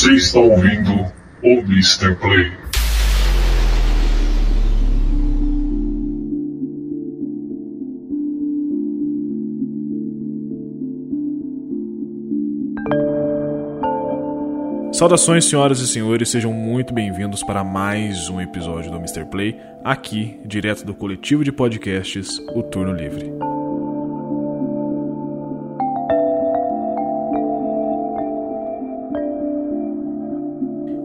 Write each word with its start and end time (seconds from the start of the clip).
Você 0.00 0.14
está 0.14 0.40
ouvindo 0.40 1.12
o 1.42 1.58
Mr. 1.58 2.14
Play. 2.14 2.50
Saudações, 14.94 15.44
senhoras 15.44 15.80
e 15.80 15.86
senhores, 15.86 16.30
sejam 16.30 16.50
muito 16.50 16.94
bem-vindos 16.94 17.42
para 17.42 17.62
mais 17.62 18.30
um 18.30 18.40
episódio 18.40 18.90
do 18.90 18.96
Mr. 18.96 19.26
Play, 19.26 19.54
aqui, 19.84 20.40
direto 20.46 20.82
do 20.86 20.94
coletivo 20.94 21.44
de 21.44 21.52
podcasts 21.52 22.38
O 22.54 22.62
Turno 22.62 22.94
Livre. 22.94 23.49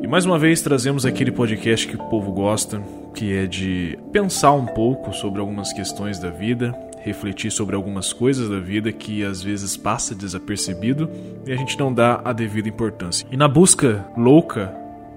E 0.06 0.08
mais 0.08 0.24
uma 0.24 0.38
vez 0.38 0.62
trazemos 0.62 1.04
aquele 1.04 1.32
podcast 1.32 1.88
que 1.88 1.96
o 1.96 2.04
povo 2.10 2.32
gosta, 2.32 2.80
que 3.16 3.36
é 3.36 3.48
de 3.48 3.98
pensar 4.12 4.52
um 4.52 4.68
pouco 4.68 5.12
sobre 5.12 5.40
algumas 5.40 5.74
questões 5.74 6.20
da 6.20 6.30
vida, 6.30 6.78
refletir 7.04 7.50
sobre 7.50 7.76
algumas 7.76 8.14
coisas 8.14 8.48
da 8.48 8.60
vida 8.60 8.92
que 8.92 9.24
às 9.24 9.42
vezes 9.42 9.76
passa 9.76 10.14
desapercebido 10.14 11.10
e 11.44 11.52
a 11.52 11.56
gente 11.56 11.76
não 11.80 11.92
dá 11.92 12.22
a 12.24 12.32
devida 12.32 12.70
importância. 12.70 13.28
E 13.32 13.36
na 13.36 13.48
busca 13.48 14.06
louca 14.16 14.68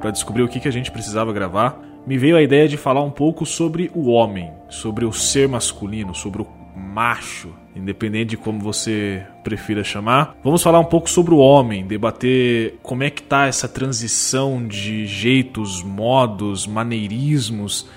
para 0.00 0.10
descobrir 0.10 0.42
o 0.42 0.48
que, 0.48 0.58
que 0.58 0.68
a 0.68 0.72
gente 0.72 0.90
precisava 0.90 1.34
gravar, 1.34 1.78
me 2.06 2.16
veio 2.16 2.38
a 2.38 2.42
ideia 2.42 2.66
de 2.66 2.78
falar 2.78 3.02
um 3.02 3.10
pouco 3.10 3.44
sobre 3.44 3.90
o 3.94 4.06
homem, 4.08 4.50
sobre 4.70 5.04
o 5.04 5.12
ser 5.12 5.46
masculino, 5.46 6.14
sobre 6.14 6.40
o 6.40 6.46
macho, 6.78 7.52
independente 7.74 8.30
de 8.30 8.36
como 8.36 8.60
você 8.60 9.26
prefira 9.42 9.84
chamar. 9.84 10.36
Vamos 10.42 10.62
falar 10.62 10.78
um 10.78 10.84
pouco 10.84 11.10
sobre 11.10 11.34
o 11.34 11.38
homem, 11.38 11.86
debater 11.86 12.78
como 12.82 13.02
é 13.02 13.10
que 13.10 13.22
tá 13.22 13.46
essa 13.46 13.68
transição 13.68 14.66
de 14.66 15.06
jeitos, 15.06 15.82
modos, 15.82 16.66
maneirismos 16.66 17.88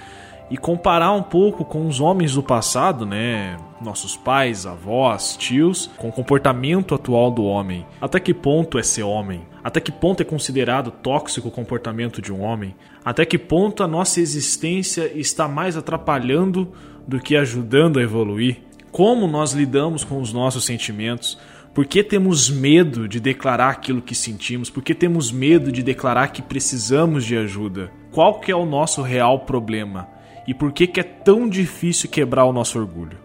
e 0.51 0.57
comparar 0.57 1.13
um 1.13 1.23
pouco 1.23 1.63
com 1.63 1.87
os 1.87 2.01
homens 2.01 2.33
do 2.33 2.43
passado, 2.43 3.05
né? 3.05 3.57
Nossos 3.81 4.17
pais, 4.17 4.65
avós, 4.65 5.37
tios, 5.37 5.89
com 5.95 6.09
o 6.09 6.11
comportamento 6.11 6.93
atual 6.93 7.31
do 7.31 7.45
homem. 7.45 7.85
Até 8.01 8.19
que 8.19 8.33
ponto 8.33 8.77
é 8.77 8.83
ser 8.83 9.03
homem? 9.03 9.43
Até 9.63 9.79
que 9.79 9.93
ponto 9.93 10.21
é 10.21 10.25
considerado 10.25 10.91
tóxico 10.91 11.47
o 11.47 11.51
comportamento 11.51 12.21
de 12.21 12.33
um 12.33 12.41
homem? 12.41 12.75
Até 13.05 13.25
que 13.25 13.37
ponto 13.37 13.81
a 13.81 13.87
nossa 13.87 14.19
existência 14.19 15.09
está 15.15 15.47
mais 15.47 15.77
atrapalhando 15.77 16.69
do 17.07 17.17
que 17.17 17.37
ajudando 17.37 17.97
a 17.97 18.03
evoluir? 18.03 18.57
Como 18.91 19.27
nós 19.27 19.53
lidamos 19.53 20.03
com 20.03 20.19
os 20.21 20.33
nossos 20.33 20.65
sentimentos? 20.65 21.37
Por 21.73 21.85
que 21.85 22.03
temos 22.03 22.49
medo 22.49 23.07
de 23.07 23.19
declarar 23.19 23.69
aquilo 23.69 24.01
que 24.01 24.13
sentimos? 24.13 24.69
Por 24.69 24.83
que 24.83 24.93
temos 24.93 25.31
medo 25.31 25.71
de 25.71 25.81
declarar 25.81 26.33
que 26.33 26.41
precisamos 26.41 27.25
de 27.25 27.37
ajuda? 27.37 27.91
Qual 28.11 28.39
que 28.39 28.51
é 28.51 28.55
o 28.55 28.65
nosso 28.65 29.01
real 29.01 29.39
problema? 29.39 30.07
e 30.47 30.53
por 30.53 30.71
que, 30.71 30.87
que 30.87 30.99
é 30.99 31.03
tão 31.03 31.47
difícil 31.47 32.09
quebrar 32.09 32.45
o 32.45 32.53
nosso 32.53 32.79
orgulho. 32.79 33.17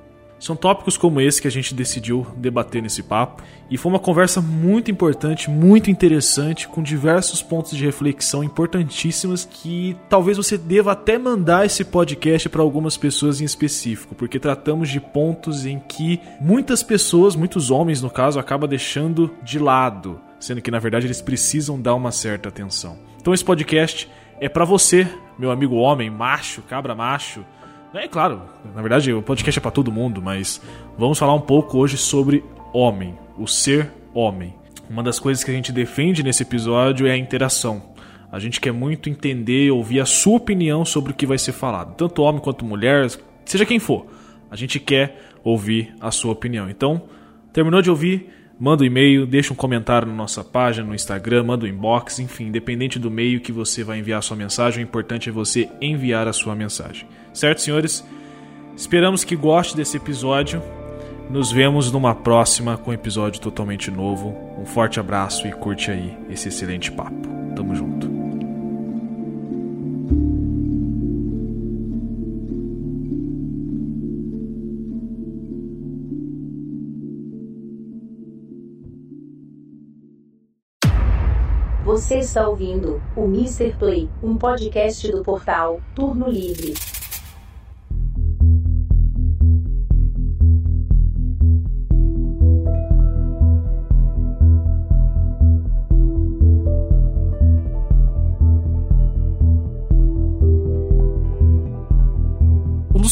São 0.47 0.55
tópicos 0.55 0.97
como 0.97 1.20
esse 1.20 1.42
que 1.42 1.48
a 1.48 1.50
gente 1.50 1.75
decidiu 1.75 2.25
debater 2.36 2.80
nesse 2.80 3.02
papo 3.02 3.42
e 3.69 3.77
foi 3.77 3.91
uma 3.91 3.98
conversa 3.98 4.41
muito 4.41 4.92
importante, 4.92 5.50
muito 5.50 5.91
interessante, 5.91 6.69
com 6.69 6.84
diversos 6.84 7.42
pontos 7.42 7.77
de 7.77 7.84
reflexão 7.84 8.44
importantíssimas 8.44 9.44
que 9.44 9.97
talvez 10.08 10.36
você 10.36 10.56
deva 10.56 10.92
até 10.92 11.19
mandar 11.19 11.67
esse 11.67 11.84
podcast 11.84 12.48
para 12.48 12.62
algumas 12.62 12.97
pessoas 12.97 13.41
em 13.41 13.44
específico, 13.44 14.14
porque 14.14 14.39
tratamos 14.39 14.89
de 14.89 15.00
pontos 15.00 15.67
em 15.67 15.80
que 15.80 16.20
muitas 16.41 16.80
pessoas, 16.80 17.34
muitos 17.34 17.72
homens 17.72 18.00
no 18.00 18.08
caso, 18.08 18.39
acabam 18.39 18.70
deixando 18.70 19.34
de 19.42 19.58
lado, 19.58 20.20
sendo 20.39 20.63
que 20.63 20.70
na 20.70 20.78
verdade 20.78 21.08
eles 21.08 21.20
precisam 21.20 21.80
dar 21.80 21.96
uma 21.96 22.13
certa 22.13 22.51
atenção. 22.51 22.96
Então 23.20 23.34
esse 23.34 23.45
podcast 23.45 24.08
é 24.40 24.48
para 24.48 24.64
você, 24.64 25.08
meu 25.36 25.51
amigo 25.51 25.74
homem, 25.74 26.08
macho, 26.08 26.63
cabra 26.63 26.95
macho. 26.95 27.45
É 27.95 28.08
claro, 28.08 28.42
na 28.74 28.83
verdade 28.83 29.13
o 29.13 29.23
podcast 29.23 29.58
é 29.58 29.63
para 29.63 29.70
todo 29.70 29.92
mundo, 29.92 30.20
mas 30.20 30.61
vamos 30.98 31.19
falar 31.19 31.35
um 31.35 31.41
pouco 31.41 31.79
hoje 31.79 31.97
sobre 31.97 32.45
homem, 32.73 33.14
o 33.39 33.47
ser 33.47 33.91
homem. 34.13 34.55
Uma 34.89 35.02
das 35.02 35.19
coisas 35.19 35.42
que 35.42 35.51
a 35.51 35.55
gente 35.55 35.73
defende 35.73 36.23
nesse 36.23 36.42
episódio 36.42 37.07
é 37.07 37.13
a 37.13 37.17
interação. 37.17 37.83
A 38.30 38.39
gente 38.39 38.61
quer 38.61 38.73
muito 38.73 39.08
entender, 39.08 39.70
ouvir 39.70 40.01
a 40.01 40.07
sua 40.07 40.36
opinião 40.36 40.85
sobre 40.85 41.13
o 41.13 41.14
que 41.14 41.27
vai 41.27 41.39
ser 41.39 41.52
falado, 41.52 41.95
tanto 41.96 42.23
homem 42.23 42.41
quanto 42.41 42.64
mulher, 42.64 43.08
seja 43.45 43.64
quem 43.64 43.79
for. 43.79 44.07
A 44.51 44.57
gente 44.57 44.79
quer 44.79 45.30
ouvir 45.42 45.95
a 46.01 46.11
sua 46.11 46.33
opinião. 46.33 46.69
Então, 46.69 47.02
terminou 47.52 47.80
de 47.80 47.91
ouvir? 47.91 48.30
Manda 48.58 48.83
um 48.83 48.86
e-mail, 48.86 49.27
deixa 49.27 49.52
um 49.52 49.57
comentário 49.57 50.08
na 50.08 50.14
nossa 50.14 50.42
página, 50.42 50.86
no 50.86 50.95
Instagram, 50.95 51.45
manda 51.45 51.67
um 51.67 51.69
inbox, 51.69 52.19
enfim, 52.19 52.46
independente 52.46 52.98
do 52.98 53.11
meio 53.11 53.41
que 53.41 53.52
você 53.52 53.85
vai 53.85 53.98
enviar 53.98 54.19
a 54.19 54.23
sua 54.23 54.36
mensagem, 54.36 54.83
o 54.83 54.86
importante 54.86 55.29
é 55.29 55.33
você 55.33 55.69
enviar 55.80 56.27
a 56.27 56.33
sua 56.33 56.55
mensagem. 56.55 57.07
Certo, 57.36 57.61
senhores? 57.61 58.02
Esperamos 58.74 59.23
que 59.23 59.36
goste 59.36 59.77
desse 59.77 59.98
episódio. 59.98 60.63
Nos 61.29 61.52
vemos 61.52 61.92
numa 61.92 62.14
próxima 62.14 62.79
com 62.79 62.91
um 62.91 62.95
episódio 62.95 63.42
totalmente 63.42 63.91
novo. 63.91 64.35
Um 64.58 64.64
forte 64.64 64.98
abraço 64.98 65.46
e 65.46 65.52
curte 65.52 65.91
aí 65.91 66.17
esse 66.30 66.48
excelente 66.48 66.91
papo. 66.91 67.29
Tamo 67.55 67.75
junto. 67.75 68.17
Você 81.85 82.19
está 82.19 82.48
ouvindo 82.48 83.02
o 83.14 83.25
Mr. 83.25 83.75
Play, 83.79 84.08
um 84.23 84.39
podcast 84.39 85.13
do 85.13 85.23
portal 85.23 85.83
Turno 85.95 86.30
Livre. 86.30 86.95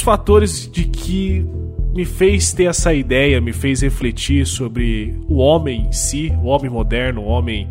Fatores 0.05 0.71
de 0.71 0.85
que 0.85 1.47
me 1.95 2.05
fez 2.05 2.53
ter 2.53 2.65
essa 2.65 2.93
ideia, 2.93 3.41
me 3.41 3.55
fez 3.55 3.81
refletir 3.81 4.47
sobre 4.47 5.19
o 5.27 5.37
homem 5.37 5.87
em 5.87 5.93
si, 5.93 6.31
o 6.43 6.45
homem 6.45 6.71
moderno, 6.71 7.23
o 7.23 7.25
homem 7.25 7.71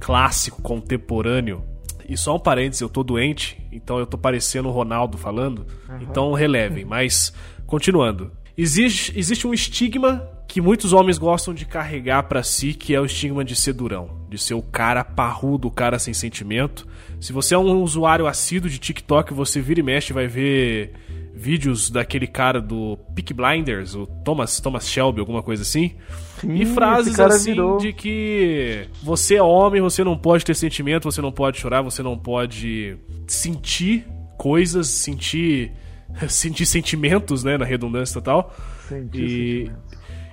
clássico, 0.00 0.62
contemporâneo. 0.62 1.62
E 2.08 2.16
só 2.16 2.36
um 2.36 2.38
parênteses, 2.38 2.80
eu 2.80 2.88
tô 2.88 3.02
doente, 3.02 3.60
então 3.70 3.98
eu 3.98 4.06
tô 4.06 4.16
parecendo 4.16 4.68
o 4.68 4.72
Ronaldo 4.72 5.18
falando. 5.18 5.66
Uhum. 5.86 5.98
Então 6.00 6.32
relevem. 6.32 6.86
Mas, 6.86 7.34
continuando. 7.66 8.32
Existe, 8.56 9.12
existe 9.18 9.46
um 9.46 9.52
estigma 9.52 10.26
que 10.48 10.62
muitos 10.62 10.94
homens 10.94 11.18
gostam 11.18 11.52
de 11.52 11.66
carregar 11.66 12.22
para 12.22 12.42
si, 12.42 12.72
que 12.72 12.94
é 12.94 13.00
o 13.00 13.04
estigma 13.04 13.44
de 13.44 13.54
ser 13.54 13.74
durão. 13.74 14.24
De 14.30 14.38
ser 14.38 14.54
o 14.54 14.62
cara 14.62 15.04
parrudo, 15.04 15.68
o 15.68 15.70
cara 15.70 15.98
sem 15.98 16.14
sentimento. 16.14 16.86
Se 17.20 17.30
você 17.30 17.54
é 17.54 17.58
um 17.58 17.82
usuário 17.82 18.26
assíduo 18.26 18.70
de 18.70 18.78
TikTok, 18.78 19.34
você 19.34 19.60
vira 19.60 19.80
e 19.80 19.82
mexe 19.82 20.14
vai 20.14 20.26
ver 20.26 20.92
vídeos 21.34 21.90
daquele 21.90 22.26
cara 22.26 22.60
do 22.60 22.96
Peak 23.14 23.34
Blinders, 23.34 23.94
o 23.94 24.06
Thomas, 24.06 24.60
Thomas 24.60 24.88
Shelby, 24.88 25.20
alguma 25.20 25.42
coisa 25.42 25.62
assim. 25.62 25.92
Sim, 26.40 26.54
e 26.54 26.66
frases 26.66 27.18
assim 27.18 27.52
virou. 27.52 27.78
de 27.78 27.92
que 27.92 28.86
você 29.02 29.36
é 29.36 29.42
homem, 29.42 29.80
você 29.80 30.04
não 30.04 30.16
pode 30.16 30.44
ter 30.44 30.54
sentimento, 30.54 31.10
você 31.10 31.20
não 31.20 31.32
pode 31.32 31.58
chorar, 31.58 31.82
você 31.82 32.02
não 32.02 32.16
pode 32.16 32.96
sentir 33.26 34.06
coisas, 34.38 34.86
sentir 34.88 35.72
sentir 36.28 36.66
sentimentos, 36.66 37.42
né, 37.42 37.58
na 37.58 37.64
redundância 37.64 38.20
total. 38.20 38.54
Sentir 38.88 39.20
e, 39.20 39.70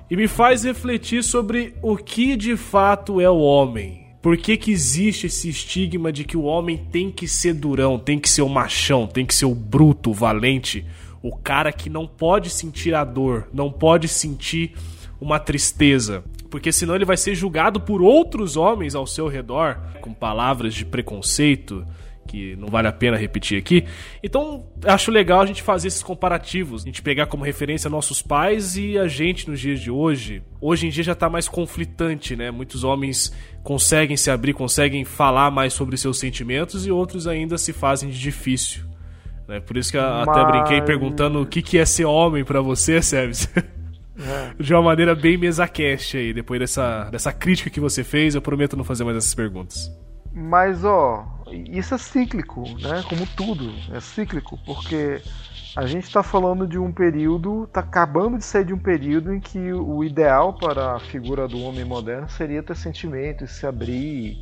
e 0.09 0.15
me 0.15 0.27
faz 0.27 0.63
refletir 0.63 1.23
sobre 1.23 1.73
o 1.81 1.97
que 1.97 2.35
de 2.35 2.55
fato 2.55 3.19
é 3.19 3.29
o 3.29 3.37
homem. 3.37 4.00
Por 4.21 4.37
que, 4.37 4.55
que 4.55 4.71
existe 4.71 5.25
esse 5.25 5.49
estigma 5.49 6.11
de 6.11 6.23
que 6.23 6.37
o 6.37 6.43
homem 6.43 6.77
tem 6.77 7.09
que 7.09 7.27
ser 7.27 7.53
durão, 7.53 7.97
tem 7.97 8.19
que 8.19 8.29
ser 8.29 8.43
o 8.43 8.49
machão, 8.49 9.07
tem 9.07 9.25
que 9.25 9.33
ser 9.33 9.45
o 9.45 9.55
bruto, 9.55 10.11
o 10.11 10.13
valente, 10.13 10.85
o 11.23 11.35
cara 11.35 11.71
que 11.71 11.89
não 11.89 12.05
pode 12.05 12.49
sentir 12.49 12.93
a 12.93 13.03
dor, 13.03 13.47
não 13.51 13.71
pode 13.71 14.07
sentir 14.07 14.73
uma 15.19 15.39
tristeza? 15.39 16.23
Porque 16.51 16.71
senão 16.71 16.95
ele 16.95 17.05
vai 17.05 17.17
ser 17.17 17.33
julgado 17.33 17.81
por 17.81 18.01
outros 18.01 18.57
homens 18.57 18.93
ao 18.93 19.07
seu 19.07 19.27
redor 19.27 19.79
com 20.01 20.13
palavras 20.13 20.75
de 20.75 20.85
preconceito, 20.85 21.85
que 22.31 22.55
não 22.55 22.69
vale 22.69 22.87
a 22.87 22.93
pena 22.93 23.17
repetir 23.17 23.57
aqui. 23.57 23.83
Então, 24.23 24.65
acho 24.85 25.11
legal 25.11 25.41
a 25.41 25.45
gente 25.45 25.61
fazer 25.61 25.89
esses 25.89 26.01
comparativos, 26.01 26.83
a 26.83 26.85
gente 26.85 27.01
pegar 27.01 27.25
como 27.25 27.43
referência 27.43 27.89
nossos 27.89 28.21
pais 28.21 28.77
e 28.77 28.97
a 28.97 29.05
gente 29.05 29.49
nos 29.49 29.59
dias 29.59 29.81
de 29.81 29.91
hoje. 29.91 30.41
Hoje 30.61 30.87
em 30.87 30.89
dia 30.89 31.03
já 31.03 31.11
está 31.11 31.29
mais 31.29 31.49
conflitante, 31.49 32.33
né? 32.33 32.49
Muitos 32.49 32.85
homens 32.85 33.35
conseguem 33.63 34.15
se 34.15 34.31
abrir, 34.31 34.53
conseguem 34.53 35.03
falar 35.03 35.51
mais 35.51 35.73
sobre 35.73 35.97
seus 35.97 36.19
sentimentos 36.19 36.87
e 36.87 36.91
outros 36.91 37.27
ainda 37.27 37.57
se 37.57 37.73
fazem 37.73 38.09
de 38.09 38.17
difícil. 38.17 38.83
Né? 39.45 39.59
Por 39.59 39.75
isso 39.75 39.91
que 39.91 39.97
Mas... 39.97 40.27
até 40.29 40.45
brinquei 40.45 40.81
perguntando 40.81 41.41
o 41.41 41.45
que, 41.45 41.61
que 41.61 41.77
é 41.77 41.85
ser 41.85 42.05
homem 42.05 42.45
para 42.45 42.61
você, 42.61 43.01
Sebes. 43.01 43.49
É. 44.17 44.53
De 44.61 44.73
uma 44.73 44.83
maneira 44.83 45.13
bem 45.15 45.37
mesa 45.37 45.67
cast 45.67 46.15
aí, 46.15 46.33
depois 46.33 46.59
dessa, 46.59 47.09
dessa 47.09 47.33
crítica 47.33 47.69
que 47.69 47.79
você 47.79 48.03
fez, 48.03 48.35
eu 48.35 48.41
prometo 48.41 48.77
não 48.77 48.85
fazer 48.85 49.03
mais 49.03 49.17
essas 49.17 49.33
perguntas. 49.33 49.91
Mas, 50.33 50.85
ó, 50.85 51.25
isso 51.53 51.93
é 51.93 51.97
cíclico, 51.97 52.61
né? 52.81 53.03
Como 53.07 53.25
tudo, 53.35 53.71
é 53.93 53.99
cíclico, 53.99 54.57
porque 54.65 55.21
a 55.75 55.85
gente 55.85 56.03
está 56.03 56.21
falando 56.21 56.67
de 56.67 56.77
um 56.77 56.91
período, 56.91 57.63
está 57.63 57.79
acabando 57.79 58.37
de 58.37 58.43
sair 58.43 58.65
de 58.65 58.73
um 58.73 58.79
período 58.79 59.33
em 59.33 59.39
que 59.39 59.71
o 59.71 60.03
ideal 60.03 60.53
para 60.53 60.95
a 60.95 60.99
figura 60.99 61.47
do 61.47 61.61
homem 61.61 61.85
moderno 61.85 62.29
seria 62.29 62.61
ter 62.61 62.75
sentimentos, 62.75 63.51
se 63.51 63.65
abrir, 63.65 64.37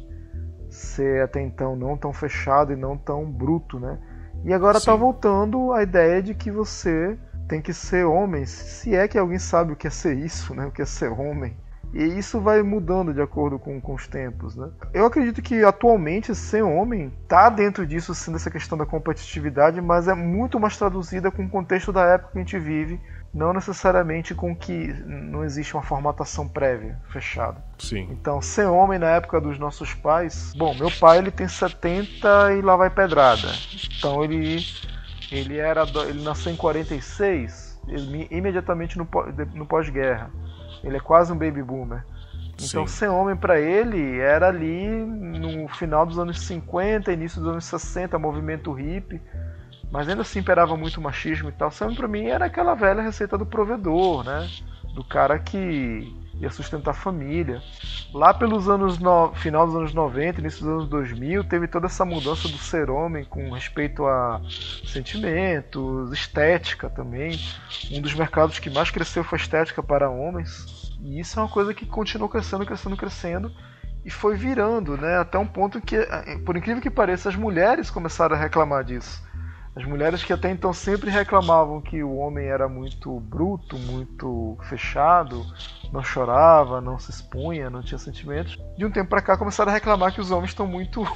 ser 0.69 1.23
até 1.23 1.41
então 1.41 1.75
não 1.75 1.97
tão 1.97 2.11
fechado 2.11 2.73
e 2.73 2.75
não 2.75 2.97
tão 2.97 3.29
bruto, 3.29 3.79
né? 3.79 4.00
E 4.44 4.53
agora 4.53 4.77
está 4.77 4.95
voltando 4.95 5.73
a 5.73 5.83
ideia 5.83 6.21
de 6.21 6.33
que 6.33 6.50
você 6.50 7.17
tem 7.47 7.62
que 7.62 7.73
ser 7.73 8.05
homem, 8.05 8.45
se 8.45 8.95
é 8.95 9.07
que 9.07 9.17
alguém 9.17 9.39
sabe 9.39 9.73
o 9.73 9.75
que 9.75 9.88
é 9.88 9.89
ser 9.89 10.17
isso, 10.17 10.55
né? 10.55 10.65
O 10.65 10.71
que 10.71 10.81
é 10.81 10.85
ser 10.85 11.12
homem. 11.12 11.55
E 11.94 12.03
isso 12.03 12.39
vai 12.39 12.62
mudando 12.62 13.13
de 13.13 13.21
acordo 13.21 13.57
com, 13.57 13.81
com 13.81 13.95
os 13.95 14.07
tempos, 14.07 14.56
né? 14.56 14.69
Eu 14.94 15.06
acredito 15.06 15.41
que 15.41 15.63
atualmente 15.63 16.36
ser 16.36 16.62
homem 16.62 17.12
tá 17.27 17.50
dentro 17.50 17.86
disso, 17.86 18.13
sim, 18.13 18.31
dessa 18.31 18.51
questão 18.51 18.77
da 18.77 18.86
competitividade, 18.86 19.81
mas 19.81 20.07
é 20.07 20.13
muito 20.13 20.59
mais 20.59 20.77
traduzida 20.77 21.31
com 21.31 21.44
o 21.44 21.50
contexto 21.50 21.91
da 21.91 22.03
época 22.03 22.33
que 22.33 22.38
a 22.38 22.41
gente 22.41 22.59
vive, 22.59 23.00
não 23.33 23.53
necessariamente 23.53 24.36
com 24.36 24.56
que 24.56 24.94
não 25.06 25.44
existe 25.44 25.74
uma 25.74 25.83
formatação 25.83 26.47
prévia, 26.47 27.00
fechada. 27.12 27.63
Sim. 27.77 28.07
Então, 28.12 28.41
ser 28.41 28.65
homem 28.65 29.00
na 29.00 29.09
época 29.09 29.41
dos 29.41 29.57
nossos 29.57 29.94
pais, 29.94 30.53
bom, 30.56 30.74
meu 30.75 30.91
pai 31.00 31.18
ele 31.18 31.31
tem 31.31 31.47
70 31.47 32.53
e 32.53 32.62
lá 32.62 32.75
vai 32.75 32.89
pedrada. 32.89 33.47
Então 33.97 34.24
ele 34.24 34.63
ele 35.31 35.57
era 35.57 35.83
ele 36.07 36.24
nasceu 36.24 36.51
em 36.51 36.56
46, 36.56 37.80
ele, 37.88 38.27
imediatamente 38.31 38.97
no, 38.97 39.07
no 39.53 39.65
pós-guerra. 39.65 40.31
Ele 40.83 40.97
é 40.97 40.99
quase 40.99 41.31
um 41.31 41.37
baby 41.37 41.61
boomer. 41.61 42.03
Então, 42.61 42.85
Sim. 42.85 42.93
ser 42.93 43.07
homem 43.07 43.35
para 43.37 43.59
ele 43.59 44.19
era 44.19 44.49
ali 44.49 44.87
no 44.89 45.67
final 45.69 46.05
dos 46.05 46.19
anos 46.19 46.41
50, 46.41 47.11
início 47.11 47.39
dos 47.39 47.49
anos 47.49 47.65
60, 47.65 48.19
movimento 48.19 48.73
hippie. 48.73 49.21
Mas 49.91 50.07
ainda 50.07 50.21
assim 50.21 50.39
imperava 50.39 50.75
muito 50.75 51.01
machismo 51.01 51.49
e 51.49 51.51
tal. 51.51 51.71
Ser 51.71 51.85
homem 51.85 51.95
para 51.95 52.07
mim 52.07 52.25
era 52.25 52.45
aquela 52.45 52.75
velha 52.75 53.01
receita 53.01 53.37
do 53.37 53.45
provedor, 53.45 54.23
né? 54.23 54.47
Do 54.93 55.03
cara 55.03 55.39
que 55.39 56.13
ia 56.39 56.50
sustentar 56.50 56.91
a 56.91 56.94
família. 56.94 57.62
Lá 58.13 58.33
pelos 58.33 58.69
anos 58.69 58.97
no... 58.97 59.33
final 59.36 59.65
dos 59.65 59.75
anos 59.75 59.94
90, 59.94 60.39
início 60.39 60.62
dos 60.62 60.69
anos 60.69 60.89
2000, 60.89 61.44
teve 61.44 61.68
toda 61.68 61.88
essa 61.88 62.06
mudança 62.06 62.47
do 62.47 62.57
ser 62.57 62.89
homem 62.89 63.25
com 63.25 63.51
respeito 63.51 64.06
a 64.06 64.41
sentimentos, 64.86 66.12
estética 66.12 66.89
também. 66.89 67.39
Um 67.91 68.01
dos 68.01 68.13
mercados 68.13 68.59
que 68.59 68.69
mais 68.69 68.89
cresceu 68.89 69.24
foi 69.24 69.38
a 69.38 69.41
estética 69.41 69.83
para 69.83 70.09
homens. 70.09 70.97
E 71.01 71.19
isso 71.19 71.39
é 71.39 71.44
uma 71.44 71.50
coisa 71.50 71.74
que 71.74 71.86
continuou 71.86 72.30
crescendo, 72.30 72.65
crescendo, 72.65 72.97
crescendo 72.97 73.51
e 74.03 74.09
foi 74.09 74.36
virando, 74.36 74.97
né, 74.97 75.18
até 75.18 75.38
um 75.38 75.45
ponto 75.45 75.81
que, 75.81 75.97
por 76.45 76.56
incrível 76.56 76.81
que 76.81 76.89
pareça, 76.89 77.30
as 77.30 77.36
mulheres 77.36 77.89
começaram 77.89 78.36
a 78.36 78.39
reclamar 78.39 78.83
disso. 78.83 79.21
As 79.75 79.86
mulheres 79.86 80.24
que 80.24 80.33
até 80.33 80.50
então 80.50 80.74
sempre 80.74 81.09
reclamavam 81.09 81.80
que 81.80 82.03
o 82.03 82.15
homem 82.15 82.47
era 82.47 82.68
muito 82.68 83.19
bruto, 83.19 83.77
muito 83.77 84.57
fechado, 84.63 85.45
não 85.91 86.03
chorava, 86.03 86.80
não 86.80 87.00
se 87.00 87.12
expunha, 87.12 87.69
não 87.69 87.81
tinha 87.81 87.97
sentimentos. 87.97 88.57
De 88.77 88.86
um 88.86 88.91
tempo 88.91 89.09
para 89.09 89.21
cá 89.21 89.38
começaram 89.38 89.71
a 89.71 89.74
reclamar 89.74 90.13
que 90.13 90.21
os 90.21 90.31
homens 90.31 90.51
estão 90.51 90.68
muito 90.68 91.03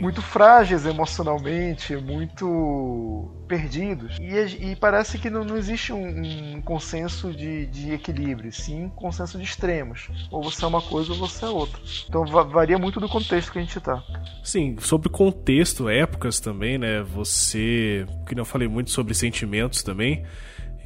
muito 0.00 0.22
frágeis 0.22 0.86
emocionalmente, 0.86 1.96
muito 1.96 3.30
perdidos. 3.46 4.16
E, 4.20 4.70
e 4.70 4.76
parece 4.76 5.18
que 5.18 5.30
não, 5.30 5.44
não 5.44 5.56
existe 5.56 5.92
um, 5.92 6.56
um 6.56 6.62
consenso 6.62 7.32
de, 7.32 7.66
de, 7.66 7.92
equilíbrio, 7.92 8.52
sim 8.52 8.84
um 8.84 8.90
consenso 8.90 9.38
de 9.38 9.44
extremos. 9.44 10.08
Ou 10.30 10.42
você 10.42 10.64
é 10.64 10.68
uma 10.68 10.82
coisa 10.82 11.12
ou 11.12 11.18
você 11.18 11.44
é 11.44 11.48
outra. 11.48 11.80
Então 12.08 12.24
varia 12.26 12.78
muito 12.78 13.00
do 13.00 13.08
contexto 13.08 13.52
que 13.52 13.58
a 13.58 13.62
gente 13.62 13.78
está. 13.78 14.02
Sim, 14.42 14.76
sobre 14.80 15.08
contexto, 15.08 15.88
épocas 15.88 16.40
também, 16.40 16.78
né? 16.78 17.02
Você, 17.02 18.06
que 18.26 18.34
não 18.34 18.44
falei 18.44 18.68
muito 18.68 18.90
sobre 18.90 19.14
sentimentos 19.14 19.82
também. 19.82 20.24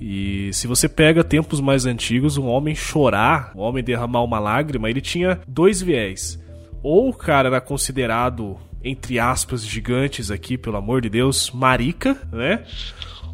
E 0.01 0.51
se 0.53 0.67
você 0.67 0.89
pega 0.89 1.25
tempos 1.25 1.61
mais 1.61 1.85
antigos, 1.87 2.37
um 2.37 2.47
homem 2.47 2.75
chorar, 2.75 3.53
um 3.55 3.61
homem 3.61 3.83
derramar 3.83 4.23
uma 4.23 4.39
lágrima, 4.39 4.89
ele 4.89 5.01
tinha 5.01 5.41
dois 5.47 5.83
viés. 5.83 6.39
Ou 6.83 7.09
o 7.09 7.15
cara 7.15 7.49
era 7.49 7.61
considerado, 7.61 8.57
entre 8.83 9.19
aspas, 9.19 9.67
gigantes 9.67 10.31
aqui, 10.31 10.57
pelo 10.57 10.77
amor 10.77 11.01
de 11.01 11.11
Deus, 11.11 11.51
marica, 11.51 12.17
né? 12.33 12.65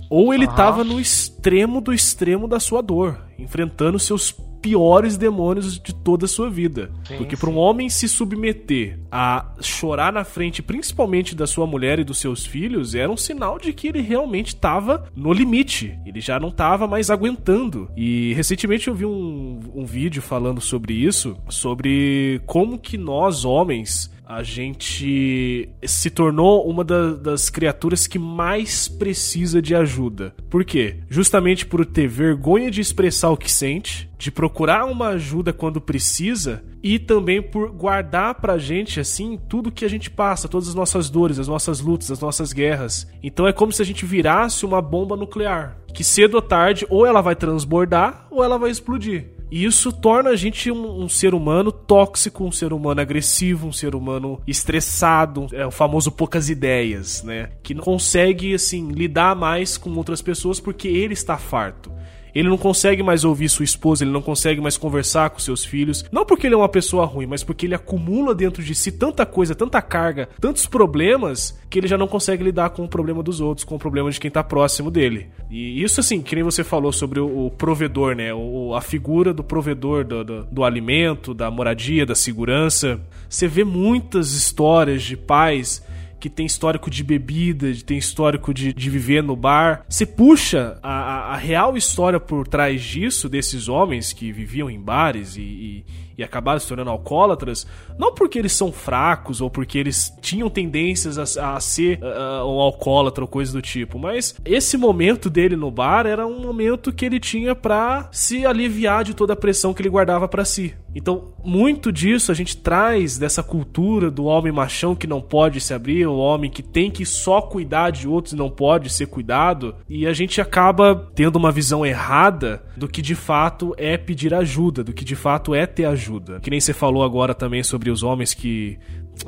Ou 0.08 0.32
ele 0.32 0.44
estava 0.44 0.84
no 0.84 1.00
extremo 1.00 1.80
do 1.80 1.92
extremo 1.92 2.46
da 2.46 2.60
sua 2.60 2.80
dor, 2.82 3.18
enfrentando 3.38 3.98
seus 3.98 4.34
piores 4.64 5.18
demônios 5.18 5.78
de 5.78 5.94
toda 5.94 6.24
a 6.24 6.28
sua 6.28 6.48
vida. 6.48 6.90
Sim, 7.06 7.18
Porque 7.18 7.36
para 7.36 7.50
um 7.50 7.58
homem 7.58 7.90
se 7.90 8.08
submeter 8.08 8.98
a 9.12 9.52
chorar 9.60 10.10
na 10.10 10.24
frente, 10.24 10.62
principalmente 10.62 11.34
da 11.34 11.46
sua 11.46 11.66
mulher 11.66 11.98
e 11.98 12.04
dos 12.04 12.18
seus 12.18 12.46
filhos, 12.46 12.94
era 12.94 13.12
um 13.12 13.16
sinal 13.16 13.58
de 13.58 13.74
que 13.74 13.88
ele 13.88 14.00
realmente 14.00 14.48
estava 14.48 15.04
no 15.14 15.34
limite. 15.34 15.98
Ele 16.06 16.18
já 16.18 16.40
não 16.40 16.48
estava 16.48 16.86
mais 16.86 17.10
aguentando. 17.10 17.90
E 17.94 18.32
recentemente 18.32 18.88
eu 18.88 18.94
vi 18.94 19.04
um, 19.04 19.60
um 19.74 19.84
vídeo 19.84 20.22
falando 20.22 20.62
sobre 20.62 20.94
isso, 20.94 21.36
sobre 21.50 22.40
como 22.46 22.78
que 22.78 22.96
nós, 22.96 23.44
homens, 23.44 24.10
a 24.26 24.42
gente 24.42 25.68
se 25.82 26.10
tornou 26.10 26.68
uma 26.68 26.82
da, 26.82 27.12
das 27.12 27.50
criaturas 27.50 28.06
que 28.06 28.18
mais 28.18 28.88
precisa 28.88 29.60
de 29.60 29.74
ajuda. 29.74 30.34
Por 30.48 30.64
quê? 30.64 30.96
Justamente 31.08 31.66
por 31.66 31.84
ter 31.84 32.08
vergonha 32.08 32.70
de 32.70 32.80
expressar 32.80 33.30
o 33.34 33.36
que 33.36 33.50
sente, 33.50 34.08
de 34.18 34.30
procurar 34.30 34.84
uma 34.86 35.08
ajuda 35.08 35.52
quando 35.52 35.80
precisa 35.80 36.64
e 36.82 36.98
também 36.98 37.42
por 37.42 37.70
guardar 37.70 38.36
pra 38.36 38.58
gente 38.58 39.00
assim 39.00 39.38
tudo 39.48 39.72
que 39.72 39.84
a 39.84 39.88
gente 39.88 40.10
passa, 40.10 40.48
todas 40.48 40.68
as 40.68 40.74
nossas 40.74 41.10
dores, 41.10 41.38
as 41.38 41.48
nossas 41.48 41.80
lutas, 41.80 42.10
as 42.10 42.20
nossas 42.20 42.52
guerras. 42.52 43.06
Então 43.22 43.46
é 43.46 43.52
como 43.52 43.72
se 43.72 43.82
a 43.82 43.84
gente 43.84 44.06
virasse 44.06 44.64
uma 44.64 44.80
bomba 44.80 45.16
nuclear, 45.16 45.78
que 45.92 46.02
cedo 46.02 46.34
ou 46.34 46.42
tarde 46.42 46.86
ou 46.88 47.04
ela 47.04 47.20
vai 47.20 47.36
transbordar 47.36 48.26
ou 48.30 48.42
ela 48.42 48.58
vai 48.58 48.70
explodir. 48.70 49.34
E 49.50 49.64
isso 49.64 49.92
torna 49.92 50.30
a 50.30 50.36
gente 50.36 50.70
um, 50.70 51.04
um, 51.04 51.08
ser 51.08 51.32
humano 51.32 51.70
tóxico, 51.70 52.44
um 52.44 52.50
ser 52.50 52.72
humano 52.72 53.00
agressivo, 53.00 53.68
um 53.68 53.72
ser 53.72 53.94
humano 53.94 54.40
estressado, 54.46 55.46
é 55.52 55.64
o 55.64 55.70
famoso 55.70 56.10
poucas 56.10 56.48
ideias, 56.48 57.22
né? 57.22 57.50
Que 57.62 57.72
não 57.72 57.80
consegue, 57.80 58.52
assim, 58.54 58.90
lidar 58.90 59.36
mais 59.36 59.76
com 59.76 59.90
outras 59.90 60.20
pessoas 60.20 60.58
porque 60.58 60.88
ele 60.88 61.12
está 61.12 61.36
farto. 61.36 61.92
Ele 62.34 62.48
não 62.48 62.58
consegue 62.58 63.02
mais 63.02 63.24
ouvir 63.24 63.48
sua 63.48 63.64
esposa, 63.64 64.04
ele 64.04 64.10
não 64.10 64.22
consegue 64.22 64.60
mais 64.60 64.76
conversar 64.76 65.30
com 65.30 65.38
seus 65.38 65.64
filhos. 65.64 66.04
Não 66.10 66.24
porque 66.24 66.46
ele 66.46 66.54
é 66.54 66.58
uma 66.58 66.68
pessoa 66.68 67.04
ruim, 67.04 67.26
mas 67.26 67.44
porque 67.44 67.66
ele 67.66 67.74
acumula 67.74 68.34
dentro 68.34 68.62
de 68.62 68.74
si 68.74 68.90
tanta 68.90 69.24
coisa, 69.24 69.54
tanta 69.54 69.80
carga, 69.80 70.28
tantos 70.40 70.66
problemas, 70.66 71.58
que 71.70 71.78
ele 71.78 71.86
já 71.86 71.96
não 71.96 72.08
consegue 72.08 72.42
lidar 72.42 72.70
com 72.70 72.84
o 72.84 72.88
problema 72.88 73.22
dos 73.22 73.40
outros, 73.40 73.64
com 73.64 73.76
o 73.76 73.78
problema 73.78 74.10
de 74.10 74.18
quem 74.18 74.30
tá 74.30 74.42
próximo 74.42 74.90
dele. 74.90 75.28
E 75.50 75.82
isso, 75.82 76.00
assim, 76.00 76.20
que 76.22 76.34
nem 76.34 76.42
você 76.42 76.64
falou 76.64 76.92
sobre 76.92 77.20
o, 77.20 77.46
o 77.46 77.50
provedor, 77.50 78.16
né? 78.16 78.34
O, 78.34 78.74
a 78.74 78.80
figura 78.80 79.32
do 79.32 79.44
provedor 79.44 80.04
do, 80.04 80.24
do, 80.24 80.44
do 80.44 80.64
alimento, 80.64 81.34
da 81.34 81.50
moradia, 81.50 82.04
da 82.04 82.14
segurança. 82.14 83.00
Você 83.28 83.46
vê 83.46 83.64
muitas 83.64 84.32
histórias 84.32 85.02
de 85.02 85.16
pais 85.16 85.82
que 86.24 86.30
tem 86.30 86.46
histórico 86.46 86.88
de 86.88 87.04
bebida, 87.04 87.70
de 87.70 87.84
tem 87.84 87.98
histórico 87.98 88.54
de, 88.54 88.72
de 88.72 88.88
viver 88.88 89.22
no 89.22 89.36
bar. 89.36 89.84
Você 89.86 90.06
puxa 90.06 90.78
a, 90.82 91.34
a, 91.34 91.36
real 91.36 91.76
história 91.76 92.18
por 92.18 92.48
trás 92.48 92.82
disso, 92.82 93.28
desses 93.28 93.68
homens 93.68 94.14
que 94.14 94.32
viviam 94.32 94.70
em 94.70 94.80
bares 94.80 95.36
e, 95.36 95.42
e 95.42 95.84
e 96.16 96.22
acabaram 96.22 96.60
se 96.60 96.68
tornando 96.68 96.90
alcoólatras, 96.90 97.66
não 97.98 98.14
porque 98.14 98.38
eles 98.38 98.52
são 98.52 98.72
fracos 98.72 99.40
ou 99.40 99.50
porque 99.50 99.78
eles 99.78 100.16
tinham 100.20 100.48
tendências 100.48 101.36
a, 101.36 101.56
a 101.56 101.60
ser 101.60 101.98
uh, 102.02 102.46
um 102.46 102.60
alcoólatra 102.60 103.24
ou 103.24 103.28
coisa 103.28 103.52
do 103.52 103.60
tipo, 103.60 103.98
mas 103.98 104.34
esse 104.44 104.76
momento 104.76 105.28
dele 105.28 105.56
no 105.56 105.70
bar 105.70 106.06
era 106.06 106.26
um 106.26 106.40
momento 106.40 106.92
que 106.92 107.04
ele 107.04 107.18
tinha 107.18 107.54
para 107.54 108.08
se 108.12 108.46
aliviar 108.46 109.04
de 109.04 109.14
toda 109.14 109.32
a 109.32 109.36
pressão 109.36 109.74
que 109.74 109.82
ele 109.82 109.88
guardava 109.88 110.28
para 110.28 110.44
si. 110.44 110.74
Então, 110.94 111.34
muito 111.44 111.90
disso 111.90 112.30
a 112.30 112.34
gente 112.34 112.56
traz 112.56 113.18
dessa 113.18 113.42
cultura 113.42 114.10
do 114.10 114.24
homem 114.24 114.52
machão 114.52 114.94
que 114.94 115.08
não 115.08 115.20
pode 115.20 115.60
se 115.60 115.74
abrir, 115.74 116.06
o 116.06 116.16
homem 116.16 116.50
que 116.50 116.62
tem 116.62 116.90
que 116.90 117.04
só 117.04 117.40
cuidar 117.40 117.90
de 117.90 118.06
outros 118.06 118.32
e 118.32 118.36
não 118.36 118.48
pode 118.48 118.90
ser 118.90 119.06
cuidado, 119.06 119.74
e 119.88 120.06
a 120.06 120.12
gente 120.12 120.40
acaba 120.40 121.10
tendo 121.14 121.36
uma 121.36 121.50
visão 121.50 121.84
errada 121.84 122.62
do 122.76 122.86
que 122.86 123.02
de 123.02 123.16
fato 123.16 123.74
é 123.76 123.96
pedir 123.96 124.32
ajuda, 124.32 124.84
do 124.84 124.92
que 124.92 125.04
de 125.04 125.16
fato 125.16 125.52
é 125.52 125.66
ter 125.66 125.84
ajuda 125.84 126.03
ajuda. 126.04 126.40
Que 126.40 126.50
nem 126.50 126.60
você 126.60 126.72
falou 126.72 127.02
agora 127.02 127.34
também 127.34 127.62
sobre 127.62 127.90
os 127.90 128.02
homens 128.02 128.34
que 128.34 128.78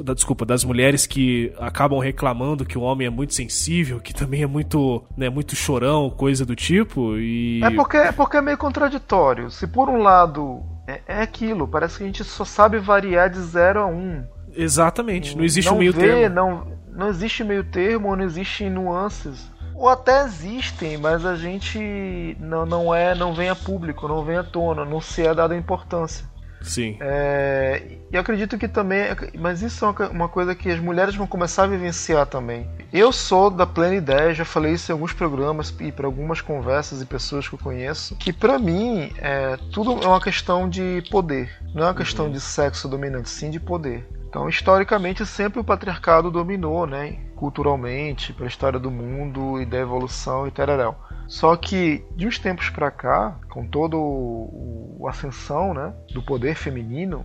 da, 0.03 0.15
desculpa, 0.15 0.45
das 0.45 0.65
mulheres 0.65 1.07
que 1.07 1.53
acabam 1.59 1.99
reclamando 1.99 2.65
que 2.65 2.77
o 2.77 2.83
homem 2.83 3.07
é 3.07 3.11
muito 3.11 3.35
sensível, 3.35 4.01
que 4.01 4.13
também 4.13 4.43
é 4.43 4.47
muito, 4.47 5.05
né, 5.17 5.29
muito 5.29 5.55
chorão, 5.55 6.11
coisa 6.11 6.45
do 6.45 6.57
tipo, 6.57 7.17
e... 7.17 7.63
É 7.63 7.71
porque, 7.71 7.97
é 7.97 8.13
porque 8.13 8.37
é 8.37 8.41
meio 8.41 8.59
contraditório. 8.59 9.51
Se 9.51 9.67
por 9.67 9.89
um 9.89 9.99
lado 9.99 10.63
é, 10.87 11.01
é 11.07 11.23
aquilo, 11.23 11.69
parece 11.69 11.99
que 11.99 12.05
a 12.05 12.07
gente 12.07 12.25
só 12.25 12.45
sabe 12.45 12.79
variar 12.79 13.31
de 13.31 13.41
0 13.41 13.81
a 13.81 13.87
1. 13.87 13.93
Um. 13.93 14.25
Exatamente, 14.55 15.37
não 15.37 15.45
existe 15.45 15.69
não 15.69 15.77
um 15.77 15.79
meio 15.79 15.93
vê, 15.93 16.01
termo. 16.01 16.35
Não, 16.35 16.67
não 16.91 17.09
existe 17.09 17.45
meio 17.45 17.65
termo, 17.65 18.17
não 18.17 18.25
existem 18.25 18.71
nuances. 18.71 19.51
Ou 19.75 19.91
até 19.91 20.25
existem, 20.25 20.97
mas 20.97 21.27
a 21.27 21.37
gente 21.37 22.35
não, 22.41 22.65
não 22.65 22.95
é, 22.95 23.15
não 23.15 23.35
vem 23.35 23.51
a 23.51 23.55
público, 23.55 24.09
não 24.09 24.25
vem 24.25 24.39
à 24.39 24.43
tona, 24.43 24.87
não 24.87 25.03
se 25.03 25.27
é 25.27 25.35
dada 25.35 25.55
importância. 25.55 26.25
Sim. 26.67 26.97
É, 27.01 27.83
e 28.11 28.15
eu 28.15 28.21
acredito 28.21 28.59
que 28.59 28.67
também. 28.69 29.05
Mas 29.39 29.63
isso 29.63 29.85
é 29.85 30.07
uma 30.09 30.29
coisa 30.29 30.55
que 30.55 30.71
as 30.71 30.81
mulheres 30.81 31.15
vão 31.15 31.27
começar 31.27 31.65
a 31.65 31.67
vivenciar 31.67 32.27
também. 32.27 32.69
Eu 32.93 33.13
sou 33.13 33.51
da 33.51 33.67
plena 33.67 33.95
ideia, 33.95 34.35
já 34.35 34.45
falei 34.45 34.73
isso 34.73 34.91
em 34.91 34.95
alguns 34.95 35.13
programas 35.13 35.75
e 35.81 35.93
para 35.93 36.07
algumas 36.07 36.41
conversas 36.41 37.01
e 37.01 37.07
pessoas 37.07 37.49
que 37.49 37.55
eu 37.55 37.59
conheço, 37.59 38.17
que 38.17 38.33
para 38.33 38.59
mim 38.59 39.13
é, 39.19 39.57
tudo 39.73 40.03
é 40.03 40.07
uma 40.07 40.21
questão 40.21 40.69
de 40.69 41.03
poder. 41.11 41.51
Não 41.75 41.85
é 41.85 41.87
uma 41.87 41.95
questão 41.95 42.27
uhum. 42.27 42.33
de 42.33 42.41
sexo 42.41 42.89
dominante, 42.89 43.31
sim 43.31 43.51
de 43.51 43.61
poder. 43.61 44.07
Então, 44.29 44.49
historicamente, 44.49 45.25
sempre 45.25 45.61
o 45.61 45.65
patriarcado 45.65 46.31
dominou, 46.31 46.87
né? 46.87 47.17
Culturalmente, 47.37 48.33
para 48.33 48.45
a 48.45 48.49
história 48.49 48.79
do 48.79 48.91
mundo 48.91 49.61
e 49.61 49.65
da 49.65 49.79
evolução 49.79 50.47
e 50.47 50.51
tereréu. 50.51 50.95
Só 51.29 51.57
que 51.57 52.05
de 52.15 52.27
uns 52.27 52.39
tempos 52.39 52.71
para 52.71 52.91
cá, 52.91 53.39
com 53.49 53.67
toda 53.67 53.97
a 53.97 55.11
ascensão 55.11 55.75
né, 55.75 55.93
do 56.13 56.23
poder 56.23 56.55
feminino, 56.55 57.25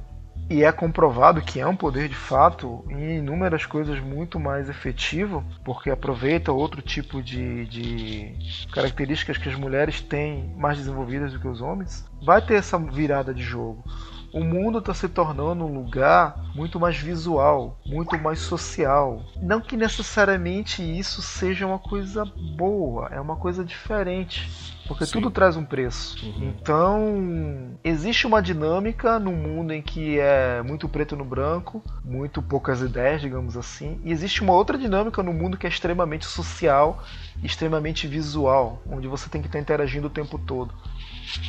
e 0.50 0.63
é 0.63 0.72
comprovado 0.72 1.41
que 1.41 1.62
é 1.62 1.67
um 1.67 1.75
poder 1.75 2.10
de 2.10 2.15
fato 2.15 2.84
em 2.89 3.20
inúmeras 3.20 3.65
coisas 3.65 4.00
muito 4.01 4.38
mais 4.38 4.70
efetivo, 4.70 5.46
porque 5.63 5.89
aproveita 5.89 6.51
outro 6.51 6.81
tipo 6.81 7.22
de, 7.22 7.65
de, 7.67 8.67
características 8.74 9.38
que 9.38 9.48
as 9.48 9.55
mulheres 9.55 10.01
têm 10.01 10.53
mais 10.58 10.77
desenvolvidas 10.77 11.31
do 11.31 11.39
que 11.39 11.48
os 11.48 11.62
homens, 11.62 12.05
vai 12.22 12.41
ter 12.41 12.55
essa 12.55 12.77
virada 12.77 13.34
de 13.34 13.41
jogo 13.41 13.81
o 14.33 14.43
mundo 14.43 14.79
está 14.79 14.93
se 14.93 15.09
tornando 15.09 15.65
um 15.65 15.73
lugar 15.73 16.35
muito 16.55 16.79
mais 16.79 16.97
visual, 16.97 17.77
muito 17.85 18.17
mais 18.17 18.39
social. 18.39 19.21
Não 19.41 19.59
que 19.59 19.75
necessariamente 19.75 20.81
isso 20.81 21.21
seja 21.21 21.67
uma 21.67 21.79
coisa 21.79 22.25
boa, 22.55 23.09
é 23.11 23.19
uma 23.19 23.35
coisa 23.35 23.63
diferente. 23.63 24.50
Porque 24.88 25.05
Sim. 25.05 25.13
tudo 25.13 25.31
traz 25.31 25.55
um 25.55 25.63
preço. 25.63 26.25
Uhum. 26.25 26.50
Então, 26.50 27.77
existe 27.83 28.27
uma 28.27 28.41
dinâmica 28.41 29.19
no 29.19 29.31
mundo 29.31 29.71
em 29.71 29.81
que 29.81 30.19
é 30.19 30.61
muito 30.63 30.89
preto 30.89 31.15
no 31.15 31.23
branco, 31.23 31.81
muito 32.03 32.41
poucas 32.41 32.81
ideias, 32.81 33.21
digamos 33.21 33.55
assim. 33.55 34.01
E 34.03 34.11
existe 34.11 34.41
uma 34.41 34.53
outra 34.53 34.77
dinâmica 34.77 35.23
no 35.23 35.31
mundo 35.31 35.57
que 35.57 35.65
é 35.65 35.69
extremamente 35.69 36.25
social, 36.25 37.01
extremamente 37.43 38.07
visual, 38.07 38.81
onde 38.89 39.07
você 39.07 39.29
tem 39.29 39.41
que 39.41 39.47
estar 39.47 39.59
interagindo 39.59 40.07
o 40.07 40.09
tempo 40.09 40.38
todo. 40.38 40.73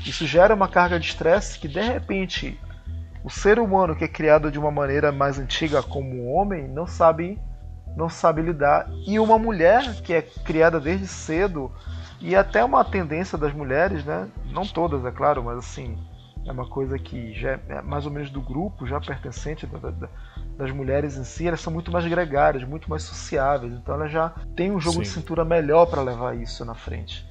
Isso 0.06 0.26
gera 0.26 0.54
uma 0.54 0.68
carga 0.68 1.00
de 1.00 1.06
estresse 1.06 1.58
que 1.58 1.66
de 1.66 1.80
repente 1.80 2.58
o 3.24 3.30
ser 3.30 3.58
humano 3.58 3.94
que 3.94 4.04
é 4.04 4.08
criado 4.08 4.50
de 4.50 4.58
uma 4.58 4.70
maneira 4.70 5.12
mais 5.12 5.38
antiga 5.38 5.82
como 5.82 6.32
homem 6.32 6.68
não 6.68 6.86
sabe 6.86 7.38
não 7.96 8.08
sabe 8.08 8.42
lidar 8.42 8.88
e 9.06 9.18
uma 9.18 9.38
mulher 9.38 10.00
que 10.02 10.14
é 10.14 10.22
criada 10.22 10.80
desde 10.80 11.06
cedo 11.06 11.70
e 12.20 12.34
até 12.34 12.64
uma 12.64 12.84
tendência 12.84 13.36
das 13.36 13.52
mulheres, 13.52 14.04
né? 14.04 14.28
Não 14.46 14.64
todas, 14.64 15.04
é 15.04 15.10
claro, 15.10 15.42
mas 15.42 15.58
assim 15.58 15.98
é 16.46 16.50
uma 16.50 16.66
coisa 16.66 16.98
que 16.98 17.32
já 17.32 17.58
é 17.68 17.82
mais 17.82 18.04
ou 18.04 18.12
menos 18.12 18.30
do 18.30 18.40
grupo, 18.40 18.86
já 18.86 19.00
pertencente 19.00 19.66
da, 19.66 19.78
da, 19.78 20.08
das 20.56 20.70
mulheres 20.70 21.16
em 21.16 21.24
si, 21.24 21.46
elas 21.46 21.60
são 21.60 21.72
muito 21.72 21.90
mais 21.92 22.06
gregárias, 22.06 22.64
muito 22.64 22.90
mais 22.90 23.02
sociáveis, 23.02 23.72
então 23.72 23.94
elas 23.94 24.10
já 24.10 24.32
têm 24.56 24.70
um 24.70 24.80
jogo 24.80 24.96
Sim. 24.96 25.02
de 25.02 25.08
cintura 25.08 25.44
melhor 25.44 25.86
para 25.86 26.02
levar 26.02 26.36
isso 26.36 26.64
na 26.64 26.74
frente. 26.74 27.26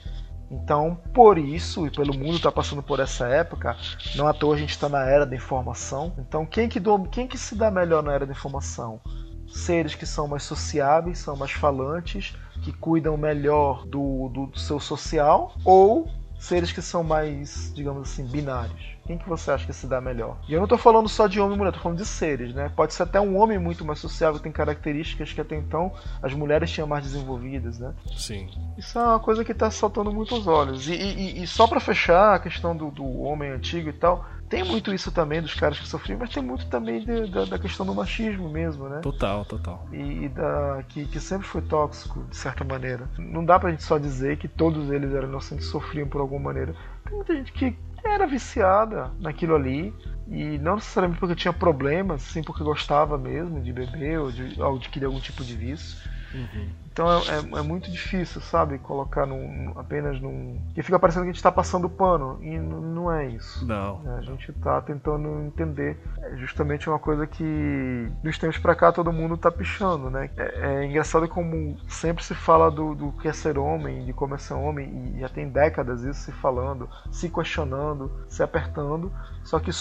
Então, 0.52 1.00
por 1.14 1.38
isso, 1.38 1.88
e 1.88 1.90
pelo 1.90 2.14
mundo 2.14 2.36
está 2.36 2.52
passando 2.52 2.84
por 2.84 3.00
essa 3.00 3.26
época, 3.26 3.78
não 4.16 4.28
à 4.28 4.34
toa 4.34 4.56
a 4.56 4.58
gente 4.58 4.72
está 4.72 4.90
na 4.90 5.06
era 5.06 5.26
da 5.26 5.34
informação. 5.34 6.14
Então, 6.18 6.46
quem 6.46 6.68
que, 6.68 6.78
do, 6.78 7.04
quem 7.06 7.26
que 7.26 7.38
se 7.38 7.56
dá 7.56 7.72
melhor 7.72 8.04
na 8.04 8.12
era 8.12 8.26
da 8.26 8.34
informação? 8.34 9.00
Seres 9.48 9.96
que 9.96 10.06
são 10.06 10.28
mais 10.28 10.44
sociáveis, 10.44 11.20
são 11.20 11.38
mais 11.38 11.52
falantes, 11.52 12.36
que 12.64 12.74
cuidam 12.74 13.16
melhor 13.16 13.86
do, 13.86 14.30
do, 14.30 14.46
do 14.48 14.60
seu 14.60 14.80
social, 14.80 15.56
ou 15.64 16.10
seres 16.38 16.74
que 16.74 16.82
são 16.82 17.02
mais, 17.02 17.72
digamos 17.74 18.10
assim, 18.10 18.26
binários? 18.26 18.98
Quem 19.12 19.18
que 19.18 19.28
você 19.28 19.52
acha 19.52 19.66
que 19.66 19.74
se 19.74 19.88
dá 19.88 20.00
melhor? 20.00 20.38
E 20.48 20.54
eu 20.54 20.60
não 20.60 20.64
estou 20.64 20.78
falando 20.78 21.10
só 21.10 21.28
de 21.28 21.38
homem 21.38 21.56
e 21.56 21.58
mulher, 21.58 21.72
estou 21.72 21.84
falando 21.84 21.98
de 21.98 22.06
seres, 22.06 22.54
né? 22.54 22.72
Pode 22.74 22.94
ser 22.94 23.04
até 23.04 23.20
um 23.20 23.38
homem 23.38 23.60
muito 23.60 23.84
mais 23.84 24.00
sociável, 24.00 24.38
que 24.38 24.44
tem 24.44 24.54
características 24.54 25.34
que 25.34 25.42
até 25.42 25.54
então 25.58 25.92
as 26.24 26.34
mulheres 26.34 26.72
tinham 26.72 26.88
mais 26.88 27.04
desenvolvidas, 27.04 27.78
né? 27.78 27.94
Sim. 28.16 28.50
Isso 28.78 28.98
é 28.98 29.04
uma 29.04 29.20
coisa 29.20 29.44
que 29.44 29.52
está 29.52 29.70
saltando 29.70 30.14
muito 30.14 30.34
os 30.34 30.48
olhos. 30.48 30.88
E, 30.88 30.94
e, 30.94 31.44
e 31.44 31.48
só 31.48 31.68
para 31.68 31.82
fechar 31.82 32.36
a 32.36 32.40
questão 32.40 32.74
do, 32.74 32.90
do 32.90 33.04
homem 33.20 33.52
antigo 33.52 33.90
e 33.90 33.94
tal, 33.94 34.26
tem 34.52 34.66
muito 34.66 34.94
isso 34.94 35.12
também 35.14 35.42
dos 35.42 35.54
caras 35.54 35.80
que 35.80 35.88
sofriam, 35.88 36.20
mas 36.20 36.30
tem 36.30 36.44
muito 36.44 36.68
também 36.68 37.04
de, 37.04 37.26
da, 37.28 37.46
da, 37.46 37.58
questão 37.58 37.86
do 37.86 37.96
machismo 37.96 38.50
mesmo, 38.50 38.90
né? 38.90 39.00
Total, 39.00 39.46
total. 39.46 39.88
E, 39.94 40.26
e 40.26 40.30
da, 40.30 40.84
que, 40.90 41.06
que, 41.06 41.20
sempre 41.22 41.48
foi 41.48 41.62
tóxico, 41.62 42.24
de 42.30 42.36
certa 42.36 42.64
maneira. 42.64 43.10
Não 43.18 43.46
dá 43.46 43.58
pra 43.58 43.72
gente 43.72 43.84
só 43.84 43.98
dizer 43.98 44.38
que 44.38 44.50
todos 44.50 44.92
eles 44.92 45.14
eram 45.14 45.30
inocentes 45.30 45.68
sofriam 45.68 46.06
por 46.06 46.20
alguma 46.20 46.42
maneira. 46.42 46.76
Tem 47.06 47.16
muita 47.16 47.34
gente 47.34 47.54
que 47.54 47.78
era 48.04 48.28
viciada 48.28 49.12
naquilo 49.20 49.56
ali. 49.56 49.94
E 50.28 50.58
não 50.60 50.76
necessariamente 50.76 51.20
porque 51.20 51.36
tinha 51.36 51.52
problemas, 51.52 52.22
sim 52.22 52.42
porque 52.42 52.64
gostava 52.64 53.18
mesmo 53.18 53.60
de 53.60 53.74
beber 53.74 54.20
ou 54.20 54.32
de, 54.32 54.62
ou 54.62 54.78
de 54.78 54.86
adquirir 54.86 55.06
algum 55.06 55.20
tipo 55.20 55.44
de 55.44 55.56
vício. 55.56 55.98
Uhum. 56.34 56.70
Então 56.92 57.08
é, 57.10 57.20
é, 57.20 57.60
é, 57.60 57.62
muito 57.62 57.90
difícil, 57.90 58.42
sabe? 58.42 58.78
Colocar 58.78 59.26
num, 59.26 59.74
apenas 59.78 60.20
num. 60.20 60.60
Que 60.74 60.84
fica 60.84 61.00
parecendo 61.00 61.24
que 61.24 61.30
a 61.30 61.32
gente 61.32 61.38
está 61.38 61.52
passando 61.52 61.90
pano. 61.90 62.38
E 62.42 62.58
não 62.58 63.12
é 63.12 63.28
isso. 63.28 63.66
Não. 63.66 64.02
É, 64.06 64.20
a 64.20 64.22
gente 64.22 64.52
está 64.52 64.82
tentando 64.82 65.42
entender. 65.42 65.98
É 66.22 66.36
justamente 66.38 66.90
uma 66.90 67.00
coisa 67.00 67.26
que 67.26 68.12
dos 68.22 68.38
tempos 68.38 68.58
para 68.58 68.76
cá 68.76 68.92
todo 68.92 69.12
mundo 69.12 69.36
está 69.36 69.50
pichando, 69.50 70.10
né? 70.10 70.30
É, 70.36 70.82
é, 70.84 70.86
engraçado 70.86 71.28
como 71.28 71.78
sempre 71.88 72.24
se 72.24 72.36
fala 72.36 72.70
do, 72.70 72.94
do 72.94 73.12
que 73.14 73.28
é 73.28 73.34
ser 73.34 73.58
homem, 73.58 74.06
de 74.06 74.12
como 74.12 74.36
é 74.36 74.38
ser 74.38 74.54
homem, 74.54 75.14
e 75.16 75.22
já 75.22 75.30
tem 75.30 75.48
décadas 75.48 76.04
isso 76.04 76.22
se 76.22 76.32
falando, 76.32 76.90
se 77.10 77.30
questionando, 77.30 78.12
se 78.28 78.44
apertando. 78.44 79.12
Só 79.44 79.60
que 79.60 79.72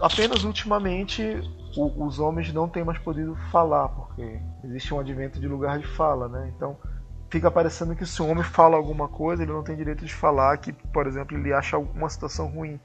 apenas 0.00 0.44
ultimamente 0.44 1.42
o, 1.76 2.06
os 2.06 2.18
homens 2.18 2.52
não 2.52 2.68
têm 2.68 2.84
mais 2.84 2.98
podido 2.98 3.36
falar, 3.50 3.88
porque 3.88 4.40
existe 4.64 4.92
um 4.94 5.00
advento 5.00 5.38
de 5.38 5.46
lugar 5.46 5.78
de 5.78 5.86
fala, 5.86 6.28
né? 6.28 6.48
Então 6.60 6.76
fica 7.30 7.50
parecendo 7.50 7.96
que 7.96 8.04
se 8.04 8.20
um 8.20 8.30
homem 8.30 8.44
fala 8.44 8.76
alguma 8.76 9.08
coisa, 9.08 9.42
ele 9.42 9.52
não 9.52 9.62
tem 9.62 9.74
direito 9.74 10.04
de 10.04 10.12
falar 10.12 10.58
que, 10.58 10.72
por 10.72 11.06
exemplo, 11.06 11.38
ele 11.38 11.54
acha 11.54 11.78
uma 11.78 12.08
situação 12.10 12.48
ruim, 12.48 12.78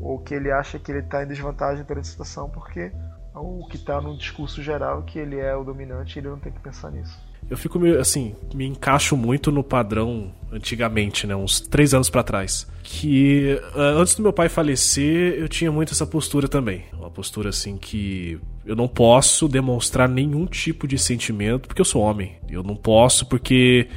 ou 0.00 0.20
que 0.20 0.34
ele 0.34 0.52
acha 0.52 0.78
que 0.78 0.92
ele 0.92 1.00
está 1.00 1.24
em 1.24 1.26
desvantagem 1.26 1.84
perante 1.84 2.06
a 2.06 2.10
situação, 2.10 2.48
porque 2.48 2.92
o 3.34 3.66
que 3.68 3.76
está 3.76 4.00
no 4.00 4.16
discurso 4.16 4.62
geral 4.62 5.02
que 5.02 5.18
ele 5.18 5.36
é 5.36 5.56
o 5.56 5.64
dominante, 5.64 6.18
ele 6.18 6.28
não 6.28 6.38
tem 6.38 6.52
que 6.52 6.60
pensar 6.60 6.90
nisso. 6.90 7.18
Eu 7.48 7.56
fico 7.56 7.78
meio 7.78 7.98
assim, 7.98 8.34
me 8.54 8.66
encaixo 8.66 9.16
muito 9.16 9.50
no 9.50 9.64
padrão 9.64 10.32
antigamente, 10.52 11.26
né, 11.26 11.34
uns 11.34 11.60
três 11.60 11.94
anos 11.94 12.10
para 12.10 12.22
trás, 12.22 12.66
que 12.82 13.58
uh, 13.74 14.00
antes 14.00 14.14
do 14.14 14.22
meu 14.22 14.32
pai 14.32 14.48
falecer 14.48 15.34
eu 15.34 15.48
tinha 15.48 15.72
muito 15.72 15.92
essa 15.92 16.06
postura 16.06 16.46
também, 16.46 16.84
uma 16.92 17.10
postura 17.10 17.48
assim 17.48 17.78
que 17.78 18.38
eu 18.68 18.76
não 18.76 18.86
posso 18.86 19.48
demonstrar 19.48 20.06
nenhum 20.06 20.44
tipo 20.44 20.86
de 20.86 20.98
sentimento 20.98 21.66
porque 21.66 21.80
eu 21.80 21.86
sou 21.86 22.02
homem, 22.02 22.36
eu 22.50 22.62
não 22.62 22.76
posso 22.76 23.24
porque 23.24 23.88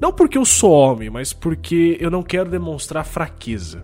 não 0.00 0.12
porque 0.12 0.36
eu 0.36 0.44
sou 0.44 0.72
homem, 0.72 1.08
mas 1.08 1.32
porque 1.32 1.96
eu 2.00 2.10
não 2.10 2.24
quero 2.24 2.50
demonstrar 2.50 3.06
fraqueza. 3.06 3.82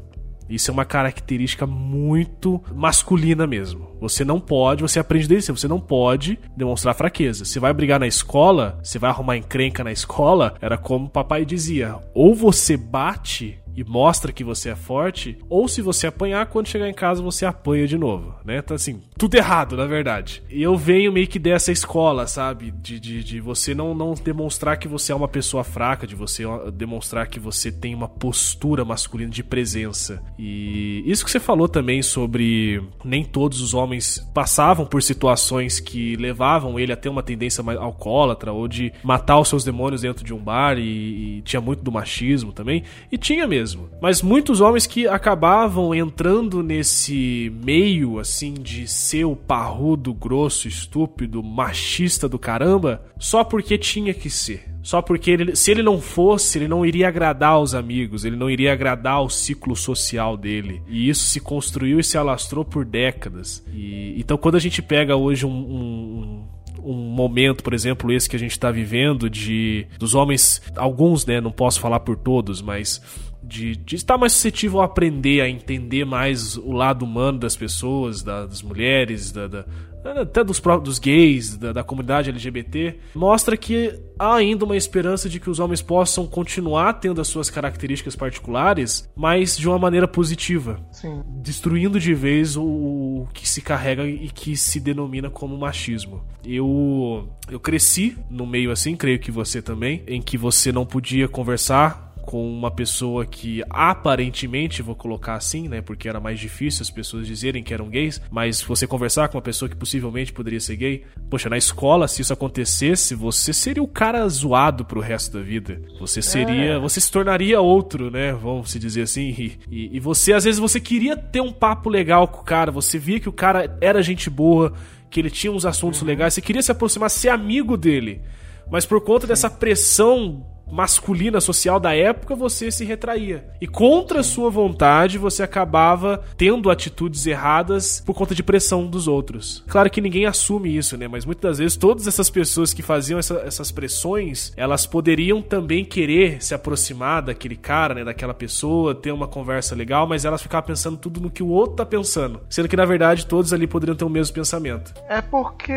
Isso 0.49 0.71
é 0.71 0.75
uma 0.75 0.85
característica 0.85 1.65
muito 1.65 2.61
masculina 2.75 3.47
mesmo. 3.47 3.97
Você 4.01 4.25
não 4.25 4.41
pode, 4.41 4.83
você 4.83 4.99
aprende 4.99 5.29
desde 5.29 5.47
cedo, 5.47 5.59
você 5.59 5.69
não 5.69 5.81
pode 5.81 6.39
demonstrar 6.57 6.95
fraqueza. 6.95 7.45
Você 7.45 7.61
vai 7.61 7.73
brigar 7.73 8.01
na 8.01 8.07
escola, 8.07 8.79
você 8.83 8.99
vai 8.99 9.11
arrumar 9.11 9.37
encrenca 9.37 9.85
na 9.85 9.93
escola, 9.93 10.55
era 10.61 10.77
como 10.77 11.07
o 11.07 11.11
papai 11.11 11.47
dizia: 11.47 11.99
ou 12.13 12.35
você 12.35 12.77
bate 12.77 13.62
e 13.77 13.85
mostra 13.85 14.33
que 14.33 14.45
você 14.45 14.71
é 14.71 14.77
forte, 14.77 15.39
ou 15.49 15.67
se 15.67 15.81
você 15.81 16.07
apanhar, 16.07 16.47
quando 16.47 16.69
chegar 16.69 16.89
em 16.89 16.95
casa 16.95 17.23
você 17.23 17.47
apanha 17.47 17.87
de 17.87 17.97
novo, 17.97 18.35
né? 18.45 18.59
Então, 18.59 18.75
assim, 18.75 19.01
tudo 19.17 19.35
errado, 19.35 19.77
na 19.77 19.87
verdade. 19.87 20.43
E 20.51 20.63
eu 20.63 20.77
venho 20.77 21.13
meio 21.13 21.27
que 21.27 21.39
dessa 21.39 21.73
escola, 21.73 22.27
sabe? 22.27 22.71
De, 22.71 23.01
de, 23.01 23.25
de 23.25 23.41
você 23.41 23.75
não, 23.75 23.95
não 23.95 24.15
demonstrar 24.15 24.77
que 24.77 24.89
você 24.89 25.13
é 25.13 25.15
uma 25.15 25.29
pessoa 25.29 25.65
fraca, 25.65 26.07
de 26.07 26.15
você 26.15 26.45
demonstrar 26.75 27.27
que 27.27 27.41
você 27.41 27.73
tem 27.73 27.95
uma 27.95 28.09
postura 28.09 28.85
masculina 28.85 29.31
de 29.31 29.43
presença. 29.43 30.23
E 30.39 31.03
isso 31.07 31.25
que 31.25 31.31
você 31.31 31.41
falou 31.41 31.69
também 31.69 32.03
sobre 32.03 32.83
nem 33.05 33.25
todos 33.25 33.61
os 33.61 33.75
homens 33.75 34.19
passavam 34.35 34.85
por 34.85 35.03
situações 35.03 35.81
que 35.81 36.17
levavam 36.17 36.79
ele 36.79 36.93
a 36.93 36.97
ter 36.97 37.09
uma 37.09 37.23
tendência 37.23 37.63
alcoólatra 37.79 38.53
ou 38.53 38.69
de 38.69 38.93
matar 39.03 39.39
os 39.39 39.49
seus 39.49 39.65
demônios 39.65 40.03
dentro 40.03 40.25
de 40.25 40.35
um 40.35 40.39
bar 40.39 40.79
e, 40.79 41.39
e 41.39 41.43
tinha 41.43 41.61
muito 41.61 41.83
do 41.83 41.93
machismo 41.93 42.53
também. 42.53 42.83
E 43.11 43.17
tinha 43.17 43.47
mesmo 43.47 43.62
mesmo. 43.63 43.89
Mas 44.01 44.21
muitos 44.21 44.61
homens 44.61 44.87
que 44.87 45.07
acabavam 45.07 45.95
entrando 45.95 46.63
nesse 46.63 47.53
meio, 47.65 48.19
assim, 48.19 48.55
de 48.55 48.89
ser 48.89 49.25
o 49.25 49.37
parrudo, 49.37 50.13
grosso, 50.13 50.67
estúpido, 50.67 51.43
machista 51.43 52.29
do 52.29 52.39
caramba, 52.39 53.03
só 53.19 53.45
porque 53.45 53.79
tinha 53.79 54.13
que 54.13 54.29
ser. 54.29 54.71
Só 54.83 55.01
porque 55.01 55.31
ele, 55.31 55.55
se 55.55 55.71
ele 55.71 55.83
não 55.83 56.01
fosse, 56.01 56.59
ele 56.59 56.67
não 56.67 56.85
iria 56.85 57.07
agradar 57.07 57.61
os 57.61 57.73
amigos, 57.73 58.25
ele 58.25 58.35
não 58.35 58.51
iria 58.51 58.73
agradar 58.73 59.23
o 59.23 59.31
ciclo 59.31 59.77
social 59.77 60.37
dele. 60.37 60.83
E 60.89 61.09
isso 61.09 61.25
se 61.27 61.39
construiu 61.39 62.01
e 62.01 62.05
se 62.05 62.19
alastrou 62.19 62.65
por 62.65 62.85
décadas. 62.85 63.65
E, 63.73 64.19
então, 64.19 64.37
quando 64.37 64.57
a 64.57 64.61
gente 64.61 64.83
pega 64.83 65.15
hoje 65.15 65.47
um, 65.47 65.51
um 65.51 66.43
um 66.85 66.95
momento, 66.95 67.63
por 67.63 67.73
exemplo, 67.73 68.13
esse 68.13 68.29
que 68.29 68.35
a 68.35 68.39
gente 68.39 68.51
está 68.51 68.71
vivendo, 68.71 69.31
de 69.31 69.87
dos 69.99 70.15
homens, 70.15 70.61
alguns, 70.75 71.25
né, 71.25 71.41
não 71.41 71.53
posso 71.53 71.81
falar 71.81 72.01
por 72.01 72.17
todos, 72.17 72.61
mas 72.61 73.01
de, 73.43 73.77
de, 73.77 73.97
estar 73.97 74.17
mais 74.17 74.33
suscetível 74.33 74.81
a 74.81 74.85
aprender, 74.85 75.41
a 75.41 75.49
entender 75.49 76.05
mais 76.05 76.57
o 76.57 76.73
lado 76.73 77.05
humano 77.05 77.39
das 77.39 77.57
pessoas, 77.57 78.23
da, 78.23 78.47
das 78.47 78.63
mulheres, 78.63 79.33
da, 79.33 79.47
da, 79.47 79.65
até 80.05 80.43
dos, 80.43 80.61
dos 80.83 80.99
gays, 80.99 81.57
da, 81.57 81.73
da, 81.73 81.85
comunidade 81.85 82.31
LGBT, 82.31 82.97
mostra 83.15 83.57
que 83.57 83.95
há 84.19 84.35
ainda 84.35 84.65
uma 84.65 84.77
esperança 84.77 85.29
de 85.29 85.39
que 85.39 85.49
os 85.49 85.61
homens 85.61 85.81
possam 85.81 86.27
continuar 86.27 86.95
tendo 86.95 87.21
as 87.21 87.29
suas 87.29 87.49
características 87.49 88.17
particulares, 88.17 89.09
mas 89.15 89.57
de 89.57 89.69
uma 89.69 89.79
maneira 89.79 90.09
positiva. 90.09 90.81
Sim. 90.91 91.23
Destruindo 91.41 92.01
de 92.01 92.15
vez 92.15 92.57
o, 92.57 92.63
o 92.63 93.29
que 93.33 93.49
se 93.49 93.63
carrega 93.63 94.05
e 94.05 94.29
que 94.29 94.57
se 94.57 94.81
denomina 94.81 95.31
como 95.31 95.57
machismo. 95.57 96.25
Eu, 96.45 97.29
eu 97.49 97.61
cresci 97.61 98.17
no 98.29 98.47
meio 98.47 98.73
assim, 98.73 98.97
creio 98.97 99.21
que 99.21 99.31
você 99.31 99.63
também, 99.63 100.03
em 100.07 100.21
que 100.21 100.37
você 100.37 100.73
não 100.73 100.85
podia 100.85 101.29
conversar 101.29 102.12
com 102.23 102.49
uma 102.51 102.71
pessoa 102.71 103.27
que 103.27 103.63
aparentemente, 103.69 104.81
vou 104.81 104.95
colocar 104.95 105.35
assim, 105.35 105.69
né, 105.69 105.83
porque 105.83 106.09
era 106.09 106.21
mais 106.21 106.39
difícil 106.39 106.83
as 106.83 106.91
pessoas 106.91 107.27
dizerem 107.27 107.63
que 107.63 107.75
eram 107.75 107.89
gays, 107.89 108.21
mas 108.31 108.63
você 108.63 108.87
conversar 108.87 109.29
com 109.29 109.37
uma 109.37 109.43
pessoa 109.43 109.69
que 109.69 109.77
possivelmente 109.77 110.33
poderia 110.33 110.61
ser 110.61 110.77
gay, 110.77 111.05
poxa, 111.29 111.51
na 111.51 111.57
escola, 111.57 112.07
se 112.09 112.23
isso 112.23 112.33
acontecesse, 112.33 113.15
você 113.15 113.53
seria 113.53 113.83
o 113.83 113.89
cara 113.89 114.27
zoado 114.29 114.85
pro 114.85 115.01
resto 115.01 115.37
da 115.37 115.43
vida. 115.43 115.81
Você 115.99 116.23
seria, 116.23 116.75
é. 116.75 116.79
você 116.79 117.01
se 117.01 117.11
tornaria 117.11 117.61
outro, 117.61 118.11
né, 118.11 118.33
vamos 118.33 118.71
se 118.71 118.79
dizer 118.79 119.03
assim, 119.03 119.35
e, 119.39 119.59
e, 119.71 119.97
e 119.97 120.01
você, 120.01 120.33
às 120.33 120.45
vezes, 120.45 120.61
você 120.61 120.81
queria 120.81 121.17
ter 121.17 121.41
um 121.41 121.53
papo 121.53 121.91
legal 121.91 122.29
com 122.29 122.41
o 122.41 122.45
cara, 122.45 122.71
você 122.71 122.99
via 122.99 123.21
que 123.21 123.29
o 123.29 123.33
cara 123.33 123.77
era 123.81 124.03
gente 124.03 124.31
boa, 124.31 124.73
que 125.11 125.21
ele 125.21 125.31
tinha 125.31 125.53
uns 125.53 125.67
assuntos 125.67 126.01
uhum. 126.01 126.07
legais, 126.07 126.35
você 126.35 126.41
queria 126.41 126.63
se 126.63 126.71
aproximar, 126.73 127.11
ser 127.11 127.29
amigo 127.29 127.77
dele. 127.77 128.23
Mas 128.71 128.87
por 128.87 129.01
conta 129.01 129.23
Sim. 129.23 129.29
dessa 129.29 129.51
pressão 129.51 130.47
masculina 130.73 131.41
social 131.41 131.79
da 131.79 131.95
época, 131.95 132.35
você 132.35 132.71
se 132.71 132.85
retraía. 132.85 133.47
E 133.61 133.67
contra 133.67 134.23
sua 134.23 134.49
vontade, 134.51 135.19
você 135.19 135.43
acabava 135.43 136.23
tendo 136.37 136.71
atitudes 136.71 137.27
erradas 137.27 138.03
por 138.05 138.15
conta 138.15 138.35
de 138.35 138.43
pressão 138.43 138.87
dos 138.87 139.07
outros. 139.07 139.63
Claro 139.69 139.91
que 139.91 140.01
ninguém 140.01 140.25
assume 140.25 140.75
isso, 140.75 140.97
né? 140.97 141.07
Mas 141.07 141.27
muitas 141.27 141.43
das 141.43 141.59
vezes 141.59 141.77
todas 141.77 142.07
essas 142.07 142.31
pessoas 142.31 142.73
que 142.73 142.83
faziam 142.83 143.19
essa, 143.19 143.43
essas 143.47 143.71
pressões, 143.71 144.53
elas 144.57 144.87
poderiam 144.87 145.43
também 145.43 145.85
querer 145.85 146.43
se 146.43 146.55
aproximar 146.55 147.21
daquele 147.21 147.57
cara, 147.57 147.95
né? 147.95 148.05
Daquela 148.05 148.33
pessoa, 148.33 148.95
ter 148.95 149.13
uma 149.13 149.29
conversa 149.29 149.75
legal, 149.75 150.07
mas 150.07 150.25
elas 150.25 150.41
ficavam 150.41 150.67
pensando 150.67 150.97
tudo 150.97 151.21
no 151.21 151.31
que 151.31 151.43
o 151.43 151.49
outro 151.49 151.77
tá 151.77 151.85
pensando. 151.85 152.41
Sendo 152.49 152.69
que, 152.69 152.77
na 152.77 152.87
verdade, 152.87 153.27
todos 153.27 153.53
ali 153.53 153.67
poderiam 153.67 153.97
ter 153.97 154.05
o 154.05 154.11
mesmo 154.11 154.35
pensamento. 154.35 154.95
É 155.09 155.21
porque, 155.21 155.73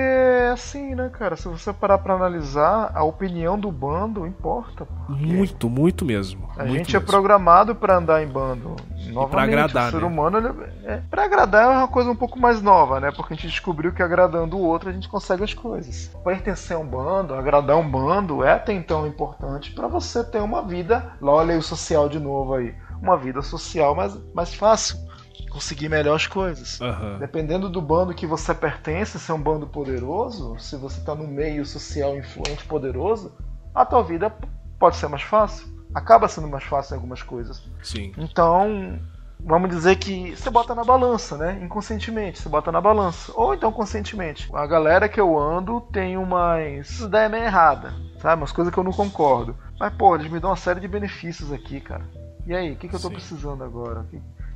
assim, 0.53 0.95
né, 0.95 1.09
cara? 1.09 1.35
Se 1.35 1.49
você 1.49 1.73
parar 1.73 1.97
pra 1.97 2.13
analisar, 2.13 2.91
a 2.95 3.03
opinião 3.03 3.59
do 3.59 3.71
bando 3.71 4.25
importa. 4.25 4.84
Muito, 5.07 5.69
muito 5.69 6.03
mesmo. 6.03 6.49
A 6.57 6.63
muito 6.63 6.77
gente 6.77 6.95
é 6.95 6.99
mesmo. 6.99 7.09
é 7.09 7.11
programado 7.11 7.75
para 7.75 7.97
andar 7.97 8.23
em 8.23 8.27
bando. 8.27 8.75
Novamente, 9.07 9.31
pra 9.31 9.43
agradar, 9.43 9.87
o 9.87 9.91
ser 9.91 10.01
né? 10.01 10.07
humano, 10.07 10.37
ele, 10.37 10.49
é, 10.83 11.01
pra 11.09 11.25
agradar 11.25 11.63
é 11.63 11.77
uma 11.77 11.87
coisa 11.87 12.09
um 12.09 12.15
pouco 12.15 12.39
mais 12.39 12.61
nova, 12.61 12.99
né? 12.99 13.11
Porque 13.11 13.33
a 13.33 13.35
gente 13.35 13.47
descobriu 13.47 13.93
que 13.93 14.01
agradando 14.01 14.57
o 14.57 14.61
outro 14.61 14.89
a 14.89 14.91
gente 14.91 15.07
consegue 15.07 15.43
as 15.43 15.53
coisas. 15.53 16.11
Pertencer 16.23 16.75
a 16.75 16.79
um 16.79 16.85
bando, 16.85 17.35
agradar 17.35 17.77
um 17.77 17.87
bando 17.87 18.43
é 18.43 18.53
até 18.53 18.73
então 18.73 19.05
importante 19.05 19.71
para 19.73 19.87
você 19.87 20.23
ter 20.23 20.39
uma 20.39 20.63
vida, 20.63 21.13
olha 21.21 21.53
aí 21.53 21.59
o 21.59 21.63
social 21.63 22.09
de 22.09 22.19
novo 22.19 22.55
aí, 22.55 22.73
uma 23.01 23.15
vida 23.15 23.41
social 23.41 23.95
mais, 23.95 24.17
mais 24.33 24.53
fácil 24.53 24.97
conseguir 25.49 25.87
melhor 25.87 26.15
as 26.15 26.27
coisas. 26.27 26.81
Uhum. 26.81 27.17
Dependendo 27.19 27.69
do 27.69 27.81
bando 27.81 28.13
que 28.13 28.27
você 28.27 28.53
pertence, 28.53 29.17
se 29.17 29.31
é 29.31 29.33
um 29.33 29.41
bando 29.41 29.65
poderoso, 29.65 30.57
se 30.59 30.75
você 30.75 30.99
está 30.99 31.15
no 31.15 31.25
meio 31.25 31.65
social 31.65 32.17
influente 32.17 32.65
poderoso, 32.65 33.33
a 33.73 33.85
tua 33.85 34.03
vida 34.03 34.33
pode 34.79 34.95
ser 34.97 35.07
mais 35.07 35.23
fácil. 35.23 35.67
Acaba 35.93 36.27
sendo 36.27 36.47
mais 36.47 36.63
fácil 36.63 36.93
em 36.93 36.95
algumas 36.97 37.23
coisas. 37.23 37.63
Sim. 37.81 38.11
Então, 38.17 38.99
vamos 39.39 39.69
dizer 39.69 39.95
que 39.95 40.35
você 40.35 40.49
bota 40.49 40.75
na 40.75 40.83
balança, 40.83 41.37
né? 41.37 41.59
Inconscientemente, 41.63 42.39
você 42.39 42.49
bota 42.49 42.71
na 42.71 42.81
balança. 42.81 43.31
Ou 43.35 43.53
então 43.53 43.71
conscientemente. 43.71 44.49
A 44.53 44.67
galera 44.67 45.07
que 45.07 45.19
eu 45.19 45.37
ando 45.37 45.79
tem 45.81 46.17
umas 46.17 46.99
ideia 46.99 47.29
meio 47.29 47.45
errada, 47.45 47.93
sabe? 48.19 48.41
Umas 48.41 48.51
coisas 48.51 48.73
que 48.73 48.79
eu 48.79 48.83
não 48.83 48.91
concordo. 48.91 49.55
Mas, 49.79 49.93
pô, 49.93 50.15
eles 50.15 50.31
me 50.31 50.39
dão 50.39 50.49
uma 50.49 50.55
série 50.55 50.79
de 50.79 50.87
benefícios 50.87 51.51
aqui, 51.51 51.79
cara. 51.79 52.05
E 52.45 52.53
aí, 52.53 52.73
o 52.73 52.75
que, 52.75 52.87
que 52.87 52.95
eu 52.95 52.99
tô 52.99 53.07
Sim. 53.07 53.15
precisando 53.15 53.63
agora? 53.63 54.05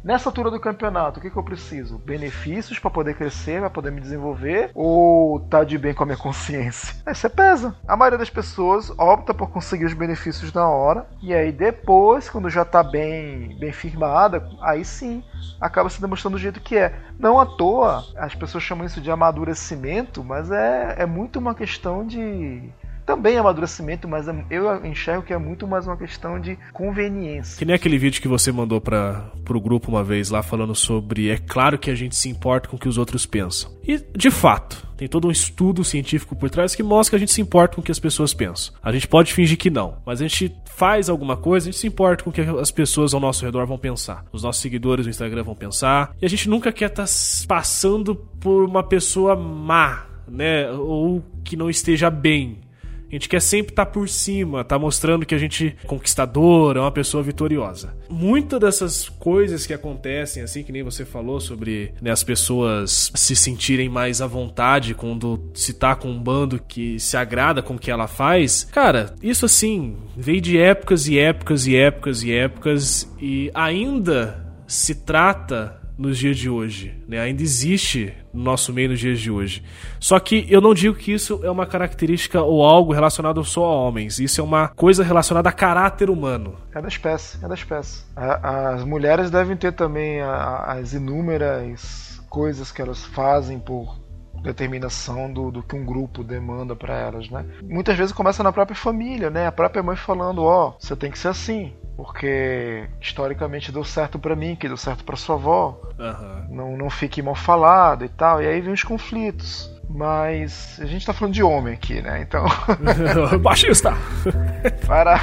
Nessa 0.01 0.29
altura 0.29 0.49
do 0.49 0.59
campeonato, 0.59 1.19
o 1.19 1.21
que, 1.21 1.29
que 1.29 1.35
eu 1.35 1.43
preciso? 1.43 1.97
Benefícios 1.97 2.79
para 2.79 2.89
poder 2.89 3.15
crescer, 3.15 3.59
para 3.59 3.69
poder 3.69 3.91
me 3.91 3.99
desenvolver? 3.99 4.71
Ou 4.73 5.41
tá 5.41 5.65
de 5.65 5.77
bem 5.77 5.93
com 5.93 6.03
a 6.03 6.05
minha 6.05 6.17
consciência? 6.17 6.95
Aí 7.05 7.13
você 7.13 7.27
pesa. 7.27 7.75
A 7.85 7.97
maioria 7.97 8.17
das 8.17 8.29
pessoas 8.29 8.89
opta 8.97 9.33
por 9.33 9.49
conseguir 9.49 9.85
os 9.85 9.93
benefícios 9.93 10.53
na 10.53 10.69
hora. 10.69 11.05
E 11.21 11.33
aí 11.33 11.51
depois, 11.51 12.29
quando 12.29 12.49
já 12.49 12.63
tá 12.63 12.81
bem, 12.81 13.57
bem 13.59 13.73
firmada, 13.73 14.47
aí 14.61 14.85
sim 14.85 15.21
acaba 15.59 15.89
se 15.89 15.99
demonstrando 15.99 16.37
do 16.37 16.41
jeito 16.41 16.61
que 16.61 16.77
é. 16.77 16.97
Não 17.19 17.37
à 17.37 17.45
toa, 17.45 18.05
as 18.15 18.33
pessoas 18.33 18.63
chamam 18.63 18.85
isso 18.85 19.01
de 19.01 19.11
amadurecimento, 19.11 20.23
mas 20.23 20.49
é, 20.49 20.95
é 20.99 21.05
muito 21.05 21.39
uma 21.39 21.53
questão 21.53 22.07
de 22.07 22.71
também 23.09 23.37
é 23.37 23.39
amadurecimento, 23.39 24.07
mas 24.07 24.27
é, 24.27 24.45
eu 24.51 24.85
enxergo 24.85 25.23
que 25.23 25.33
é 25.33 25.37
muito 25.39 25.67
mais 25.67 25.87
uma 25.87 25.97
questão 25.97 26.39
de 26.39 26.59
conveniência. 26.71 27.57
Que 27.57 27.65
nem 27.65 27.75
aquele 27.75 27.97
vídeo 27.97 28.21
que 28.21 28.27
você 28.27 28.51
mandou 28.51 28.79
para 28.79 29.31
pro 29.43 29.59
grupo 29.59 29.89
uma 29.89 30.03
vez 30.03 30.29
lá 30.29 30.43
falando 30.43 30.75
sobre 30.75 31.27
é 31.27 31.37
claro 31.37 31.79
que 31.79 31.89
a 31.89 31.95
gente 31.95 32.15
se 32.15 32.29
importa 32.29 32.69
com 32.69 32.75
o 32.75 32.79
que 32.79 32.87
os 32.87 32.99
outros 32.99 33.25
pensam. 33.25 33.71
E 33.83 33.97
de 34.15 34.29
fato, 34.29 34.87
tem 34.95 35.07
todo 35.07 35.27
um 35.27 35.31
estudo 35.31 35.83
científico 35.83 36.35
por 36.35 36.51
trás 36.51 36.75
que 36.75 36.83
mostra 36.83 37.13
que 37.13 37.15
a 37.15 37.19
gente 37.19 37.31
se 37.31 37.41
importa 37.41 37.73
com 37.73 37.81
o 37.81 37.83
que 37.83 37.91
as 37.91 37.97
pessoas 37.97 38.31
pensam. 38.31 38.75
A 38.83 38.91
gente 38.91 39.07
pode 39.07 39.33
fingir 39.33 39.57
que 39.57 39.71
não, 39.71 39.97
mas 40.05 40.21
a 40.21 40.27
gente 40.27 40.55
faz 40.75 41.09
alguma 41.09 41.35
coisa, 41.35 41.67
a 41.67 41.71
gente 41.71 41.81
se 41.81 41.87
importa 41.87 42.23
com 42.23 42.29
o 42.29 42.33
que 42.33 42.41
as 42.41 42.69
pessoas 42.69 43.15
ao 43.15 43.19
nosso 43.19 43.43
redor 43.43 43.65
vão 43.65 43.79
pensar. 43.79 44.23
Os 44.31 44.43
nossos 44.43 44.61
seguidores 44.61 45.07
no 45.07 45.09
Instagram 45.09 45.41
vão 45.41 45.55
pensar. 45.55 46.15
E 46.21 46.27
a 46.27 46.29
gente 46.29 46.47
nunca 46.47 46.71
quer 46.71 46.91
estar 46.91 47.05
tá 47.05 47.11
passando 47.47 48.13
por 48.13 48.65
uma 48.65 48.83
pessoa 48.83 49.35
má, 49.35 50.05
né? 50.27 50.69
Ou 50.69 51.23
que 51.43 51.57
não 51.57 51.71
esteja 51.71 52.11
bem. 52.11 52.68
A 53.09 53.13
gente 53.13 53.27
quer 53.27 53.41
sempre 53.41 53.71
estar 53.71 53.85
tá 53.85 53.91
por 53.91 54.07
cima, 54.07 54.63
tá 54.63 54.77
mostrando 54.77 55.25
que 55.25 55.33
a 55.33 55.37
gente 55.37 55.75
é 55.83 55.87
conquistador, 55.87 56.77
é 56.77 56.79
uma 56.79 56.91
pessoa 56.91 57.23
vitoriosa. 57.23 57.93
Muitas 58.07 58.59
dessas 58.59 59.09
coisas 59.09 59.65
que 59.65 59.73
acontecem, 59.73 60.43
assim, 60.43 60.63
que 60.63 60.71
nem 60.71 60.83
você 60.83 61.03
falou, 61.03 61.39
sobre 61.39 61.91
né, 62.01 62.11
as 62.11 62.23
pessoas 62.23 63.11
se 63.15 63.35
sentirem 63.35 63.89
mais 63.89 64.21
à 64.21 64.27
vontade 64.27 64.93
quando 64.93 65.49
se 65.53 65.73
tá 65.73 65.95
com 65.95 66.09
um 66.09 66.19
bando 66.19 66.59
que 66.59 66.99
se 66.99 67.17
agrada 67.17 67.63
com 67.63 67.75
o 67.75 67.79
que 67.79 67.89
ela 67.89 68.07
faz, 68.07 68.65
cara, 68.71 69.15
isso 69.23 69.45
assim, 69.45 69.97
veio 70.15 70.39
de 70.39 70.59
épocas 70.59 71.07
e 71.07 71.17
épocas 71.17 71.65
e 71.65 71.75
épocas 71.75 72.23
e 72.23 72.31
épocas 72.31 73.15
e 73.19 73.51
ainda 73.55 74.45
se 74.67 74.93
trata 74.93 75.78
nos 75.99 76.17
dias 76.17 76.37
de 76.37 76.49
hoje, 76.49 76.95
né? 77.05 77.19
Ainda 77.19 77.43
existe 77.43 78.13
no 78.33 78.41
nosso 78.41 78.71
meio 78.71 78.89
nos 78.89 78.99
dias 78.99 79.19
de 79.19 79.29
hoje. 79.29 79.61
Só 79.99 80.17
que 80.17 80.47
eu 80.49 80.61
não 80.61 80.73
digo 80.73 80.95
que 80.95 81.11
isso 81.11 81.41
é 81.43 81.51
uma 81.51 81.65
característica 81.65 82.41
ou 82.41 82.63
algo 82.63 82.93
relacionado 82.93 83.43
só 83.43 83.65
a 83.65 83.75
homens. 83.75 84.17
Isso 84.17 84.39
é 84.39 84.43
uma 84.43 84.69
coisa 84.69 85.03
relacionada 85.03 85.49
a 85.49 85.51
caráter 85.51 86.09
humano. 86.09 86.55
É 86.73 86.81
da 86.81 86.87
espécie, 86.87 87.43
é 87.43 87.47
da 87.47 87.53
espécie. 87.53 88.05
As 88.15 88.85
mulheres 88.85 89.29
devem 89.29 89.57
ter 89.57 89.73
também 89.73 90.21
as 90.21 90.93
inúmeras 90.93 92.21
coisas 92.29 92.71
que 92.71 92.81
elas 92.81 93.03
fazem 93.03 93.59
por 93.59 93.99
determinação 94.41 95.31
do, 95.31 95.51
do 95.51 95.63
que 95.63 95.75
um 95.75 95.85
grupo 95.85 96.23
demanda 96.23 96.75
para 96.75 96.97
elas, 96.97 97.29
né? 97.29 97.45
Muitas 97.63 97.97
vezes 97.97 98.13
começa 98.13 98.43
na 98.43 98.51
própria 98.51 98.75
família, 98.75 99.29
né? 99.29 99.47
A 99.47 99.51
própria 99.51 99.83
mãe 99.83 99.95
falando, 99.95 100.43
ó, 100.43 100.69
oh, 100.69 100.75
você 100.79 100.95
tem 100.95 101.11
que 101.11 101.19
ser 101.19 101.29
assim, 101.29 101.73
porque 101.95 102.87
historicamente 103.01 103.71
deu 103.71 103.83
certo 103.83 104.17
para 104.17 104.35
mim, 104.35 104.55
que 104.55 104.67
deu 104.67 104.77
certo 104.77 105.03
para 105.03 105.15
sua 105.15 105.35
avó. 105.35 105.81
Uhum. 105.99 106.55
Não, 106.55 106.77
não 106.77 106.89
fique 106.89 107.21
mal 107.21 107.35
falado 107.35 108.05
e 108.05 108.09
tal. 108.09 108.41
E 108.41 108.47
aí 108.47 108.61
vem 108.61 108.73
os 108.73 108.83
conflitos. 108.83 109.69
Mas 109.89 110.79
a 110.79 110.85
gente 110.85 111.03
tá 111.03 111.11
falando 111.11 111.33
de 111.33 111.41
homem 111.41 111.73
aqui, 111.73 111.99
né? 111.99 112.21
Então. 112.21 112.45
Baixista! 113.41 113.91
Para 114.85 115.19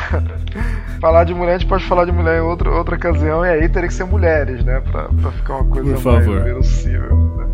falar 1.00 1.24
de 1.24 1.32
mulher, 1.32 1.54
a 1.54 1.58
gente 1.58 1.68
pode 1.68 1.84
falar 1.84 2.04
de 2.04 2.10
mulher 2.10 2.38
em 2.38 2.40
outra, 2.40 2.70
outra 2.70 2.96
ocasião, 2.96 3.44
e 3.44 3.48
aí 3.48 3.68
teria 3.68 3.88
que 3.88 3.94
ser 3.94 4.04
mulheres, 4.04 4.64
né? 4.64 4.80
Pra, 4.80 5.08
pra 5.08 5.30
ficar 5.30 5.54
uma 5.54 5.70
coisa 5.70 5.92
Por 5.94 6.02
favor. 6.02 6.34
mais 6.34 6.44
verossímil. 6.44 7.36
Né? 7.36 7.46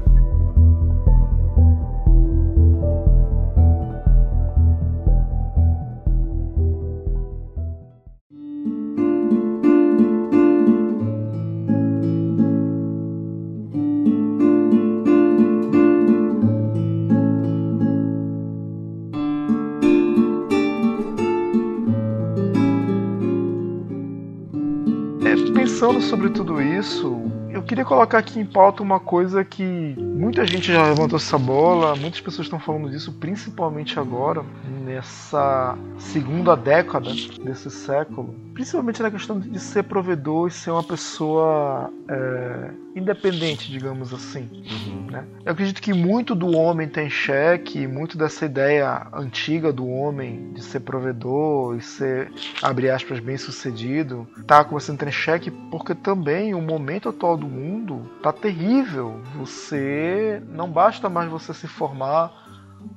Pensando 25.83 26.01
sobre 26.01 26.31
tudo 26.31 26.63
isso, 26.63 27.21
eu 27.51 27.61
queria 27.61 27.85
colocar 27.85 28.19
aqui 28.19 28.39
em 28.39 28.47
pauta 28.47 28.85
uma 28.85 29.01
coisa 29.01 29.45
que 29.45 29.97
Muita 30.23 30.47
gente 30.47 30.73
já 30.73 30.85
levantou 30.85 31.17
essa 31.17 31.37
bola, 31.37 31.97
muitas 31.97 32.21
pessoas 32.21 32.47
estão 32.47 32.61
falando 32.61 32.89
disso, 32.89 33.13
principalmente 33.15 33.99
agora, 33.99 34.45
nessa 34.83 35.79
segunda 35.99 36.57
década 36.57 37.11
desse 37.43 37.71
século. 37.71 38.35
Principalmente 38.53 39.03
na 39.03 39.11
questão 39.11 39.39
de 39.41 39.59
ser 39.59 39.85
provedor 39.85 40.49
e 40.49 40.51
ser 40.51 40.71
uma 40.71 40.83
pessoa 40.83 41.91
é, 42.09 42.71
independente, 42.95 43.71
digamos 43.71 44.13
assim. 44.13 44.49
Uhum. 44.53 45.11
Né? 45.11 45.25
Eu 45.45 45.53
acredito 45.53 45.81
que 45.81 45.93
muito 45.93 46.35
do 46.35 46.55
homem 46.57 46.89
tem 46.89 47.09
xeque, 47.09 47.87
muito 47.87 48.19
dessa 48.19 48.45
ideia 48.45 49.07
antiga 49.13 49.73
do 49.73 49.87
homem 49.87 50.53
de 50.53 50.63
ser 50.63 50.81
provedor 50.81 51.77
e 51.77 51.81
ser, 51.81 52.31
abre 52.61 52.91
aspas, 52.91 53.21
bem 53.21 53.39
sucedido, 53.39 54.29
tá 54.47 54.63
começando 54.65 55.03
a 55.03 55.07
ter 55.07 55.13
xeque 55.13 55.51
porque 55.51 55.95
também 55.95 56.55
o 56.55 56.61
momento 56.61 57.09
atual 57.09 57.37
do 57.37 57.47
mundo 57.47 58.11
tá 58.23 58.33
terrível. 58.33 59.21
Você 59.37 60.43
não 60.49 60.71
basta 60.71 61.09
mais 61.09 61.31
você 61.31 61.55
se 61.55 61.67
formar 61.67 62.43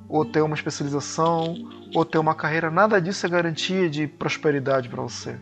ou 0.08 0.24
ter 0.24 0.40
uma 0.40 0.54
especialização 0.54 1.54
ou 1.94 2.04
ter 2.04 2.18
uma 2.18 2.34
carreira, 2.34 2.70
nada 2.70 3.00
disso 3.00 3.26
é 3.26 3.28
garantia 3.28 3.88
de 3.88 4.06
prosperidade 4.06 4.88
para 4.88 5.02
você. 5.02 5.36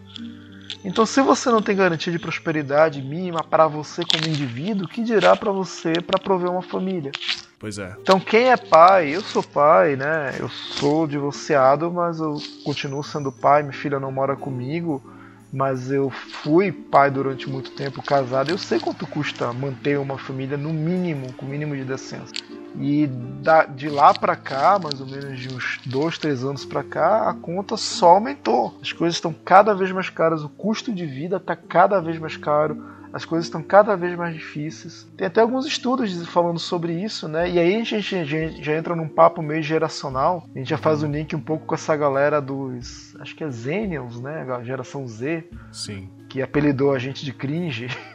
Então, 0.85 1.07
se 1.07 1.20
você 1.22 1.50
não 1.50 1.62
tem 1.62 1.74
garantia 1.74 2.12
de 2.12 2.18
prosperidade 2.18 3.00
mínima 3.00 3.42
para 3.42 3.66
você 3.66 4.02
como 4.04 4.28
indivíduo, 4.28 4.87
que 4.87 5.02
dirá 5.02 5.35
para 5.35 5.50
você 5.50 6.00
para 6.00 6.18
prover 6.18 6.50
uma 6.50 6.61
família? 6.61 7.11
Pois 7.59 7.78
é. 7.78 7.96
Então, 8.02 8.20
quem 8.20 8.50
é 8.50 8.57
pai? 8.57 9.16
Eu 9.16 9.22
sou 9.22 9.42
pai, 9.42 9.96
né? 9.96 10.35
Eu 10.38 10.50
sou 10.50 11.07
divorciado, 11.07 11.90
mas 11.90 12.20
eu 12.20 12.37
continuo 12.62 13.02
sendo 13.02 13.33
pai. 13.33 13.62
Minha 13.62 13.72
filha 13.72 13.98
não 13.98 14.12
mora 14.12 14.37
comigo, 14.37 15.02
mas 15.50 15.90
eu 15.90 16.11
fui 16.11 16.70
pai 16.70 17.11
durante 17.11 17.48
muito 17.48 17.70
tempo 17.70 18.02
casado. 18.02 18.50
Eu 18.50 18.59
sei 18.59 18.78
quanto 18.78 19.07
custa 19.07 19.50
manter 19.54 19.98
uma 19.98 20.18
família 20.18 20.59
no 20.59 20.70
mínimo, 20.70 21.33
com 21.33 21.46
o 21.46 21.48
mínimo 21.48 21.74
de 21.74 21.85
decência. 21.85 22.44
E 22.76 23.06
da, 23.06 23.64
de 23.64 23.88
lá 23.88 24.12
para 24.12 24.34
cá, 24.34 24.78
mais 24.82 25.00
ou 25.00 25.06
menos 25.06 25.38
de 25.38 25.54
uns 25.54 25.80
dois, 25.87 26.18
três 26.18 26.44
anos 26.44 26.64
para 26.64 26.82
cá, 26.82 27.28
a 27.28 27.34
conta 27.34 27.76
só 27.76 28.10
aumentou. 28.10 28.76
As 28.82 28.92
coisas 28.92 29.16
estão 29.16 29.32
cada 29.32 29.74
vez 29.74 29.92
mais 29.92 30.10
caras, 30.10 30.42
o 30.42 30.48
custo 30.48 30.92
de 30.92 31.06
vida 31.06 31.37
está 31.37 31.54
cada 31.54 32.00
vez 32.00 32.18
mais 32.18 32.37
caro, 32.37 32.84
as 33.12 33.24
coisas 33.24 33.46
estão 33.46 33.62
cada 33.62 33.96
vez 33.96 34.16
mais 34.16 34.34
difíceis. 34.34 35.06
Tem 35.16 35.28
até 35.28 35.40
alguns 35.40 35.66
estudos 35.66 36.26
falando 36.26 36.58
sobre 36.58 36.92
isso, 36.92 37.28
né? 37.28 37.48
E 37.48 37.60
aí 37.60 37.76
a 37.76 37.84
gente 37.84 38.24
já, 38.24 38.48
já 38.60 38.76
entra 38.76 38.96
num 38.96 39.08
papo 39.08 39.40
meio 39.40 39.62
geracional. 39.62 40.44
A 40.52 40.58
gente 40.58 40.70
já 40.70 40.78
faz 40.78 41.02
o 41.04 41.06
link 41.06 41.37
um 41.37 41.40
pouco 41.40 41.64
com 41.64 41.76
essa 41.76 41.94
galera 41.94 42.40
dos. 42.40 43.14
Acho 43.20 43.37
que 43.37 43.44
é 43.44 43.50
Zenials, 43.50 44.20
né? 44.20 44.44
A 44.50 44.64
geração 44.64 45.06
Z. 45.06 45.44
Sim 45.70 46.10
que 46.34 46.42
apelidou 46.42 46.92
a 46.92 46.98
gente 46.98 47.24
de 47.24 47.32
cringe. 47.32 47.87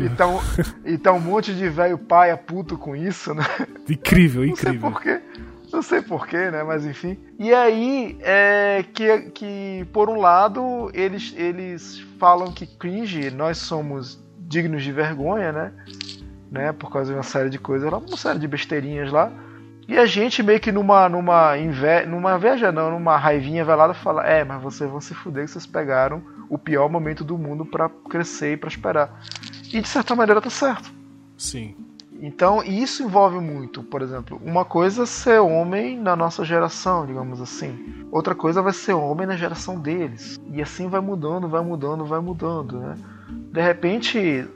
então, 0.00 0.40
então 0.84 1.16
um 1.16 1.20
monte 1.20 1.54
de 1.54 1.68
velho 1.68 1.98
pai 1.98 2.30
é 2.30 2.36
puto 2.36 2.78
com 2.78 2.96
isso, 2.96 3.34
né? 3.34 3.44
Incrível, 3.88 4.44
incrível. 4.44 4.72
Não 4.72 4.80
sei 4.80 4.90
porquê. 4.90 5.20
Não 5.72 5.82
sei 5.82 6.02
porquê, 6.02 6.50
né? 6.50 6.62
Mas 6.62 6.86
enfim. 6.86 7.18
E 7.38 7.52
aí, 7.52 8.16
é, 8.20 8.84
que, 8.94 9.30
que 9.30 9.86
por 9.92 10.08
um 10.08 10.18
lado, 10.18 10.90
eles, 10.94 11.34
eles 11.36 11.98
falam 12.18 12.52
que 12.52 12.66
cringe, 12.66 13.30
nós 13.30 13.58
somos 13.58 14.24
dignos 14.38 14.82
de 14.82 14.92
vergonha, 14.92 15.52
né? 15.52 15.72
né? 16.50 16.72
Por 16.72 16.90
causa 16.90 17.10
de 17.10 17.16
uma 17.16 17.22
série 17.22 17.50
de 17.50 17.58
coisas 17.58 17.90
lá, 17.90 17.98
uma 17.98 18.16
série 18.16 18.38
de 18.38 18.48
besteirinhas 18.48 19.12
lá. 19.12 19.30
E 19.88 19.96
a 19.96 20.06
gente 20.06 20.42
meio 20.42 20.58
que 20.58 20.72
numa, 20.72 21.08
numa, 21.08 21.56
inve... 21.58 22.06
numa 22.06 22.36
inveja, 22.36 22.72
não, 22.72 22.90
numa 22.90 23.16
raivinha 23.16 23.64
velada, 23.64 23.94
fala: 23.94 24.26
É, 24.26 24.42
mas 24.44 24.60
vocês 24.62 24.90
vão 24.90 25.00
se 25.00 25.14
fuder 25.14 25.44
que 25.44 25.50
vocês 25.50 25.66
pegaram 25.66 26.22
o 26.48 26.58
pior 26.58 26.88
momento 26.88 27.24
do 27.24 27.36
mundo 27.36 27.64
para 27.64 27.88
crescer 27.88 28.52
e 28.52 28.56
prosperar. 28.56 29.22
E 29.72 29.80
de 29.80 29.88
certa 29.88 30.14
maneira 30.14 30.40
tá 30.40 30.50
certo. 30.50 30.92
Sim. 31.36 31.74
Então, 32.20 32.62
isso 32.62 33.02
envolve 33.02 33.38
muito, 33.38 33.82
por 33.82 34.00
exemplo, 34.00 34.40
uma 34.42 34.64
coisa 34.64 35.02
é 35.02 35.06
ser 35.06 35.38
homem 35.40 35.98
na 35.98 36.16
nossa 36.16 36.44
geração, 36.44 37.06
digamos 37.06 37.40
assim. 37.40 38.06
Outra 38.10 38.34
coisa 38.34 38.62
vai 38.62 38.72
ser 38.72 38.94
homem 38.94 39.26
na 39.26 39.36
geração 39.36 39.78
deles. 39.78 40.40
E 40.50 40.62
assim 40.62 40.88
vai 40.88 41.00
mudando, 41.00 41.48
vai 41.48 41.62
mudando, 41.62 42.06
vai 42.06 42.20
mudando, 42.20 42.78
né? 42.78 42.94
De 43.52 43.60
repente, 43.60 44.48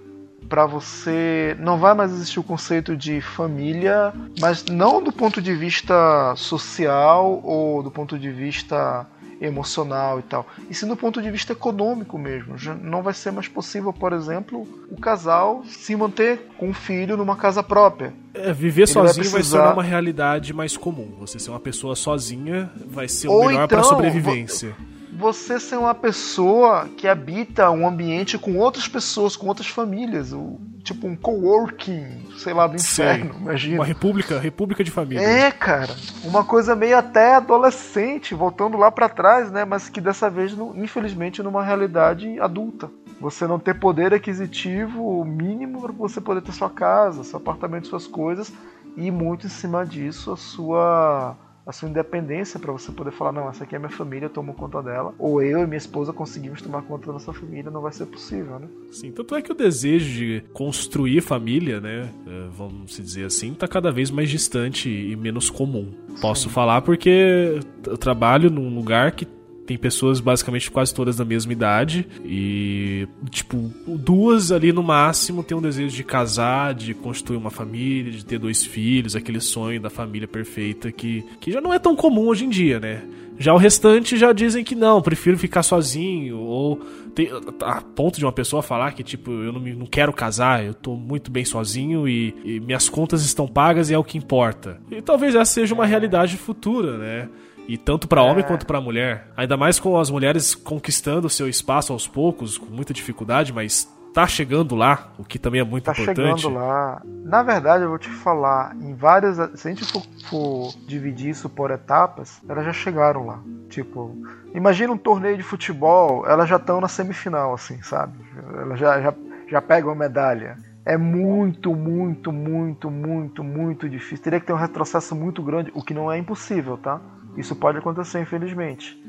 para 0.48 0.66
você 0.66 1.57
não 1.61 1.79
vai 1.79 1.94
mais 1.94 2.12
existir 2.12 2.40
o 2.40 2.44
conceito 2.44 2.96
de 2.96 3.20
família, 3.20 4.12
mas 4.40 4.64
não 4.64 5.03
do 5.03 5.12
ponto 5.12 5.40
de 5.40 5.55
vista 5.55 6.35
social 6.37 7.40
ou 7.44 7.83
do 7.83 7.90
ponto 7.90 8.18
de 8.18 8.31
vista 8.31 9.07
emocional 9.40 10.18
e 10.18 10.22
tal. 10.22 10.46
E 10.68 10.74
sim 10.74 10.87
do 10.87 10.96
ponto 10.96 11.22
de 11.22 11.31
vista 11.31 11.53
econômico 11.53 12.18
mesmo. 12.18 12.59
Já 12.59 12.74
não 12.74 13.03
vai 13.03 13.14
ser 13.14 13.31
mais 13.31 13.48
possível, 13.48 13.92
por 13.92 14.12
exemplo, 14.12 14.66
o 14.90 15.00
casal 15.00 15.62
se 15.66 15.96
manter 15.96 16.46
com 16.59 16.68
um 16.68 16.74
filho 16.74 17.16
numa 17.16 17.37
casa 17.37 17.62
própria. 17.62 18.12
É, 18.35 18.53
viver 18.53 18.83
Ele 18.83 18.87
sozinho 18.92 19.24
vai, 19.24 19.33
precisar... 19.33 19.37
vai 19.37 19.42
se 19.42 19.50
tornar 19.50 19.72
uma 19.72 19.83
realidade 19.83 20.53
mais 20.53 20.76
comum. 20.76 21.16
Você 21.18 21.38
ser 21.38 21.50
uma 21.50 21.61
pessoa 21.61 21.96
sozinha 21.96 22.70
vai 22.87 23.09
ser 23.09 23.29
o 23.29 23.33
Ou 23.33 23.46
melhor 23.46 23.64
então, 23.64 23.68
para 23.68 23.83
sobrevivência 23.83 24.76
você 25.12 25.61
ser 25.61 25.76
uma 25.76 25.94
pessoa 25.94 26.88
que 26.96 27.07
habita 27.07 27.70
um 27.70 27.87
ambiente 27.87 28.38
com 28.38 28.57
outras 28.57 28.88
pessoas, 28.88 29.37
com 29.37 29.46
outras 29.48 29.68
famílias, 29.68 30.33
o, 30.33 30.59
tipo 30.92 31.07
um 31.07 31.14
coworking, 31.14 32.29
sei 32.37 32.53
lá, 32.53 32.66
do 32.66 32.76
inferno, 32.76 33.33
sei. 33.33 33.42
imagina. 33.42 33.76
Uma 33.76 33.85
república, 33.85 34.38
república 34.38 34.83
de 34.83 34.90
família. 34.90 35.22
É, 35.22 35.50
cara, 35.50 35.94
uma 36.24 36.44
coisa 36.44 36.74
meio 36.74 36.98
até 36.98 37.37
adolescente, 37.37 38.35
voltando 38.35 38.76
lá 38.76 38.90
para 38.90 39.09
trás, 39.09 39.50
né, 39.50 39.64
mas 39.64 39.88
que 39.88 40.00
dessa 40.00 40.29
vez, 40.29 40.53
infelizmente, 40.74 41.42
numa 41.42 41.64
realidade 41.64 42.38
adulta. 42.40 42.90
Você 43.20 43.46
não 43.46 43.59
ter 43.59 43.74
poder 43.74 44.14
aquisitivo 44.14 45.24
mínimo 45.24 45.81
para 45.83 45.92
você 45.92 46.20
poder 46.20 46.40
ter 46.40 46.53
sua 46.53 46.70
casa, 46.70 47.22
seu 47.22 47.38
apartamento, 47.38 47.87
suas 47.87 48.07
coisas, 48.07 48.53
e 48.96 49.11
muito 49.11 49.46
em 49.46 49.50
cima 49.50 49.85
disso 49.85 50.33
a 50.33 50.37
sua 50.37 51.37
a 51.66 51.73
sua 51.73 51.88
independência 51.88 52.59
para 52.59 52.73
você 52.73 52.90
poder 52.90 53.12
falar, 53.12 53.33
não, 53.33 53.49
essa 53.49 53.64
aqui 53.64 53.77
é 53.77 53.79
minha 53.79 53.90
família, 53.90 54.27
eu 54.27 54.31
tomo 54.31 54.55
conta 54.55 54.83
dela, 54.83 55.14
ou 55.18 55.42
eu 55.42 55.61
e 55.61 55.66
minha 55.66 55.79
esposa 55.79 56.12
conseguimos 56.12 56.62
tomar 56.62 56.83
conta 56.83 57.07
da 57.07 57.12
nossa 57.12 57.33
família, 57.33 57.70
não 57.70 57.81
vai 57.81 57.92
ser 57.92 58.07
possível, 58.07 58.59
né? 58.59 58.68
Sim, 58.90 59.12
tanto 59.12 59.35
é 59.35 59.42
que 59.42 59.53
o 59.53 59.55
desejo 59.55 60.09
de 60.12 60.44
construir 60.53 61.20
família, 61.20 61.81
né, 61.81 62.11
é, 62.27 62.49
vamos 62.51 62.96
dizer 62.96 63.25
assim, 63.25 63.55
tá 63.55 63.68
cada 63.68 63.92
vez 63.92 64.11
mais 64.11 64.31
distante 64.31 64.88
e 64.88 65.14
menos 65.16 65.51
comum. 65.51 65.92
Posso 66.20 66.49
Sim. 66.49 66.55
falar 66.55 66.83
porque 66.83 67.61
eu 67.87 67.96
trabalho 67.96 68.51
num 68.51 68.75
lugar 68.75 69.12
que 69.12 69.27
tem 69.70 69.78
pessoas 69.78 70.18
basicamente 70.18 70.68
quase 70.68 70.92
todas 70.92 71.14
da 71.14 71.24
mesma 71.24 71.52
idade 71.52 72.04
e, 72.24 73.06
tipo, 73.30 73.72
duas 73.87 74.50
ali 74.50 74.72
no 74.72 74.83
máximo 74.83 75.44
têm 75.44 75.56
um 75.56 75.62
desejo 75.62 75.94
de 75.94 76.02
casar, 76.02 76.74
de 76.74 76.92
construir 76.92 77.37
uma 77.37 77.50
família, 77.50 78.11
de 78.11 78.24
ter 78.24 78.37
dois 78.37 78.64
filhos, 78.64 79.14
aquele 79.14 79.40
sonho 79.40 79.80
da 79.80 79.88
família 79.88 80.26
perfeita 80.26 80.90
que, 80.90 81.24
que 81.40 81.52
já 81.52 81.61
não 81.61 81.72
é 81.72 81.78
tão 81.78 81.94
comum 81.94 82.26
hoje 82.26 82.46
em 82.46 82.48
dia, 82.48 82.80
né? 82.80 83.04
Já 83.38 83.54
o 83.54 83.59
restante 83.59 84.16
já 84.16 84.33
dizem 84.33 84.64
que 84.64 84.74
não, 84.74 85.00
prefiro 85.00 85.38
ficar 85.38 85.62
sozinho, 85.62 86.38
ou 86.40 86.80
tem, 87.14 87.30
a 87.62 87.80
ponto 87.80 88.18
de 88.18 88.24
uma 88.24 88.33
pessoa 88.33 88.62
falar 88.64 88.92
que, 88.92 89.04
tipo, 89.04 89.30
eu 89.30 89.52
não, 89.52 89.61
não 89.61 89.87
quero 89.87 90.12
casar, 90.12 90.64
eu 90.64 90.74
tô 90.74 90.96
muito 90.96 91.30
bem 91.30 91.44
sozinho 91.44 92.09
e, 92.09 92.35
e 92.44 92.59
minhas 92.59 92.88
contas 92.88 93.24
estão 93.24 93.46
pagas 93.46 93.88
e 93.88 93.94
é 93.94 93.98
o 93.98 94.02
que 94.02 94.18
importa. 94.18 94.80
E 94.90 95.00
talvez 95.00 95.37
essa 95.37 95.52
seja 95.52 95.74
uma 95.74 95.87
realidade 95.87 96.37
futura, 96.37 96.98
né? 96.98 97.28
E 97.70 97.78
tanto 97.78 98.09
para 98.09 98.20
homem 98.20 98.42
é. 98.42 98.42
quanto 98.42 98.66
para 98.66 98.80
mulher. 98.80 99.28
Ainda 99.37 99.56
mais 99.56 99.78
com 99.78 99.96
as 99.96 100.11
mulheres 100.11 100.56
conquistando 100.56 101.30
seu 101.30 101.48
espaço 101.48 101.92
aos 101.92 102.04
poucos, 102.04 102.59
com 102.59 102.66
muita 102.66 102.92
dificuldade, 102.92 103.52
mas 103.52 103.88
tá 104.12 104.26
chegando 104.26 104.74
lá, 104.74 105.12
o 105.16 105.22
que 105.22 105.38
também 105.38 105.61
é 105.61 105.64
muito 105.64 105.85
tá 105.85 105.92
importante. 105.92 106.16
Tá 106.16 106.37
chegando 106.37 106.52
lá. 106.56 107.00
Na 107.04 107.44
verdade, 107.44 107.85
eu 107.85 107.90
vou 107.90 107.98
te 107.98 108.09
falar, 108.09 108.74
em 108.74 108.92
várias. 108.96 109.37
Se 109.54 109.68
a 109.68 109.70
gente 109.70 109.85
for, 109.85 110.02
for, 110.28 110.72
dividir 110.85 111.30
isso 111.30 111.48
por 111.48 111.70
etapas, 111.70 112.42
elas 112.48 112.64
já 112.64 112.72
chegaram 112.72 113.24
lá. 113.24 113.38
Tipo, 113.68 114.16
imagina 114.52 114.92
um 114.92 114.98
torneio 114.98 115.37
de 115.37 115.44
futebol, 115.44 116.26
elas 116.26 116.48
já 116.48 116.56
estão 116.56 116.80
na 116.80 116.88
semifinal, 116.88 117.54
assim, 117.54 117.80
sabe? 117.83 118.18
Elas 118.52 118.80
já, 118.80 119.00
já, 119.00 119.14
já 119.48 119.62
pegam 119.62 119.92
a 119.92 119.94
medalha. 119.94 120.59
É 120.85 120.96
muito, 120.96 121.72
muito, 121.72 122.33
muito, 122.33 122.90
muito, 122.90 123.44
muito 123.44 123.88
difícil. 123.88 124.24
Teria 124.24 124.40
que 124.40 124.46
ter 124.46 124.52
um 124.52 124.56
retrocesso 124.56 125.14
muito 125.14 125.40
grande, 125.40 125.70
o 125.72 125.85
que 125.85 125.94
não 125.94 126.11
é 126.11 126.18
impossível, 126.18 126.76
tá? 126.76 127.00
Isso 127.37 127.55
pode 127.55 127.79
acontecer, 127.79 128.21
infelizmente. 128.21 129.01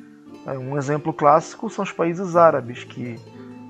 É, 0.46 0.58
um 0.58 0.78
exemplo 0.78 1.14
clássico 1.14 1.70
são 1.70 1.84
os 1.84 1.92
países 1.92 2.36
árabes, 2.36 2.84
que, 2.84 3.20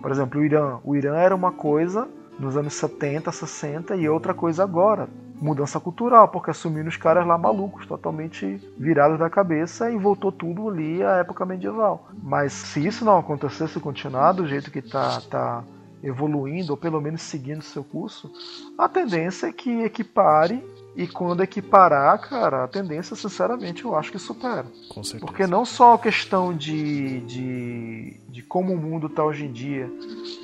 por 0.01 0.11
exemplo, 0.11 0.39
o 0.39 0.43
Irã. 0.43 0.79
O 0.83 0.95
Irã 0.95 1.15
era 1.15 1.35
uma 1.35 1.51
coisa 1.51 2.07
nos 2.39 2.57
anos 2.57 2.73
70, 2.73 3.31
60 3.31 3.95
e 3.95 4.09
outra 4.09 4.33
coisa 4.33 4.63
agora. 4.63 5.07
Mudança 5.39 5.79
cultural, 5.79 6.27
porque 6.27 6.51
assumiram 6.51 6.87
os 6.87 6.97
caras 6.97 7.25
lá 7.25 7.37
malucos, 7.37 7.87
totalmente 7.87 8.61
virados 8.77 9.17
da 9.17 9.29
cabeça 9.29 9.89
e 9.89 9.97
voltou 9.97 10.31
tudo 10.31 10.69
ali 10.69 11.03
à 11.03 11.17
época 11.17 11.45
medieval. 11.45 12.09
Mas 12.21 12.53
se 12.53 12.85
isso 12.85 13.03
não 13.03 13.17
acontecesse 13.17 13.79
continuar 13.79 14.33
do 14.33 14.47
jeito 14.47 14.69
que 14.69 14.79
está 14.79 15.19
tá 15.21 15.63
evoluindo, 16.03 16.73
ou 16.73 16.77
pelo 16.77 17.01
menos 17.01 17.21
seguindo 17.21 17.63
seu 17.63 17.83
curso, 17.83 18.31
a 18.77 18.87
tendência 18.87 19.47
é 19.47 19.51
que 19.51 19.81
equipare 19.83 20.63
e 20.95 21.07
quando 21.07 21.41
equiparar, 21.41 22.19
cara, 22.19 22.65
a 22.65 22.67
tendência, 22.67 23.15
sinceramente, 23.15 23.85
eu 23.85 23.95
acho 23.95 24.11
que 24.11 24.19
supera. 24.19 24.65
Com 24.89 25.03
certeza. 25.03 25.25
Porque 25.25 25.47
não 25.47 25.63
só 25.63 25.93
a 25.93 25.99
questão 25.99 26.53
de, 26.53 27.21
de, 27.21 28.19
de 28.27 28.43
como 28.43 28.73
o 28.73 28.77
mundo 28.77 29.07
está 29.07 29.23
hoje 29.23 29.45
em 29.45 29.51
dia, 29.51 29.89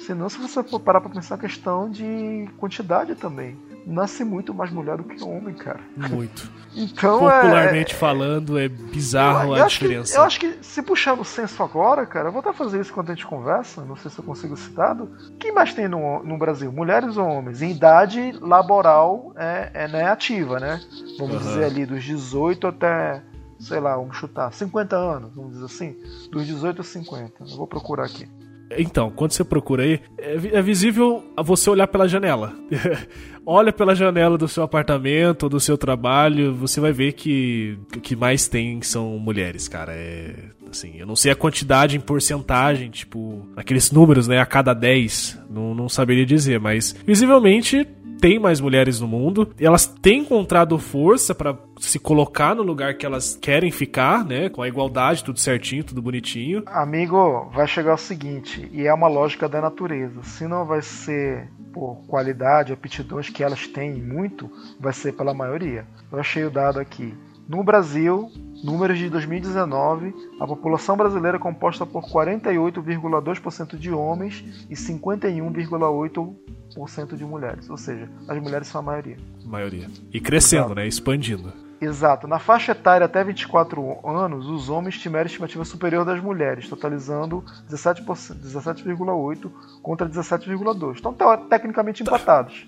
senão 0.06 0.30
se 0.30 0.38
você 0.38 0.64
for 0.64 0.80
parar 0.80 1.02
para 1.02 1.10
pensar 1.10 1.36
a 1.36 1.40
questão 1.40 1.90
de 1.90 2.50
quantidade 2.58 3.16
também. 3.16 3.58
Nasce 3.88 4.24
muito 4.24 4.54
mais 4.54 4.70
mulher 4.72 4.98
do 4.98 5.04
que 5.06 5.24
homem, 5.24 5.56
cara. 5.56 5.80
Muito. 5.96 6.50
Então 6.80 7.18
Popularmente 7.18 7.96
é, 7.96 7.98
falando, 7.98 8.60
é 8.60 8.68
bizarro 8.68 9.48
eu, 9.50 9.54
a 9.56 9.58
eu 9.58 9.66
acho 9.66 9.80
diferença. 9.80 10.12
Que, 10.14 10.20
eu 10.20 10.24
acho 10.24 10.40
que 10.40 10.58
se 10.62 10.84
puxar 10.84 11.18
no 11.18 11.26
senso 11.26 11.64
agora, 11.64 12.06
cara, 12.06 12.28
eu 12.28 12.32
vou 12.32 12.40
até 12.42 12.54
fazer 12.54 12.80
isso 12.80 12.94
quando 12.94 13.10
a 13.10 13.16
gente 13.16 13.26
conversa, 13.26 13.84
não 13.84 13.96
sei 13.96 14.12
se 14.12 14.20
eu 14.20 14.24
consigo 14.24 14.56
citado. 14.56 15.10
Quem 15.40 15.52
mais 15.52 15.74
tem 15.74 15.88
no, 15.88 16.22
no 16.22 16.38
Brasil? 16.38 16.72
Mulheres 16.72 17.18
ou 17.18 17.26
homens? 17.28 17.64
Em 17.64 17.72
idade 17.72 18.32
laboral 18.40 19.34
é, 19.36 19.72
é 19.74 19.88
né, 19.88 20.08
ativa, 20.08 20.60
né? 20.60 20.80
Vamos 21.18 21.38
Uhum. 21.38 21.40
dizer 21.40 21.64
ali 21.64 21.84
dos 21.84 22.04
18 22.04 22.68
até, 22.68 23.24
sei 23.60 23.80
lá, 23.80 23.96
vamos 23.96 24.16
chutar, 24.16 24.54
50 24.54 24.96
anos, 24.96 25.34
vamos 25.34 25.54
dizer 25.54 25.66
assim. 25.66 25.96
Dos 26.32 26.46
18 26.46 26.82
a 26.82 26.84
50. 26.84 27.34
Eu 27.40 27.58
vou 27.58 27.66
procurar 27.66 28.06
aqui. 28.06 28.30
Então, 28.78 29.10
quando 29.10 29.32
você 29.32 29.44
procura 29.44 29.84
aí, 29.84 30.02
é, 30.18 30.36
é 30.58 30.62
visível 30.62 31.24
a 31.36 31.42
você 31.42 31.70
olhar 31.70 31.88
pela 31.88 32.08
janela. 32.08 32.54
Olha 33.50 33.72
pela 33.72 33.96
janela 33.96 34.38
do 34.38 34.46
seu 34.46 34.62
apartamento 34.62 35.48
do 35.48 35.58
seu 35.58 35.78
trabalho, 35.78 36.54
você 36.54 36.82
vai 36.82 36.92
ver 36.92 37.14
que 37.14 37.80
o 37.96 38.02
que 38.02 38.14
mais 38.14 38.46
tem 38.46 38.82
são 38.82 39.18
mulheres, 39.18 39.70
cara. 39.70 39.94
É. 39.94 40.36
Assim, 40.70 40.98
eu 40.98 41.08
não 41.08 41.16
sei 41.16 41.32
a 41.32 41.36
quantidade 41.36 41.96
em 41.96 42.02
porcentagem, 42.02 42.90
tipo, 42.90 43.48
aqueles 43.56 43.90
números, 43.90 44.28
né, 44.28 44.38
a 44.38 44.46
cada 44.46 44.74
10, 44.74 45.40
não, 45.50 45.74
não 45.74 45.88
saberia 45.88 46.26
dizer, 46.26 46.60
mas 46.60 46.94
visivelmente 47.06 47.88
tem 48.20 48.38
mais 48.38 48.60
mulheres 48.60 49.00
no 49.00 49.08
mundo, 49.08 49.54
elas 49.60 49.86
têm 49.86 50.22
encontrado 50.22 50.78
força 50.78 51.34
pra 51.34 51.56
se 51.80 52.00
colocar 52.00 52.56
no 52.56 52.64
lugar 52.64 52.96
que 52.96 53.06
elas 53.06 53.38
querem 53.40 53.72
ficar, 53.72 54.26
né, 54.26 54.50
com 54.50 54.62
a 54.62 54.68
igualdade, 54.68 55.24
tudo 55.24 55.40
certinho, 55.40 55.86
tudo 55.86 56.02
bonitinho. 56.02 56.64
Amigo, 56.66 57.50
vai 57.54 57.68
chegar 57.68 57.94
o 57.94 57.98
seguinte, 57.98 58.68
e 58.74 58.86
é 58.86 58.94
uma 58.94 59.08
lógica 59.08 59.48
da 59.48 59.62
natureza. 59.62 60.22
Se 60.24 60.48
não 60.48 60.66
vai 60.66 60.82
ser 60.82 61.48
por 61.72 62.02
qualidade, 62.08 62.74
aptidões 62.74 63.30
que 63.38 63.44
elas 63.44 63.68
têm 63.68 63.94
muito, 63.94 64.50
vai 64.80 64.92
ser 64.92 65.14
pela 65.14 65.32
maioria. 65.32 65.86
Eu 66.12 66.18
achei 66.18 66.44
o 66.44 66.50
dado 66.50 66.80
aqui. 66.80 67.14
No 67.48 67.64
Brasil, 67.64 68.32
números 68.64 68.98
de 68.98 69.12
2019, 69.12 70.12
a 70.40 70.48
população 70.48 70.98
brasileira 70.98 71.38
é 71.38 71.40
composta 71.40 71.86
por 71.86 72.04
48,2% 72.06 73.78
de 73.78 73.92
homens 73.92 74.44
e 74.68 74.74
51,8% 74.74 77.16
de 77.16 77.24
mulheres. 77.24 77.70
Ou 77.70 77.78
seja, 77.78 78.10
as 78.28 78.42
mulheres 78.42 78.70
são 78.70 78.82
a 78.82 78.84
maioria. 78.84 79.18
maioria. 79.46 79.88
E 80.12 80.20
crescendo, 80.20 80.62
Exato. 80.62 80.76
né, 80.76 80.88
expandindo. 80.88 81.54
Exato. 81.80 82.28
Na 82.28 82.40
faixa 82.40 82.72
etária 82.72 83.06
até 83.06 83.24
24 83.24 84.00
anos, 84.08 84.48
os 84.48 84.68
homens 84.70 84.98
tiveram 84.98 85.28
estimativa 85.28 85.64
superior 85.64 86.04
das 86.04 86.20
mulheres, 86.22 86.68
totalizando 86.68 87.44
17%, 87.72 88.04
17,8% 88.36 89.52
contra 89.84 90.10
17,2%. 90.10 90.96
Estão 90.96 91.14
teo- 91.14 91.38
tecnicamente 91.48 92.02
empatados. 92.02 92.66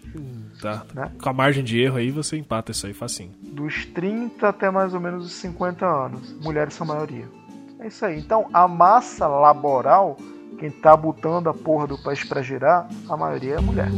Tá. 0.61 0.83
Né? 0.93 1.11
Com 1.21 1.29
a 1.29 1.33
margem 1.33 1.63
de 1.63 1.79
erro 1.81 1.97
aí, 1.97 2.11
você 2.11 2.37
empata 2.37 2.71
isso 2.71 2.85
aí 2.85 2.93
facinho. 2.93 3.31
Dos 3.41 3.85
30 3.85 4.47
até 4.47 4.69
mais 4.69 4.93
ou 4.93 4.99
menos 4.99 5.25
os 5.25 5.33
50 5.33 5.85
anos, 5.85 6.33
mulheres 6.41 6.73
são 6.75 6.85
a 6.89 6.93
maioria. 6.93 7.27
É 7.79 7.87
isso 7.87 8.05
aí. 8.05 8.19
Então, 8.19 8.47
a 8.53 8.67
massa 8.67 9.25
laboral, 9.27 10.17
quem 10.59 10.69
tá 10.69 10.95
botando 10.95 11.47
a 11.47 11.53
porra 11.53 11.87
do 11.87 11.97
país 11.97 12.23
pra 12.23 12.41
girar, 12.41 12.87
a 13.09 13.17
maioria 13.17 13.55
é 13.55 13.59
mulher. 13.61 13.89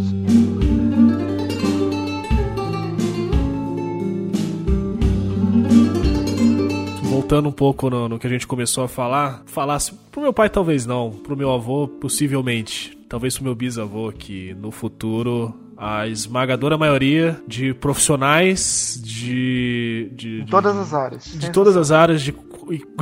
Voltando 7.31 7.47
um 7.47 7.53
pouco 7.53 7.89
no, 7.89 8.09
no 8.09 8.19
que 8.19 8.27
a 8.27 8.29
gente 8.29 8.45
começou 8.45 8.83
a 8.83 8.89
falar, 8.89 9.41
falasse 9.45 9.93
pro 10.11 10.19
meu 10.21 10.33
pai 10.33 10.49
talvez 10.49 10.85
não, 10.85 11.11
pro 11.11 11.37
meu 11.37 11.49
avô 11.49 11.87
possivelmente, 11.87 12.97
talvez 13.07 13.35
pro 13.35 13.45
meu 13.45 13.55
bisavô 13.55 14.11
que 14.11 14.53
no 14.55 14.69
futuro 14.69 15.55
a 15.77 16.09
esmagadora 16.09 16.77
maioria 16.77 17.41
de 17.47 17.73
profissionais 17.73 18.99
de 19.01 20.11
de, 20.13 20.41
de- 20.41 20.51
todas 20.51 20.75
as 20.75 20.93
áreas. 20.93 21.23
de 21.33 21.49
todas 21.53 21.77
as 21.77 21.89
áreas 21.89 22.21
de, 22.21 22.35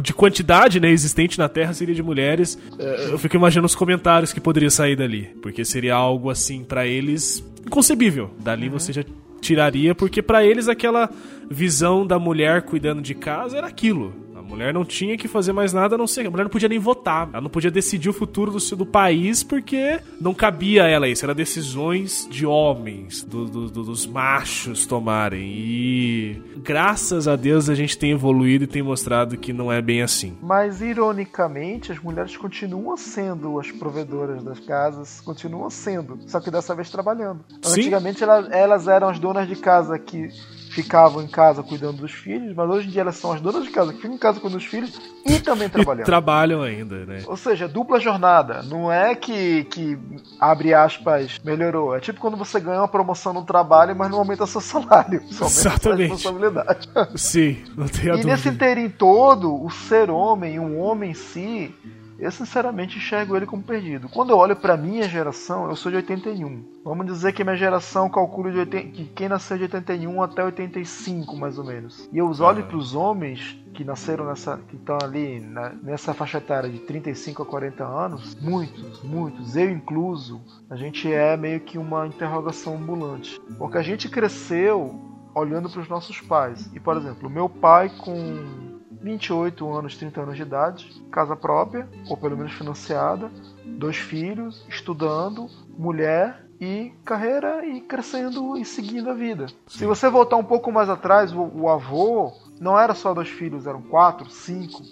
de 0.03 0.13
quantidade 0.13 0.79
né, 0.79 0.91
existente 0.91 1.39
na 1.39 1.49
Terra 1.49 1.73
seria 1.73 1.95
de 1.95 2.03
mulheres. 2.03 2.55
Eh, 2.77 3.07
Eu 3.09 3.17
fico 3.17 3.35
imaginando 3.35 3.65
os 3.65 3.73
comentários 3.73 4.31
que 4.31 4.39
poderia 4.39 4.69
sair 4.69 4.95
dali, 4.95 5.23
porque 5.41 5.65
seria 5.65 5.95
algo 5.95 6.29
assim 6.29 6.63
pra 6.63 6.85
eles 6.85 7.43
inconcebível. 7.65 8.29
Dali 8.39 8.69
você 8.69 8.93
já 8.93 9.03
tiraria, 9.39 9.95
porque 9.95 10.21
pra 10.21 10.43
eles 10.43 10.67
aquela 10.67 11.09
visão 11.49 12.05
da 12.05 12.19
mulher 12.19 12.61
cuidando 12.63 13.01
de 13.01 13.13
casa 13.15 13.57
era 13.57 13.67
aquilo. 13.67 14.13
A 14.49 14.55
mulher 14.55 14.73
não 14.73 14.83
tinha 14.83 15.15
que 15.15 15.27
fazer 15.27 15.53
mais 15.53 15.71
nada, 15.73 15.93
a 15.93 15.97
não 15.97 16.07
ser. 16.07 16.25
A 16.25 16.31
mulher 16.31 16.43
não 16.43 16.49
podia 16.49 16.67
nem 16.67 16.79
votar. 16.79 17.29
Ela 17.31 17.41
não 17.41 17.49
podia 17.51 17.69
decidir 17.69 18.09
o 18.09 18.13
futuro 18.13 18.51
do, 18.51 18.75
do 18.75 18.85
país 18.85 19.43
porque 19.43 19.99
não 20.19 20.33
cabia 20.33 20.85
a 20.85 20.87
ela 20.87 21.07
isso. 21.07 21.23
Era 21.23 21.35
decisões 21.35 22.27
de 22.29 22.45
homens, 22.45 23.23
do- 23.23 23.45
do- 23.45 23.69
dos 23.69 24.05
machos 24.07 24.85
tomarem. 24.87 25.53
E 25.55 26.41
graças 26.63 27.27
a 27.27 27.35
Deus 27.35 27.69
a 27.69 27.75
gente 27.75 27.97
tem 27.97 28.11
evoluído 28.11 28.63
e 28.63 28.67
tem 28.67 28.81
mostrado 28.81 29.37
que 29.37 29.53
não 29.53 29.71
é 29.71 29.81
bem 29.81 30.01
assim. 30.01 30.35
Mas, 30.41 30.81
ironicamente, 30.81 31.91
as 31.91 31.99
mulheres 31.99 32.35
continuam 32.35 32.97
sendo 32.97 33.59
as 33.59 33.71
provedoras 33.71 34.43
das 34.43 34.59
casas, 34.59 35.21
continuam 35.21 35.69
sendo, 35.69 36.19
só 36.27 36.39
que 36.39 36.49
dessa 36.49 36.73
vez 36.73 36.89
trabalhando. 36.89 37.41
Sim. 37.61 37.81
Antigamente 37.81 38.23
elas, 38.23 38.49
elas 38.51 38.87
eram 38.87 39.09
as 39.09 39.19
donas 39.19 39.47
de 39.47 39.55
casa 39.55 39.97
que 39.99 40.29
ficavam 40.69 41.21
em 41.23 41.27
casa 41.27 41.63
cuidando 41.63 41.97
dos 41.97 42.11
filhos, 42.11 42.55
mas 42.55 42.69
hoje 42.69 42.87
em 42.87 42.91
dia 42.91 43.01
elas 43.01 43.15
são 43.17 43.31
as 43.31 43.41
donas 43.41 43.63
de 43.63 43.69
casa 43.71 43.91
que 43.91 43.99
ficam 44.01 44.15
em 44.15 44.19
casa 44.19 44.39
cuidando 44.39 44.59
dos 44.59 44.67
filhos 44.67 44.99
e 45.25 45.39
também 45.39 45.67
E 45.67 45.69
trabalhando. 45.69 46.05
trabalham 46.05 46.61
ainda, 46.61 47.05
né? 47.05 47.23
Ou 47.27 47.35
seja, 47.35 47.67
dupla 47.67 47.99
jornada. 47.99 48.61
Não 48.63 48.91
é 48.91 49.15
que, 49.15 49.63
que, 49.65 49.97
abre 50.39 50.73
aspas, 50.73 51.39
melhorou. 51.43 51.95
É 51.95 51.99
tipo 51.99 52.19
quando 52.19 52.37
você 52.37 52.59
ganha 52.59 52.79
uma 52.81 52.87
promoção 52.87 53.33
no 53.33 53.43
trabalho, 53.43 53.95
mas 53.95 54.09
não 54.11 54.19
aumenta 54.19 54.45
seu 54.45 54.61
salário. 54.61 55.21
Só 55.31 55.45
aumenta 55.45 55.45
a 55.45 55.49
sua 55.49 55.71
Exatamente. 55.71 56.11
responsabilidade. 56.11 56.89
Sim, 57.15 57.57
não 57.75 57.87
tenha 57.87 58.09
E 58.09 58.17
dúvida. 58.17 58.31
nesse 58.31 58.49
inteirinho 58.49 58.91
todo, 58.91 59.63
o 59.63 59.69
ser 59.69 60.09
homem, 60.09 60.59
um 60.59 60.79
homem 60.79 61.11
em 61.11 61.15
si, 61.15 61.73
eu 62.19 62.31
sinceramente 62.31 62.97
enxergo 62.97 63.35
ele 63.35 63.45
como 63.45 63.63
perdido. 63.63 64.09
Quando 64.09 64.31
eu 64.31 64.37
olho 64.37 64.55
pra 64.55 64.75
minha 64.77 65.07
geração, 65.07 65.69
eu 65.69 65.75
sou 65.75 65.91
de 65.91 65.97
81. 65.97 66.63
Vamos 66.83 67.05
dizer 67.05 67.33
que 67.33 67.43
minha 67.43 67.55
geração 67.55 68.09
calcula 68.09 68.51
de 68.51 68.59
80, 68.59 68.87
que 68.89 69.05
quem 69.05 69.29
nasceu 69.29 69.57
de 69.57 69.63
81 69.63 70.21
até 70.21 70.43
85, 70.43 71.35
mais 71.37 71.57
ou 71.57 71.63
menos. 71.63 72.09
E 72.11 72.17
eu 72.17 72.25
olho 72.27 72.59
Aham. 72.59 72.67
pros 72.67 72.95
homens 72.95 73.57
que 73.73 73.83
nasceram 73.83 74.25
nessa, 74.25 74.57
que 74.67 74.75
estão 74.75 74.97
ali 75.01 75.39
na- 75.39 75.73
nessa 75.81 76.13
faixa 76.13 76.39
etária 76.39 76.69
de 76.69 76.79
35 76.79 77.43
a 77.43 77.45
40 77.45 77.85
anos, 77.85 78.35
muitos, 78.41 79.01
muitos, 79.03 79.55
eu 79.55 79.69
incluso, 79.69 80.41
a 80.69 80.75
gente 80.75 81.11
é 81.11 81.37
meio 81.37 81.59
que 81.61 81.77
uma 81.77 82.05
interrogação 82.07 82.75
ambulante. 82.75 83.39
Porque 83.57 83.77
a 83.77 83.81
gente 83.81 84.09
cresceu 84.09 84.99
olhando 85.35 85.69
para 85.69 85.81
os 85.81 85.87
nossos 85.87 86.19
pais. 86.19 86.69
E, 86.73 86.79
por 86.79 86.97
exemplo, 86.97 87.29
o 87.29 87.31
meu 87.31 87.47
pai 87.47 87.89
com 87.97 88.68
28 89.01 89.71
anos, 89.73 89.95
30 89.97 90.21
anos 90.21 90.35
de 90.35 90.41
idade, 90.41 91.03
casa 91.11 91.35
própria, 91.35 91.87
ou 92.09 92.17
pelo 92.17 92.37
menos 92.37 92.53
financiada, 92.53 93.31
dois 93.65 93.97
filhos, 93.97 94.65
estudando, 94.67 95.47
mulher 95.77 96.45
e 96.59 96.91
carreira 97.05 97.65
e 97.65 97.79
crescendo 97.79 98.57
e 98.57 98.65
seguindo 98.65 99.09
a 99.09 99.13
vida. 99.13 99.47
Se 99.67 99.85
você 99.85 100.09
voltar 100.09 100.35
um 100.35 100.43
pouco 100.43 100.71
mais 100.71 100.89
atrás, 100.89 101.31
o, 101.31 101.49
o 101.53 101.69
avô 101.69 102.33
não 102.59 102.77
era 102.77 102.93
só 102.93 103.13
dois 103.13 103.29
filhos, 103.29 103.65
eram 103.65 103.81
quatro, 103.81 104.29
cinco, 104.29 104.83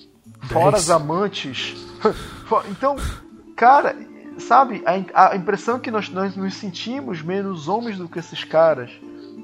fora 0.44 0.78
as 0.78 0.90
amantes. 0.90 1.76
então, 2.72 2.96
cara, 3.56 3.96
sabe, 4.40 4.84
a, 5.14 5.32
a 5.32 5.36
impressão 5.36 5.80
que 5.80 5.92
nós, 5.92 6.10
nós 6.10 6.36
nos 6.36 6.54
sentimos 6.54 7.22
menos 7.22 7.68
homens 7.68 7.98
do 7.98 8.08
que 8.08 8.20
esses 8.20 8.44
caras. 8.44 8.90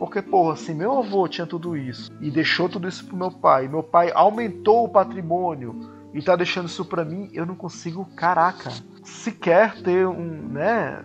Porque, 0.03 0.21
porra, 0.21 0.57
se 0.57 0.73
meu 0.73 0.99
avô 0.99 1.25
tinha 1.29 1.47
tudo 1.47 1.77
isso 1.77 2.11
e 2.19 2.29
deixou 2.29 2.67
tudo 2.67 2.89
isso 2.89 3.05
pro 3.05 3.15
meu 3.15 3.31
pai, 3.31 3.69
meu 3.69 3.81
pai 3.81 4.11
aumentou 4.13 4.83
o 4.83 4.89
patrimônio 4.89 5.79
e 6.13 6.21
tá 6.21 6.35
deixando 6.35 6.67
isso 6.67 6.83
pra 6.83 7.05
mim, 7.05 7.29
eu 7.31 7.45
não 7.45 7.55
consigo, 7.55 8.03
caraca, 8.13 8.69
sequer 9.01 9.81
ter 9.81 10.05
um, 10.05 10.49
né, 10.49 11.01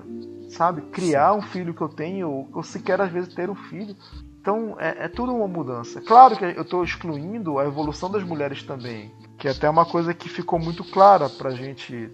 sabe, 0.48 0.82
criar 0.90 1.32
um 1.32 1.40
filho 1.40 1.72
que 1.72 1.80
eu 1.80 1.88
tenho, 1.88 2.48
ou, 2.52 2.62
sequer 2.64 3.00
às 3.00 3.08
vezes 3.08 3.32
ter 3.32 3.48
um 3.48 3.54
filho. 3.54 3.94
Então 4.40 4.74
é, 4.80 5.04
é 5.04 5.08
tudo 5.08 5.32
uma 5.32 5.46
mudança. 5.46 6.00
Claro 6.00 6.36
que 6.36 6.44
eu 6.44 6.62
estou 6.62 6.82
excluindo 6.82 7.60
a 7.60 7.66
evolução 7.66 8.10
das 8.10 8.24
mulheres 8.24 8.64
também, 8.64 9.12
que 9.38 9.46
é 9.46 9.52
até 9.52 9.70
uma 9.70 9.86
coisa 9.86 10.12
que 10.12 10.28
ficou 10.28 10.58
muito 10.58 10.82
clara 10.82 11.30
pra 11.30 11.50
gente 11.52 12.10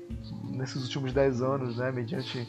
nesses 0.51 0.83
últimos 0.83 1.14
10 1.14 1.40
anos, 1.40 1.79
né, 1.79 1.90
mediante 1.90 2.47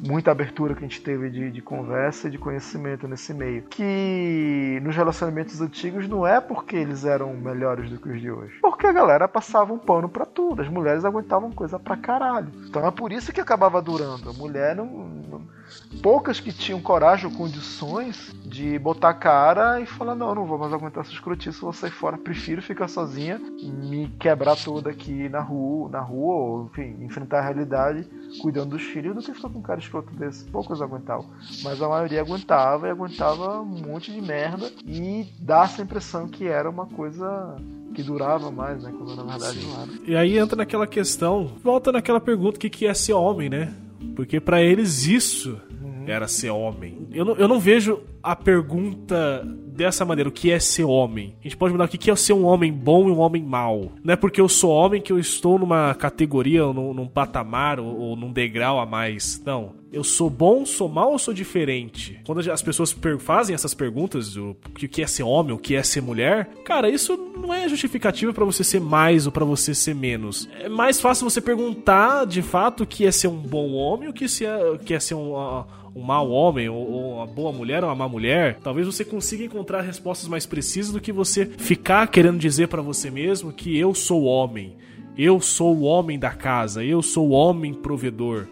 muita 0.00 0.30
abertura 0.30 0.74
que 0.74 0.84
a 0.84 0.88
gente 0.88 1.00
teve 1.00 1.30
de, 1.30 1.50
de 1.50 1.62
conversa 1.62 2.28
e 2.28 2.30
de 2.30 2.38
conhecimento 2.38 3.06
nesse 3.06 3.32
meio. 3.32 3.62
Que 3.62 4.80
nos 4.82 4.96
relacionamentos 4.96 5.60
antigos 5.60 6.08
não 6.08 6.26
é 6.26 6.40
porque 6.40 6.76
eles 6.76 7.04
eram 7.04 7.34
melhores 7.34 7.90
do 7.90 7.98
que 7.98 8.08
os 8.08 8.20
de 8.20 8.30
hoje. 8.30 8.58
Porque 8.60 8.86
a 8.86 8.92
galera 8.92 9.28
passava 9.28 9.72
um 9.72 9.78
pano 9.78 10.08
pra 10.08 10.26
tudo. 10.26 10.62
As 10.62 10.68
mulheres 10.68 11.04
aguentavam 11.04 11.50
coisa 11.50 11.78
pra 11.78 11.96
caralho. 11.96 12.48
Então 12.68 12.86
é 12.86 12.90
por 12.90 13.12
isso 13.12 13.32
que 13.32 13.40
acabava 13.40 13.80
durando. 13.80 14.30
A 14.30 14.32
mulher 14.32 14.74
não. 14.74 14.86
não 14.86 15.59
poucas 16.02 16.40
que 16.40 16.52
tinham 16.52 16.80
coragem 16.80 17.26
ou 17.26 17.32
condições 17.32 18.34
de 18.44 18.78
botar 18.78 19.10
a 19.10 19.14
cara 19.14 19.80
e 19.80 19.86
falar: 19.86 20.14
não, 20.14 20.34
não 20.34 20.46
vou 20.46 20.58
mais 20.58 20.72
aguentar 20.72 21.04
essa 21.04 21.12
escrotice, 21.12 21.60
vou 21.60 21.72
sair 21.72 21.90
fora, 21.90 22.18
prefiro 22.18 22.62
ficar 22.62 22.88
sozinha, 22.88 23.38
me 23.38 24.08
quebrar 24.18 24.56
toda 24.56 24.90
aqui 24.90 25.28
na 25.28 25.40
rua, 25.40 25.88
na 25.88 26.00
rua, 26.00 26.34
ou 26.34 26.66
enfim, 26.66 26.96
enfrentar 27.04 27.38
a 27.38 27.42
realidade 27.42 28.06
cuidando 28.40 28.70
dos 28.70 28.82
filhos 28.82 29.14
do 29.14 29.22
que 29.22 29.34
ficar 29.34 29.48
com 29.48 29.58
um 29.58 29.62
cara 29.62 29.80
escroto 29.80 30.14
desse, 30.14 30.44
poucos 30.46 30.80
aguentavam. 30.80 31.26
Mas 31.62 31.82
a 31.82 31.88
maioria 31.88 32.20
aguentava 32.20 32.86
e 32.86 32.90
aguentava 32.90 33.60
um 33.60 33.80
monte 33.86 34.12
de 34.12 34.20
merda 34.20 34.70
e 34.86 35.26
dá 35.38 35.64
essa 35.64 35.82
impressão 35.82 36.28
que 36.28 36.46
era 36.46 36.68
uma 36.68 36.86
coisa 36.86 37.56
que 37.94 38.02
durava 38.02 38.50
mais, 38.50 38.82
né? 38.82 38.92
Quando 38.96 39.16
na 39.16 39.22
verdade 39.24 39.66
não 39.66 39.82
era. 39.82 39.90
E 40.06 40.16
aí 40.16 40.38
entra 40.38 40.56
naquela 40.56 40.86
questão, 40.86 41.46
volta 41.62 41.90
naquela 41.90 42.20
pergunta: 42.20 42.56
o 42.56 42.60
que, 42.60 42.70
que 42.70 42.86
é 42.86 42.94
ser 42.94 43.14
homem, 43.14 43.48
né? 43.48 43.74
Porque 44.14 44.40
para 44.40 44.62
eles 44.62 45.06
isso 45.06 45.60
era 46.06 46.26
ser 46.26 46.50
homem. 46.50 47.06
Eu 47.12 47.24
não, 47.24 47.36
eu 47.36 47.48
não 47.48 47.60
vejo 47.60 48.00
a 48.22 48.34
pergunta 48.34 49.46
dessa 49.80 50.04
maneira, 50.04 50.28
o 50.28 50.32
que 50.32 50.50
é 50.50 50.60
ser 50.60 50.84
homem? 50.84 51.34
A 51.40 51.44
gente 51.44 51.56
pode 51.56 51.72
mudar 51.72 51.86
o 51.86 51.88
que 51.88 52.10
é 52.10 52.16
ser 52.16 52.34
um 52.34 52.44
homem 52.44 52.70
bom 52.70 53.08
e 53.08 53.10
um 53.10 53.18
homem 53.18 53.42
mau. 53.42 53.92
Não 54.04 54.12
é 54.12 54.16
porque 54.16 54.40
eu 54.40 54.48
sou 54.48 54.70
homem 54.70 55.00
que 55.00 55.10
eu 55.10 55.18
estou 55.18 55.58
numa 55.58 55.94
categoria, 55.94 56.66
ou 56.66 56.74
num, 56.74 56.92
num 56.92 57.08
patamar, 57.08 57.80
ou, 57.80 57.98
ou, 57.98 58.16
num 58.16 58.30
degrau 58.30 58.78
a 58.78 58.84
mais. 58.84 59.42
Não. 59.44 59.80
Eu 59.90 60.04
sou 60.04 60.28
bom, 60.28 60.64
sou 60.66 60.88
mal 60.88 61.10
ou 61.10 61.18
sou 61.18 61.34
diferente? 61.34 62.20
Quando 62.24 62.48
as 62.48 62.62
pessoas 62.62 62.94
fazem 63.18 63.54
essas 63.54 63.74
perguntas, 63.74 64.36
o 64.36 64.54
que 64.74 65.02
é 65.02 65.06
ser 65.06 65.24
homem, 65.24 65.52
o 65.52 65.58
que 65.58 65.74
é 65.74 65.82
ser 65.82 66.00
mulher, 66.00 66.48
cara, 66.64 66.88
isso 66.88 67.16
não 67.36 67.52
é 67.52 67.68
justificativa 67.68 68.32
para 68.32 68.44
você 68.44 68.62
ser 68.62 68.80
mais 68.80 69.26
ou 69.26 69.32
para 69.32 69.44
você 69.44 69.74
ser 69.74 69.94
menos. 69.94 70.48
É 70.60 70.68
mais 70.68 71.00
fácil 71.00 71.28
você 71.28 71.40
perguntar, 71.40 72.26
de 72.26 72.42
fato, 72.42 72.84
o 72.84 72.86
que 72.86 73.04
é 73.04 73.10
ser 73.10 73.28
um 73.28 73.38
bom 73.38 73.72
homem, 73.72 74.08
o 74.08 74.12
que, 74.12 74.26
é, 74.44 74.70
o 74.70 74.78
que 74.78 74.94
é 74.94 75.00
ser 75.00 75.14
um... 75.14 75.32
Uh, 75.32 75.79
um 75.94 76.02
mau 76.02 76.30
homem 76.30 76.68
ou, 76.68 76.90
ou 76.90 77.14
uma 77.16 77.26
boa 77.26 77.52
mulher 77.52 77.82
ou 77.82 77.90
uma 77.90 77.96
má 77.96 78.08
mulher, 78.08 78.58
talvez 78.62 78.86
você 78.86 79.04
consiga 79.04 79.44
encontrar 79.44 79.82
respostas 79.82 80.28
mais 80.28 80.46
precisas 80.46 80.92
do 80.92 81.00
que 81.00 81.12
você 81.12 81.46
ficar 81.46 82.06
querendo 82.08 82.38
dizer 82.38 82.68
para 82.68 82.82
você 82.82 83.10
mesmo 83.10 83.52
que 83.52 83.76
eu 83.76 83.94
sou 83.94 84.24
homem, 84.24 84.76
eu 85.16 85.40
sou 85.40 85.76
o 85.76 85.82
homem 85.82 86.18
da 86.18 86.30
casa, 86.30 86.84
eu 86.84 87.02
sou 87.02 87.28
o 87.28 87.32
homem 87.32 87.74
provedor. 87.74 88.46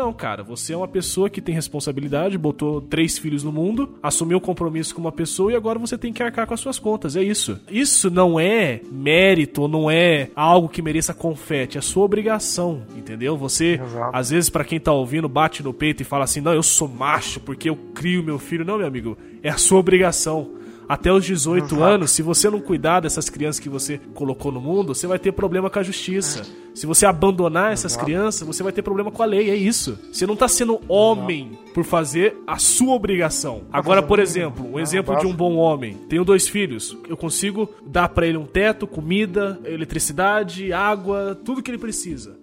Não, 0.00 0.14
cara, 0.14 0.42
você 0.42 0.72
é 0.72 0.76
uma 0.78 0.88
pessoa 0.88 1.28
que 1.28 1.42
tem 1.42 1.54
responsabilidade, 1.54 2.38
botou 2.38 2.80
três 2.80 3.18
filhos 3.18 3.44
no 3.44 3.52
mundo, 3.52 3.98
assumiu 4.02 4.38
o 4.38 4.40
compromisso 4.40 4.94
com 4.94 5.00
uma 5.02 5.12
pessoa 5.12 5.52
e 5.52 5.54
agora 5.54 5.78
você 5.78 5.98
tem 5.98 6.10
que 6.10 6.22
arcar 6.22 6.46
com 6.46 6.54
as 6.54 6.60
suas 6.60 6.78
contas. 6.78 7.16
É 7.16 7.22
isso. 7.22 7.60
Isso 7.70 8.10
não 8.10 8.40
é 8.40 8.80
mérito, 8.90 9.68
não 9.68 9.90
é 9.90 10.30
algo 10.34 10.70
que 10.70 10.80
mereça 10.80 11.12
confete, 11.12 11.76
é 11.76 11.82
sua 11.82 12.02
obrigação, 12.02 12.80
entendeu? 12.96 13.36
Você, 13.36 13.74
Exato. 13.74 14.16
às 14.16 14.30
vezes, 14.30 14.48
para 14.48 14.64
quem 14.64 14.80
tá 14.80 14.90
ouvindo, 14.90 15.28
bate 15.28 15.62
no 15.62 15.74
peito 15.74 16.00
e 16.00 16.04
fala 16.04 16.24
assim: 16.24 16.40
não, 16.40 16.54
eu 16.54 16.62
sou 16.62 16.88
macho 16.88 17.38
porque 17.38 17.68
eu 17.68 17.76
crio 17.94 18.22
meu 18.22 18.38
filho. 18.38 18.64
Não, 18.64 18.78
meu 18.78 18.86
amigo, 18.86 19.18
é 19.42 19.50
a 19.50 19.58
sua 19.58 19.80
obrigação 19.80 20.59
até 20.90 21.12
os 21.12 21.24
18 21.24 21.66
Exato. 21.66 21.82
anos, 21.84 22.10
se 22.10 22.20
você 22.20 22.50
não 22.50 22.60
cuidar 22.60 22.98
dessas 22.98 23.30
crianças 23.30 23.60
que 23.60 23.68
você 23.68 24.00
colocou 24.12 24.50
no 24.50 24.60
mundo, 24.60 24.92
você 24.92 25.06
vai 25.06 25.20
ter 25.20 25.30
problema 25.30 25.70
com 25.70 25.78
a 25.78 25.84
justiça. 25.84 26.42
Se 26.74 26.84
você 26.84 27.06
abandonar 27.06 27.72
essas 27.72 27.92
Exato. 27.92 28.04
crianças, 28.04 28.44
você 28.44 28.60
vai 28.60 28.72
ter 28.72 28.82
problema 28.82 29.08
com 29.08 29.22
a 29.22 29.26
lei. 29.26 29.50
É 29.50 29.54
isso. 29.54 29.96
Você 30.12 30.26
não 30.26 30.34
está 30.34 30.48
sendo 30.48 30.80
homem 30.88 31.56
por 31.72 31.84
fazer 31.84 32.36
a 32.44 32.58
sua 32.58 32.92
obrigação. 32.92 33.62
Agora, 33.72 34.02
por 34.02 34.18
exemplo, 34.18 34.68
um 34.68 34.80
exemplo 34.80 35.16
de 35.16 35.26
um 35.28 35.32
bom 35.32 35.54
homem. 35.54 35.94
Tenho 36.08 36.24
dois 36.24 36.48
filhos. 36.48 36.98
Eu 37.08 37.16
consigo 37.16 37.72
dar 37.86 38.08
para 38.08 38.26
ele 38.26 38.38
um 38.38 38.46
teto, 38.46 38.84
comida, 38.84 39.60
eletricidade, 39.64 40.72
água, 40.72 41.38
tudo 41.44 41.62
que 41.62 41.70
ele 41.70 41.78
precisa. 41.78 42.36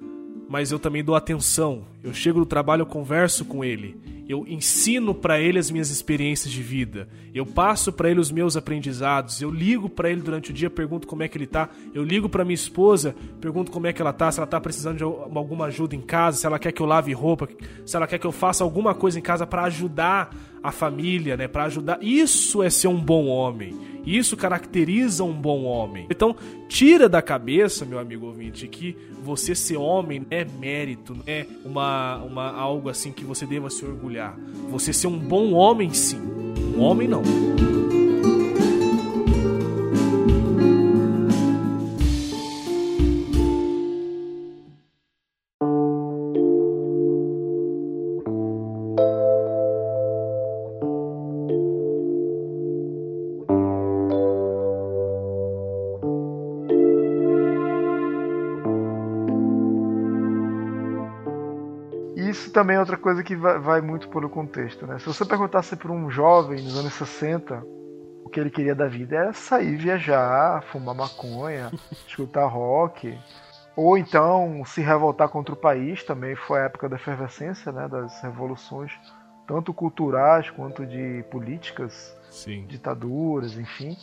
Mas 0.47 0.71
eu 0.71 0.79
também 0.79 1.03
dou 1.03 1.15
atenção. 1.15 1.83
Eu 2.03 2.13
chego 2.13 2.39
no 2.39 2.45
trabalho, 2.45 2.81
eu 2.81 2.85
converso 2.85 3.45
com 3.45 3.63
ele 3.63 3.99
eu 4.27 4.45
ensino 4.45 5.15
para 5.15 5.39
ele 5.39 5.57
as 5.57 5.71
minhas 5.71 5.89
experiências 5.89 6.51
de 6.51 6.61
vida, 6.61 7.07
eu 7.33 7.45
passo 7.45 7.93
para 7.93 8.11
ele 8.11 8.19
os 8.19 8.29
meus 8.29 8.57
aprendizados, 8.57 9.41
eu 9.41 9.49
ligo 9.49 9.89
para 9.89 10.09
ele 10.11 10.21
durante 10.21 10.51
o 10.51 10.53
dia, 10.53 10.69
pergunto 10.69 11.07
como 11.07 11.23
é 11.23 11.27
que 11.29 11.37
ele 11.37 11.47
tá, 11.47 11.69
eu 11.93 12.03
ligo 12.03 12.27
para 12.27 12.43
minha 12.43 12.55
esposa, 12.55 13.15
pergunto 13.39 13.71
como 13.71 13.87
é 13.87 13.93
que 13.93 14.01
ela 14.01 14.11
tá, 14.11 14.29
se 14.29 14.39
ela 14.39 14.47
tá 14.47 14.59
precisando 14.59 14.97
de 14.97 15.03
alguma 15.03 15.65
ajuda 15.65 15.95
em 15.95 16.01
casa, 16.01 16.37
se 16.37 16.45
ela 16.45 16.59
quer 16.59 16.73
que 16.73 16.81
eu 16.81 16.85
lave 16.85 17.13
roupa, 17.13 17.47
se 17.85 17.95
ela 17.95 18.05
quer 18.05 18.19
que 18.19 18.27
eu 18.27 18.31
faça 18.31 18.63
alguma 18.63 18.93
coisa 18.93 19.17
em 19.17 19.21
casa 19.21 19.47
para 19.47 19.63
ajudar 19.63 20.35
a 20.61 20.71
família, 20.71 21.37
né, 21.37 21.47
para 21.47 21.63
ajudar. 21.65 21.99
Isso 22.01 22.61
é 22.61 22.69
ser 22.69 22.89
um 22.89 22.99
bom 22.99 23.27
homem. 23.27 23.73
Isso 24.05 24.37
caracteriza 24.37 25.23
um 25.23 25.33
bom 25.33 25.63
homem. 25.63 26.07
Então, 26.09 26.35
tira 26.69 27.09
da 27.09 27.21
cabeça, 27.21 27.85
meu 27.85 27.99
amigo 27.99 28.25
ouvinte, 28.25 28.67
que 28.67 28.95
você 29.21 29.53
ser 29.53 29.75
homem 29.75 30.25
é 30.29 30.45
mérito, 30.45 31.17
é 31.27 31.45
uma, 31.65 31.86
uma 32.23 32.51
algo 32.51 32.89
assim 32.89 33.11
que 33.11 33.23
você 33.23 33.45
deva 33.45 33.69
se 33.69 33.85
orgulhar. 33.85 34.37
Você 34.69 34.91
ser 34.93 35.07
um 35.07 35.17
bom 35.17 35.53
homem, 35.53 35.93
sim. 35.93 36.19
Um 36.75 36.81
homem 36.81 37.07
não. 37.07 37.21
Também 62.57 62.75
é 62.75 62.79
outra 62.79 62.97
coisa 62.97 63.23
que 63.23 63.35
vai, 63.35 63.59
vai 63.59 63.81
muito 63.81 64.09
pelo 64.09 64.27
contexto, 64.27 64.87
né? 64.87 64.97
Se 64.97 65.05
você 65.05 65.23
perguntasse 65.23 65.75
para 65.75 65.91
um 65.91 66.09
jovem 66.09 66.59
nos 66.63 66.75
anos 66.75 66.91
60 66.93 67.63
o 68.25 68.29
que 68.29 68.39
ele 68.39 68.49
queria 68.49 68.73
da 68.73 68.87
vida 68.87 69.15
era 69.15 69.31
sair 69.31 69.75
viajar, 69.75 70.63
fumar 70.63 70.95
maconha, 70.95 71.71
escutar 72.07 72.47
rock, 72.47 73.15
ou 73.75 73.95
então 73.95 74.63
se 74.65 74.81
revoltar 74.81 75.29
contra 75.29 75.53
o 75.53 75.55
país, 75.57 76.03
também 76.03 76.35
foi 76.35 76.59
a 76.59 76.63
época 76.63 76.89
da 76.89 76.95
efervescência, 76.95 77.71
né, 77.71 77.87
das 77.87 78.19
revoluções, 78.23 78.91
tanto 79.47 79.71
culturais 79.71 80.49
quanto 80.49 80.83
de 80.83 81.23
políticas, 81.29 82.17
Sim. 82.31 82.65
ditaduras, 82.65 83.55
enfim. 83.55 83.95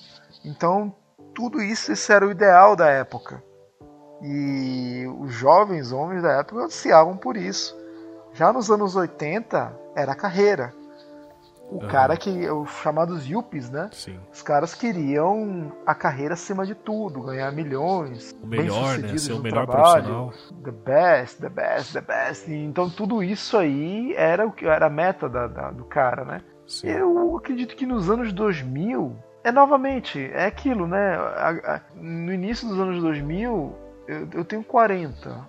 Então, 0.45 0.95
tudo 1.35 1.61
isso, 1.61 1.91
esse 1.91 2.13
era 2.13 2.25
o 2.25 2.31
ideal 2.31 2.77
da 2.77 2.89
época. 2.89 3.43
E 4.23 5.07
os 5.19 5.33
jovens 5.33 5.91
homens 5.91 6.23
da 6.23 6.35
época 6.35 6.67
ansiavam 6.67 7.17
por 7.17 7.37
isso. 7.37 7.83
Já 8.35 8.53
nos 8.53 8.71
anos 8.71 8.97
80 8.97 9.73
era 9.95 10.13
a 10.13 10.15
carreira. 10.15 10.75
O 11.71 11.77
uhum. 11.77 11.89
cara 11.89 12.17
que. 12.17 12.49
Os 12.51 12.71
chamados 12.83 13.27
yuppies, 13.27 13.71
né? 13.71 13.89
Sim. 13.93 14.19
Os 14.33 14.43
caras 14.43 14.75
queriam 14.75 15.73
a 15.87 15.95
carreira 15.95 16.35
acima 16.35 16.67
de 16.67 16.75
tudo, 16.75 17.23
ganhar 17.23 17.51
milhões. 17.53 18.37
O 18.43 18.47
melhor, 18.47 18.99
né? 18.99 19.17
Ser 19.17 19.33
o 19.33 19.41
melhor 19.41 19.67
trabalho, 19.67 20.05
profissional. 20.05 20.63
The 20.63 20.71
best, 20.71 21.41
the 21.41 21.49
best, 21.49 21.93
the 21.95 22.01
best. 22.01 22.51
E, 22.51 22.65
então 22.65 22.91
tudo 22.91 23.23
isso 23.23 23.57
aí 23.57 24.13
era 24.15 24.47
o 24.47 24.53
que 24.53 24.67
era 24.67 24.87
a 24.87 24.91
meta 24.91 25.29
da, 25.29 25.47
da, 25.47 25.71
do 25.71 25.85
cara, 25.85 26.25
né? 26.25 26.43
Sim. 26.67 26.89
Eu 26.89 27.37
acredito 27.37 27.77
que 27.77 27.87
nos 27.87 28.11
anos 28.11 28.33
2000 28.33 29.17
é 29.43 29.53
novamente, 29.53 30.31
é 30.33 30.47
aquilo, 30.47 30.87
né? 30.87 31.19
no 31.95 32.33
início 32.33 32.67
dos 32.67 32.81
anos 32.81 33.03
2000, 33.03 33.75
eu, 34.07 34.29
eu 34.33 34.45
tenho 34.45 34.63
40. 34.63 35.49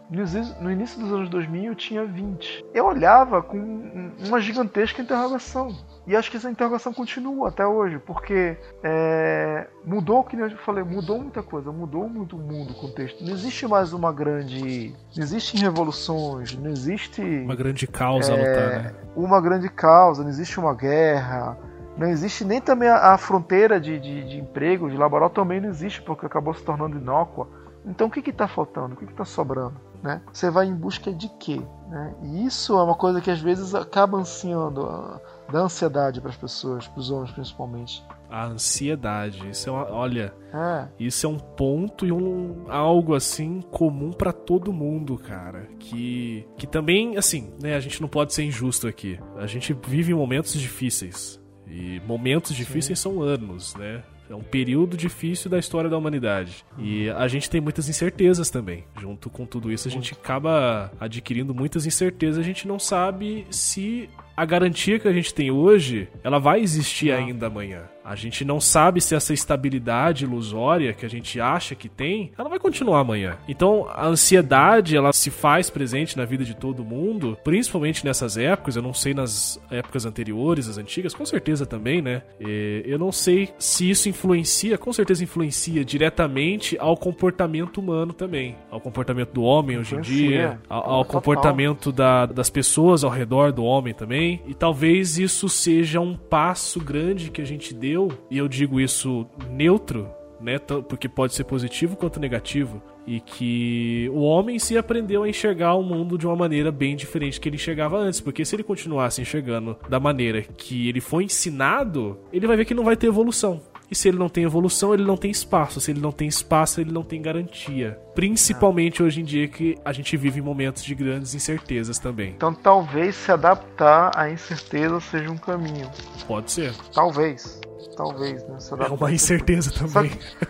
No, 0.61 0.71
início 0.71 0.99
dos 0.99 1.11
anos 1.11 1.29
2000 1.29 1.63
eu 1.65 1.75
tinha 1.75 2.05
20. 2.05 2.65
Eu 2.73 2.85
olhava 2.85 3.41
com 3.41 4.11
uma 4.25 4.39
gigantesca 4.39 5.01
interrogação. 5.01 5.75
E 6.07 6.15
acho 6.15 6.29
que 6.29 6.37
essa 6.37 6.49
interrogação 6.49 6.93
continua 6.93 7.49
até 7.49 7.65
hoje, 7.65 7.97
porque 7.97 8.57
é, 8.83 9.67
mudou, 9.83 10.23
que 10.23 10.35
eu 10.35 10.49
falei, 10.57 10.83
mudou 10.83 11.19
muita 11.19 11.41
coisa, 11.41 11.71
mudou 11.71 12.07
muito 12.07 12.35
o 12.35 12.39
mundo, 12.39 12.71
o 12.71 12.75
contexto. 12.75 13.23
Não 13.23 13.33
existe 13.33 13.67
mais 13.67 13.91
uma 13.91 14.13
grande. 14.13 14.95
Não 15.15 15.23
existem 15.23 15.59
revoluções, 15.59 16.55
não 16.55 16.69
existe. 16.69 17.21
Uma 17.21 17.55
grande 17.55 17.87
causa 17.87 18.33
é, 18.33 18.37
lutar, 18.37 18.83
né? 18.83 18.93
Uma 19.15 19.41
grande 19.41 19.67
causa, 19.67 20.21
não 20.21 20.29
existe 20.29 20.59
uma 20.59 20.75
guerra. 20.75 21.57
Não 21.97 22.07
existe 22.07 22.43
nem 22.43 22.61
também 22.61 22.89
a, 22.89 23.13
a 23.13 23.17
fronteira 23.17 23.79
de, 23.79 23.97
de, 23.99 24.29
de 24.29 24.37
emprego, 24.37 24.89
de 24.89 24.97
laboral 24.97 25.29
também 25.29 25.59
não 25.59 25.69
existe, 25.69 26.01
porque 26.01 26.25
acabou 26.25 26.53
se 26.53 26.63
tornando 26.63 26.97
inócua. 26.97 27.47
Então 27.87 28.07
o 28.07 28.11
que 28.11 28.29
está 28.29 28.47
faltando? 28.47 28.93
O 28.93 28.97
que 28.97 29.05
está 29.05 29.25
sobrando? 29.25 29.75
Né? 30.01 30.21
Você 30.31 30.49
vai 30.51 30.67
em 30.67 30.75
busca 30.75 31.11
de 31.11 31.29
quê? 31.39 31.61
Né? 31.89 32.15
E 32.23 32.45
isso 32.45 32.77
é 32.77 32.83
uma 32.83 32.95
coisa 32.95 33.19
que 33.19 33.31
às 33.31 33.39
vezes 33.39 33.73
acaba 33.73 34.17
ansiando, 34.17 34.83
uh, 34.83 35.19
dá 35.51 35.61
ansiedade 35.61 36.21
para 36.21 36.29
as 36.29 36.37
pessoas, 36.37 36.87
para 36.87 36.99
os 36.99 37.09
homens 37.09 37.31
principalmente. 37.31 38.03
A 38.29 38.45
ansiedade, 38.45 39.49
isso 39.49 39.69
é 39.69 39.71
uma, 39.71 39.91
olha, 39.91 40.33
é. 40.53 40.87
isso 40.99 41.25
é 41.25 41.29
um 41.29 41.39
ponto 41.39 42.05
e 42.05 42.11
um 42.11 42.65
algo 42.69 43.15
assim 43.15 43.61
comum 43.61 44.11
para 44.11 44.31
todo 44.31 44.73
mundo, 44.73 45.17
cara, 45.17 45.67
que 45.79 46.47
que 46.57 46.67
também 46.67 47.17
assim, 47.17 47.53
né, 47.61 47.75
a 47.75 47.79
gente 47.79 48.01
não 48.01 48.07
pode 48.07 48.33
ser 48.33 48.43
injusto 48.43 48.87
aqui. 48.87 49.19
A 49.37 49.47
gente 49.47 49.73
vive 49.73 50.13
momentos 50.13 50.53
difíceis. 50.53 51.43
E 51.67 51.99
momentos 52.01 52.55
difíceis 52.55 52.99
Sim. 52.99 53.09
são 53.09 53.21
anos, 53.21 53.75
né? 53.75 54.03
É 54.29 54.35
um 54.35 54.41
período 54.41 54.97
difícil 54.97 55.49
da 55.49 55.59
história 55.59 55.89
da 55.89 55.97
humanidade. 55.97 56.65
E 56.77 57.09
a 57.09 57.27
gente 57.27 57.49
tem 57.49 57.61
muitas 57.61 57.87
incertezas 57.87 58.49
também. 58.49 58.83
Junto 58.99 59.29
com 59.29 59.45
tudo 59.45 59.71
isso, 59.71 59.87
a 59.87 59.91
gente 59.91 60.13
acaba 60.13 60.91
adquirindo 60.99 61.53
muitas 61.53 61.85
incertezas. 61.85 62.39
A 62.39 62.43
gente 62.43 62.67
não 62.67 62.79
sabe 62.79 63.45
se 63.49 64.09
a 64.35 64.45
garantia 64.45 64.99
que 64.99 65.07
a 65.07 65.13
gente 65.13 65.33
tem 65.33 65.51
hoje, 65.51 66.09
ela 66.23 66.39
vai 66.39 66.61
existir 66.61 67.11
ainda 67.11 67.47
amanhã. 67.47 67.83
A 68.05 68.13
gente 68.13 68.45
não 68.45 68.61
sabe 68.61 69.01
se 69.01 69.15
essa 69.15 69.33
estabilidade 69.33 70.25
ilusória 70.25 70.93
que 70.93 71.05
a 71.05 71.09
gente 71.09 71.41
acha 71.41 71.73
que 71.73 71.89
tem, 71.89 72.31
ela 72.37 72.47
vai 72.47 72.59
continuar 72.59 72.99
amanhã. 72.99 73.35
Então, 73.47 73.87
a 73.89 74.05
ansiedade, 74.05 74.95
ela 74.95 75.11
se 75.11 75.31
faz 75.31 75.71
presente 75.71 76.15
na 76.15 76.23
vida 76.23 76.45
de 76.45 76.53
todo 76.53 76.85
mundo, 76.85 77.35
principalmente 77.43 78.05
nessas 78.05 78.37
épocas. 78.37 78.75
Eu 78.75 78.83
não 78.83 78.93
sei 78.93 79.15
nas 79.15 79.59
épocas 79.71 80.05
anteriores, 80.05 80.69
as 80.69 80.77
antigas, 80.77 81.15
com 81.15 81.25
certeza 81.25 81.65
também, 81.65 81.99
né? 81.99 82.21
E 82.39 82.83
eu 82.85 82.99
não 82.99 83.11
sei 83.11 83.49
se 83.57 83.89
isso 83.89 84.07
influencia, 84.07 84.77
com 84.77 84.93
certeza 84.93 85.23
influencia 85.23 85.83
diretamente 85.83 86.77
ao 86.79 86.95
comportamento 86.95 87.79
humano 87.79 88.13
também, 88.13 88.55
ao 88.69 88.79
comportamento 88.79 89.33
do 89.33 89.41
homem 89.41 89.79
hoje 89.79 89.95
em 89.95 90.01
dia, 90.01 90.59
ao, 90.69 90.89
ao 90.89 91.05
comportamento 91.05 91.91
da, 91.91 92.27
das 92.27 92.51
pessoas 92.51 93.03
ao 93.03 93.09
redor 93.09 93.51
do 93.51 93.63
homem 93.63 93.95
também. 93.95 94.43
E 94.45 94.53
talvez 94.53 95.17
isso 95.17 95.49
seja 95.49 95.99
um 95.99 96.15
passo 96.15 96.79
grande 96.79 97.31
que 97.31 97.41
a 97.41 97.45
gente 97.45 97.73
deu 97.73 97.94
e 98.29 98.37
eu 98.37 98.47
digo 98.47 98.79
isso 98.79 99.25
neutro, 99.49 100.07
né, 100.39 100.59
porque 100.59 101.07
pode 101.07 101.33
ser 101.33 101.43
positivo 101.43 101.95
quanto 101.95 102.19
negativo, 102.19 102.81
e 103.07 103.19
que 103.19 104.09
o 104.13 104.21
homem 104.21 104.57
se 104.59 104.77
aprendeu 104.77 105.23
a 105.23 105.29
enxergar 105.29 105.75
o 105.75 105.83
mundo 105.83 106.17
de 106.17 106.25
uma 106.25 106.35
maneira 106.35 106.71
bem 106.71 106.95
diferente 106.95 107.39
que 107.39 107.47
ele 107.47 107.55
enxergava 107.55 107.97
antes, 107.97 108.19
porque 108.19 108.43
se 108.43 108.55
ele 108.55 108.63
continuasse 108.63 109.21
enxergando 109.21 109.77
da 109.87 109.99
maneira 109.99 110.41
que 110.41 110.89
ele 110.89 110.99
foi 110.99 111.25
ensinado, 111.25 112.17
ele 112.33 112.47
vai 112.47 112.57
ver 112.57 112.65
que 112.65 112.73
não 112.73 112.83
vai 112.83 112.95
ter 112.95 113.07
evolução. 113.07 113.61
E 113.89 113.95
se 113.95 114.07
ele 114.07 114.17
não 114.17 114.29
tem 114.29 114.43
evolução, 114.43 114.93
ele 114.93 115.03
não 115.03 115.17
tem 115.17 115.29
espaço. 115.29 115.79
Se 115.79 115.91
ele 115.91 116.01
não 116.01 116.11
tem 116.11 116.27
espaço, 116.27 116.81
ele 116.81 116.91
não 116.91 117.03
tem 117.03 117.21
garantia. 117.21 117.99
Principalmente 118.15 119.03
hoje 119.03 119.21
em 119.21 119.23
dia 119.23 119.47
que 119.47 119.77
a 119.85 119.93
gente 119.93 120.17
vive 120.17 120.39
em 120.39 120.43
momentos 120.43 120.83
de 120.83 120.95
grandes 120.95 121.35
incertezas 121.35 121.99
também. 121.99 122.31
Então 122.31 122.53
talvez 122.53 123.15
se 123.15 123.31
adaptar 123.31 124.11
à 124.15 124.29
incerteza 124.29 124.99
seja 124.99 125.29
um 125.29 125.37
caminho. 125.37 125.89
Pode 126.27 126.51
ser. 126.51 126.73
Talvez. 126.93 127.59
Talvez, 127.95 128.43
né? 128.47 128.57
É 128.85 128.91
uma 128.91 129.11
incerteza 129.11 129.71
também. 129.71 130.11
Só 130.11 130.17
que, 130.17 130.47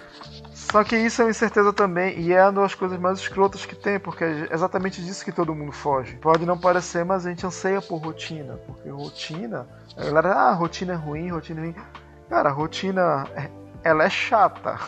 só 0.53 0.83
que, 0.83 0.97
isso 0.97 1.21
é 1.21 1.25
uma 1.25 1.31
incerteza 1.31 1.71
também, 1.71 2.19
e 2.19 2.33
é 2.33 2.43
uma 2.43 2.63
das 2.63 2.73
coisas 2.73 2.99
mais 2.99 3.19
escrotas 3.19 3.65
que 3.65 3.75
tem, 3.75 3.99
porque 3.99 4.23
é 4.23 4.49
exatamente 4.51 5.01
disso 5.01 5.23
que 5.23 5.31
todo 5.31 5.53
mundo 5.53 5.71
foge. 5.71 6.15
Pode 6.17 6.45
não 6.45 6.57
parecer, 6.57 7.05
mas 7.05 7.25
a 7.25 7.29
gente 7.29 7.45
anseia 7.45 7.81
por 7.81 7.97
rotina, 7.97 8.57
porque 8.65 8.89
rotina. 8.89 9.67
A 9.95 10.03
galera, 10.03 10.33
ah, 10.33 10.53
rotina 10.53 10.93
é 10.93 10.95
ruim, 10.95 11.29
rotina 11.29 11.61
é 11.61 11.63
ruim. 11.65 11.75
Cara, 12.29 12.49
a 12.49 12.51
rotina, 12.51 13.27
ela 13.83 14.03
é 14.03 14.09
chata. 14.09 14.79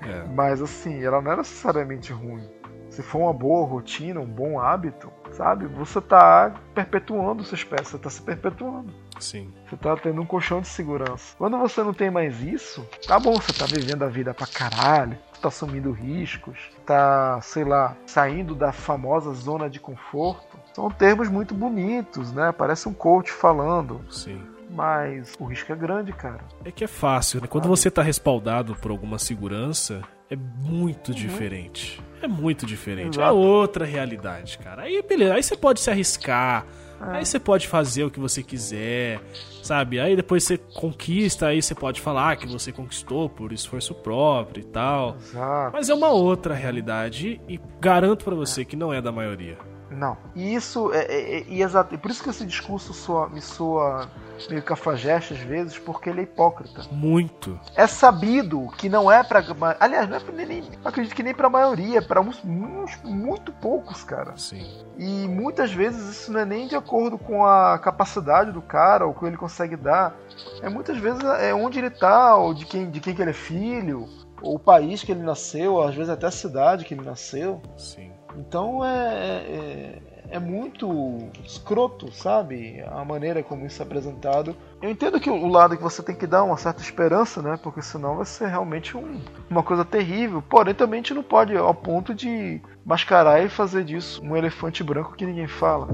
É. 0.00 0.24
Mas 0.34 0.62
assim, 0.62 1.02
ela 1.02 1.20
não 1.20 1.32
é 1.32 1.36
necessariamente 1.36 2.12
ruim. 2.12 2.48
Se 2.88 3.02
for 3.02 3.20
uma 3.20 3.32
boa 3.32 3.66
rotina, 3.66 4.20
um 4.20 4.26
bom 4.26 4.60
hábito, 4.60 5.10
sabe? 5.30 5.66
Você 5.66 5.98
tá 5.98 6.54
perpetuando 6.74 7.42
sua 7.42 7.56
espécie, 7.56 7.92
você 7.92 7.98
tá 7.98 8.10
se 8.10 8.20
perpetuando. 8.20 8.92
Sim. 9.18 9.50
Você 9.66 9.76
tá 9.78 9.96
tendo 9.96 10.20
um 10.20 10.26
colchão 10.26 10.60
de 10.60 10.68
segurança. 10.68 11.34
Quando 11.38 11.56
você 11.56 11.82
não 11.82 11.94
tem 11.94 12.10
mais 12.10 12.42
isso, 12.42 12.86
tá 13.06 13.18
bom, 13.18 13.32
você 13.32 13.52
tá 13.52 13.64
vivendo 13.64 14.02
a 14.02 14.08
vida 14.08 14.34
pra 14.34 14.46
caralho, 14.46 15.16
tá 15.40 15.48
assumindo 15.48 15.90
riscos, 15.90 16.70
tá, 16.84 17.40
sei 17.40 17.64
lá, 17.64 17.96
saindo 18.04 18.54
da 18.54 18.72
famosa 18.72 19.32
zona 19.32 19.70
de 19.70 19.80
conforto. 19.80 20.58
São 20.74 20.90
termos 20.90 21.30
muito 21.30 21.54
bonitos, 21.54 22.30
né? 22.30 22.52
Parece 22.52 22.90
um 22.90 22.94
coach 22.94 23.32
falando. 23.32 24.04
Sim 24.10 24.51
mas 24.72 25.34
o 25.38 25.44
risco 25.44 25.72
é 25.72 25.76
grande, 25.76 26.12
cara. 26.12 26.40
É 26.64 26.70
que 26.70 26.84
é 26.84 26.88
fácil, 26.88 27.40
né? 27.40 27.46
Quando 27.46 27.68
você 27.68 27.90
tá 27.90 28.02
respaldado 28.02 28.74
por 28.76 28.90
alguma 28.90 29.18
segurança, 29.18 30.02
é 30.30 30.36
muito 30.36 31.10
uhum. 31.10 31.14
diferente. 31.14 32.02
É 32.22 32.26
muito 32.26 32.64
diferente. 32.64 33.18
É 33.18 33.22
Exato. 33.22 33.28
É 33.28 33.32
outra 33.32 33.84
realidade, 33.84 34.58
cara. 34.58 34.82
Aí, 34.82 35.02
beleza. 35.02 35.34
Aí 35.34 35.42
você 35.42 35.56
pode 35.56 35.80
se 35.80 35.90
arriscar. 35.90 36.64
É. 37.00 37.18
Aí 37.18 37.26
você 37.26 37.38
pode 37.38 37.66
fazer 37.66 38.04
o 38.04 38.10
que 38.10 38.20
você 38.20 38.42
quiser, 38.42 39.20
sabe? 39.62 39.98
Aí 39.98 40.14
depois 40.14 40.44
você 40.44 40.56
conquista, 40.56 41.48
aí 41.48 41.60
você 41.60 41.74
pode 41.74 42.00
falar 42.00 42.36
que 42.36 42.46
você 42.46 42.70
conquistou 42.70 43.28
por 43.28 43.52
esforço 43.52 43.94
próprio 43.94 44.60
e 44.60 44.64
tal. 44.64 45.16
Exato. 45.16 45.72
Mas 45.72 45.88
é 45.88 45.94
uma 45.94 46.10
outra 46.10 46.54
realidade 46.54 47.40
e 47.48 47.60
garanto 47.80 48.24
para 48.24 48.34
você 48.34 48.64
que 48.64 48.76
não 48.76 48.92
é 48.92 49.02
da 49.02 49.10
maioria. 49.10 49.58
Não. 49.92 50.16
E 50.34 50.54
isso 50.54 50.92
é, 50.92 51.04
é, 51.04 51.38
é, 51.40 51.54
exato. 51.54 51.96
Por 51.98 52.10
isso 52.10 52.22
que 52.22 52.30
esse 52.30 52.44
discurso 52.44 52.92
soa, 52.92 53.28
me 53.28 53.40
soa 53.40 54.08
meio 54.48 54.62
cafajeste 54.62 55.34
às 55.34 55.40
vezes, 55.40 55.78
porque 55.78 56.10
ele 56.10 56.20
é 56.20 56.22
hipócrita. 56.24 56.82
Muito. 56.90 57.58
É 57.76 57.86
sabido 57.86 58.68
que 58.76 58.88
não 58.88 59.10
é 59.10 59.22
para 59.22 59.42
Aliás, 59.78 60.08
não 60.08 60.16
é 60.16 60.20
pra 60.20 60.32
nem. 60.32 60.64
Acredito 60.84 61.14
que 61.14 61.22
nem 61.22 61.34
pra 61.34 61.48
maioria, 61.48 61.98
é 61.98 62.00
pra 62.00 62.20
uns, 62.20 62.42
uns, 62.44 62.98
muito 63.04 63.52
poucos, 63.52 64.02
cara. 64.02 64.36
Sim. 64.36 64.66
E 64.98 65.28
muitas 65.28 65.72
vezes 65.72 66.08
isso 66.08 66.32
não 66.32 66.40
é 66.40 66.44
nem 66.44 66.66
de 66.66 66.76
acordo 66.76 67.18
com 67.18 67.44
a 67.44 67.78
capacidade 67.78 68.52
do 68.52 68.62
cara, 68.62 69.06
ou 69.06 69.12
o 69.12 69.14
que 69.14 69.24
ele 69.24 69.36
consegue 69.36 69.76
dar. 69.76 70.14
É 70.60 70.68
muitas 70.68 70.98
vezes 70.98 71.22
é 71.40 71.54
onde 71.54 71.78
ele 71.78 71.90
tá, 71.90 72.36
ou 72.36 72.54
de 72.54 72.64
quem, 72.64 72.90
de 72.90 73.00
quem 73.00 73.14
que 73.14 73.22
ele 73.22 73.30
é 73.30 73.34
filho, 73.34 74.08
ou 74.40 74.56
o 74.56 74.58
país 74.58 75.02
que 75.02 75.12
ele 75.12 75.22
nasceu, 75.22 75.74
ou 75.74 75.82
às 75.82 75.94
vezes 75.94 76.10
até 76.10 76.26
a 76.26 76.30
cidade 76.30 76.84
que 76.84 76.94
ele 76.94 77.04
nasceu. 77.04 77.62
Sim. 77.76 78.11
Então 78.36 78.84
é, 78.84 78.88
é 78.88 80.02
é 80.32 80.38
muito 80.38 81.30
escroto, 81.44 82.10
sabe? 82.10 82.82
A 82.90 83.04
maneira 83.04 83.42
como 83.42 83.66
isso 83.66 83.82
é 83.82 83.84
apresentado. 83.84 84.56
Eu 84.80 84.88
entendo 84.88 85.20
que 85.20 85.28
o 85.28 85.46
lado 85.46 85.76
que 85.76 85.82
você 85.82 86.02
tem 86.02 86.16
que 86.16 86.26
dar 86.26 86.42
uma 86.42 86.56
certa 86.56 86.80
esperança, 86.80 87.42
né? 87.42 87.58
Porque 87.62 87.82
senão 87.82 88.16
vai 88.16 88.24
ser 88.24 88.46
realmente 88.46 88.96
um, 88.96 89.20
uma 89.50 89.62
coisa 89.62 89.84
terrível. 89.84 90.40
Porém, 90.40 90.74
também 90.74 91.00
a 91.00 91.02
gente 91.02 91.12
não 91.12 91.22
pode 91.22 91.54
ao 91.54 91.74
ponto 91.74 92.14
de 92.14 92.62
mascarar 92.82 93.44
e 93.44 93.50
fazer 93.50 93.84
disso 93.84 94.22
um 94.24 94.34
elefante 94.34 94.82
branco 94.82 95.14
que 95.14 95.26
ninguém 95.26 95.46
fala. 95.46 95.86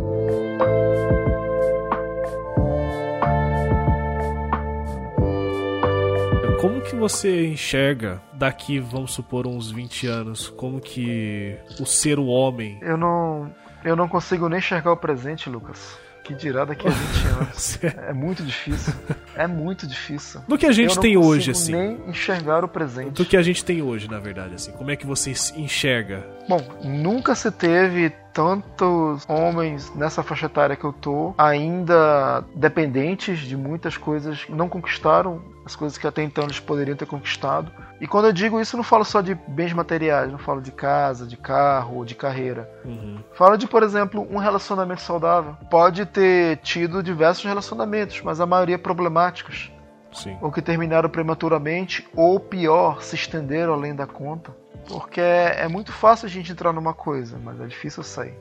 Como 6.60 6.80
que 6.80 6.96
você 6.96 7.46
enxerga 7.46 8.20
daqui, 8.32 8.80
vamos 8.80 9.12
supor, 9.12 9.46
uns 9.46 9.70
20 9.70 10.06
anos, 10.08 10.48
como 10.48 10.80
que 10.80 11.56
o 11.80 11.86
ser 11.86 12.18
o 12.18 12.26
homem. 12.26 12.78
Eu 12.82 12.96
não. 12.96 13.54
Eu 13.84 13.94
não 13.94 14.08
consigo 14.08 14.48
nem 14.48 14.58
enxergar 14.58 14.90
o 14.90 14.96
presente, 14.96 15.48
Lucas. 15.48 15.96
Que 16.24 16.34
dirá 16.34 16.64
daqui 16.64 16.86
a 16.86 16.90
20 16.90 17.26
anos. 17.40 17.78
é 17.82 18.12
muito 18.12 18.42
difícil. 18.42 18.92
É 19.36 19.46
muito 19.46 19.86
difícil. 19.86 20.40
Do 20.48 20.58
que 20.58 20.66
a 20.66 20.72
gente 20.72 20.98
tem 20.98 21.16
hoje, 21.16 21.52
assim. 21.52 21.72
nem 21.72 22.08
enxergar 22.08 22.64
o 22.64 22.68
presente. 22.68 23.12
Do 23.12 23.24
que 23.24 23.36
a 23.36 23.42
gente 23.42 23.64
tem 23.64 23.80
hoje, 23.80 24.10
na 24.10 24.18
verdade, 24.18 24.56
assim. 24.56 24.72
Como 24.72 24.90
é 24.90 24.96
que 24.96 25.06
você 25.06 25.30
enxerga? 25.56 26.26
Bom, 26.48 26.60
nunca 26.82 27.36
se 27.36 27.50
teve 27.52 28.12
tantos 28.38 29.26
homens 29.28 29.92
nessa 29.96 30.22
faixa 30.22 30.46
etária 30.46 30.76
que 30.76 30.84
eu 30.84 30.92
tô 30.92 31.34
ainda 31.36 32.44
dependentes 32.54 33.40
de 33.40 33.56
muitas 33.56 33.96
coisas, 33.96 34.46
não 34.48 34.68
conquistaram 34.68 35.42
as 35.66 35.74
coisas 35.74 35.98
que 35.98 36.06
até 36.06 36.22
então 36.22 36.44
eles 36.44 36.60
poderiam 36.60 36.96
ter 36.96 37.04
conquistado. 37.04 37.72
E 38.00 38.06
quando 38.06 38.26
eu 38.26 38.32
digo 38.32 38.60
isso, 38.60 38.76
eu 38.76 38.78
não 38.78 38.84
falo 38.84 39.04
só 39.04 39.20
de 39.20 39.34
bens 39.34 39.72
materiais, 39.72 40.30
não 40.30 40.38
falo 40.38 40.62
de 40.62 40.70
casa, 40.70 41.26
de 41.26 41.36
carro 41.36 41.96
ou 41.96 42.04
de 42.04 42.14
carreira. 42.14 42.70
Uhum. 42.84 43.18
Falo 43.34 43.56
de, 43.56 43.66
por 43.66 43.82
exemplo, 43.82 44.24
um 44.30 44.38
relacionamento 44.38 45.02
saudável. 45.02 45.56
Pode 45.68 46.06
ter 46.06 46.58
tido 46.58 47.02
diversos 47.02 47.44
relacionamentos, 47.44 48.22
mas 48.22 48.40
a 48.40 48.46
maioria 48.46 48.78
problemáticos. 48.78 49.72
Sim. 50.12 50.36
Ou 50.40 50.50
que 50.50 50.62
terminaram 50.62 51.08
prematuramente, 51.08 52.08
ou 52.14 52.40
pior, 52.40 53.02
se 53.02 53.14
estenderam 53.14 53.72
além 53.72 53.94
da 53.94 54.06
conta. 54.06 54.56
Porque 54.86 55.20
é, 55.20 55.60
é 55.60 55.68
muito 55.68 55.92
fácil 55.92 56.26
a 56.26 56.30
gente 56.30 56.50
entrar 56.50 56.72
numa 56.72 56.94
coisa, 56.94 57.38
mas 57.38 57.60
é 57.60 57.66
difícil 57.66 58.02
sair. 58.02 58.34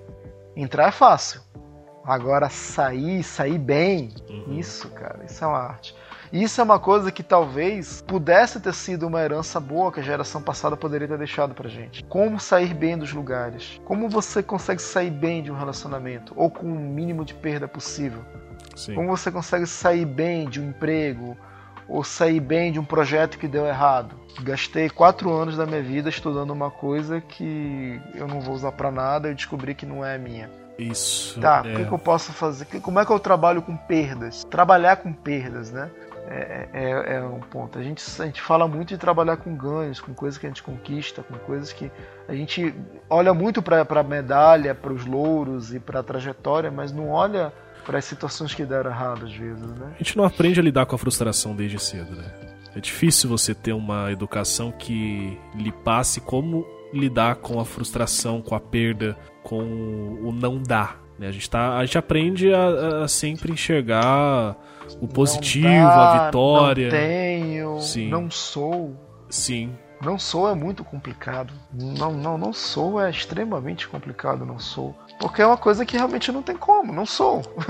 Entrar 0.56 0.88
é 0.88 0.92
fácil. 0.92 1.42
Agora 2.06 2.50
sair, 2.50 3.22
sair 3.22 3.58
bem, 3.58 4.14
uhum. 4.30 4.58
isso, 4.58 4.90
cara, 4.92 5.26
isso 5.26 5.44
é 5.44 5.48
uma 5.48 5.58
arte. 5.58 5.94
Isso 6.32 6.60
é 6.60 6.64
uma 6.64 6.80
coisa 6.80 7.12
que 7.12 7.24
talvez 7.24 8.02
pudesse 8.02 8.60
ter 8.60 8.74
sido 8.74 9.08
uma 9.08 9.22
herança 9.22 9.60
boa 9.60 9.92
que 9.92 10.00
a 10.00 10.04
geração 10.04 10.42
passada 10.42 10.76
poderia 10.76 11.08
ter 11.08 11.18
deixado 11.18 11.54
pra 11.54 11.70
gente. 11.70 12.04
Como 12.06 12.40
sair 12.40 12.74
bem 12.74 12.98
dos 12.98 13.14
lugares? 13.14 13.80
Como 13.86 14.10
você 14.10 14.44
consegue 14.44 14.82
sair 14.82 15.10
bem 15.10 15.42
de 15.42 15.52
um 15.52 15.58
relacionamento 15.58 16.34
ou 16.36 16.50
com 16.50 16.66
o 16.66 16.80
mínimo 16.80 17.24
de 17.24 17.34
perda 17.34 17.68
possível? 17.68 18.24
Sim. 18.76 18.96
Como 18.96 19.08
você 19.08 19.32
consegue 19.32 19.66
sair 19.66 20.06
bem 20.06 20.50
de 20.50 20.60
um 20.60 20.70
emprego 20.70 21.38
ou 21.88 22.04
sair 22.04 22.40
bem 22.40 22.72
de 22.72 22.80
um 22.80 22.86
projeto 22.86 23.38
que 23.38 23.48
deu 23.48 23.66
errado? 23.66 24.16
Gastei 24.42 24.90
quatro 24.90 25.32
anos 25.34 25.58
da 25.58 25.66
minha 25.66 25.82
vida 25.82 26.10
estudando 26.10 26.52
uma 26.52 26.70
coisa 26.70 27.22
que 27.22 28.00
eu 28.14 28.28
não 28.28 28.40
vou 28.40 28.54
usar 28.54 28.72
para 28.72 28.92
nada 28.92 29.32
e 29.32 29.36
descobri 29.36 29.74
que 29.74 29.86
não 29.86 30.06
é 30.06 30.18
minha. 30.18 30.50
Isso. 30.78 31.40
Tá, 31.40 31.64
é. 31.66 31.74
o 31.74 31.76
que, 31.76 31.86
que, 31.86 31.92
eu 31.92 32.00
posso 32.00 32.32
fazer? 32.32 32.66
Como 32.82 33.00
é 33.00 33.06
que 33.06 33.12
eu 33.12 33.20
trabalho 33.20 33.62
com 33.62 33.76
perdas? 33.76 34.44
Trabalhar 34.44 34.98
com 34.98 35.12
perdas, 35.12 35.72
né? 35.72 35.90
É, 36.30 36.68
é, 36.74 37.16
é, 37.16 37.22
um 37.22 37.40
ponto. 37.40 37.80
A 37.80 37.84
gente, 37.84 38.04
a 38.22 38.26
gente 38.26 38.42
fala 38.42 38.68
muito 38.68 38.90
de 38.90 38.98
trabalhar 38.98 39.38
com 39.38 39.56
ganhos, 39.56 40.02
com 40.02 40.14
coisas 40.14 40.38
que 40.38 40.46
a 40.46 40.50
gente 40.50 40.62
conquista, 40.62 41.24
com 41.24 41.38
coisas 41.40 41.72
que 41.72 41.90
a 42.28 42.36
gente 42.36 42.76
olha 43.10 43.34
muito 43.34 43.62
para 43.62 43.82
a 43.82 44.04
medalha, 44.04 44.76
para 44.76 44.92
os 44.92 45.06
louros 45.06 45.74
e 45.74 45.80
para 45.80 46.02
a 46.02 46.04
trajetória, 46.04 46.70
mas 46.70 46.92
não 46.92 47.10
olha 47.10 47.54
para 47.88 48.00
as 48.00 48.06
situações 48.06 48.54
que 48.54 48.66
deram 48.66 48.92
errado 48.92 49.26
às 49.26 49.34
vezes, 49.34 49.66
né? 49.66 49.94
A 49.96 49.98
gente 49.98 50.18
não 50.18 50.26
aprende 50.26 50.60
a 50.60 50.64
lidar 50.64 50.86
com 50.86 50.94
a 50.94 50.98
frustração 50.98 51.56
desde 51.56 51.80
cedo, 51.80 52.12
né? 52.12 52.26
É 52.76 52.82
difícil 52.82 53.30
você 53.30 53.56
ter 53.56 53.72
uma 53.72 54.12
educação 54.12 54.72
que 54.72 55.40
lhe 55.56 55.72
passe 55.72 56.20
como 56.20 56.68
lidar 56.94 57.38
com 57.38 57.60
a 57.60 57.66
frustração, 57.66 58.42
com 58.42 58.54
a 58.54 58.60
perda, 58.60 59.18
com 59.42 59.64
o 60.22 60.32
não 60.32 60.62
dar 60.62 61.02
Né? 61.18 61.28
A, 61.28 61.32
gente 61.32 61.50
tá, 61.50 61.78
a 61.78 61.86
gente 61.86 61.98
aprende 61.98 62.54
a, 62.54 63.04
a 63.04 63.08
sempre 63.08 63.52
enxergar 63.52 64.56
o 65.02 65.08
positivo, 65.08 65.68
dá, 65.68 66.24
a 66.24 66.26
vitória. 66.26 66.92
Não 66.92 66.98
tenho, 66.98 67.80
Sim. 67.80 68.10
não 68.10 68.30
sou. 68.30 68.96
Sim. 69.30 69.72
Não 70.02 70.20
sou 70.20 70.48
é 70.48 70.54
muito 70.54 70.84
complicado. 70.84 71.54
Não, 71.74 72.14
não, 72.14 72.38
não 72.38 72.54
sou 72.54 73.02
é 73.02 73.10
extremamente 73.10 73.88
complicado, 73.88 74.46
não 74.46 74.60
sou. 74.60 74.96
Porque 75.20 75.42
é 75.42 75.46
uma 75.46 75.58
coisa 75.58 75.86
que 75.86 75.98
realmente 75.98 76.32
não 76.32 76.42
tem 76.44 76.56
como, 76.56 76.94
não 76.94 77.06
sou. 77.06 77.42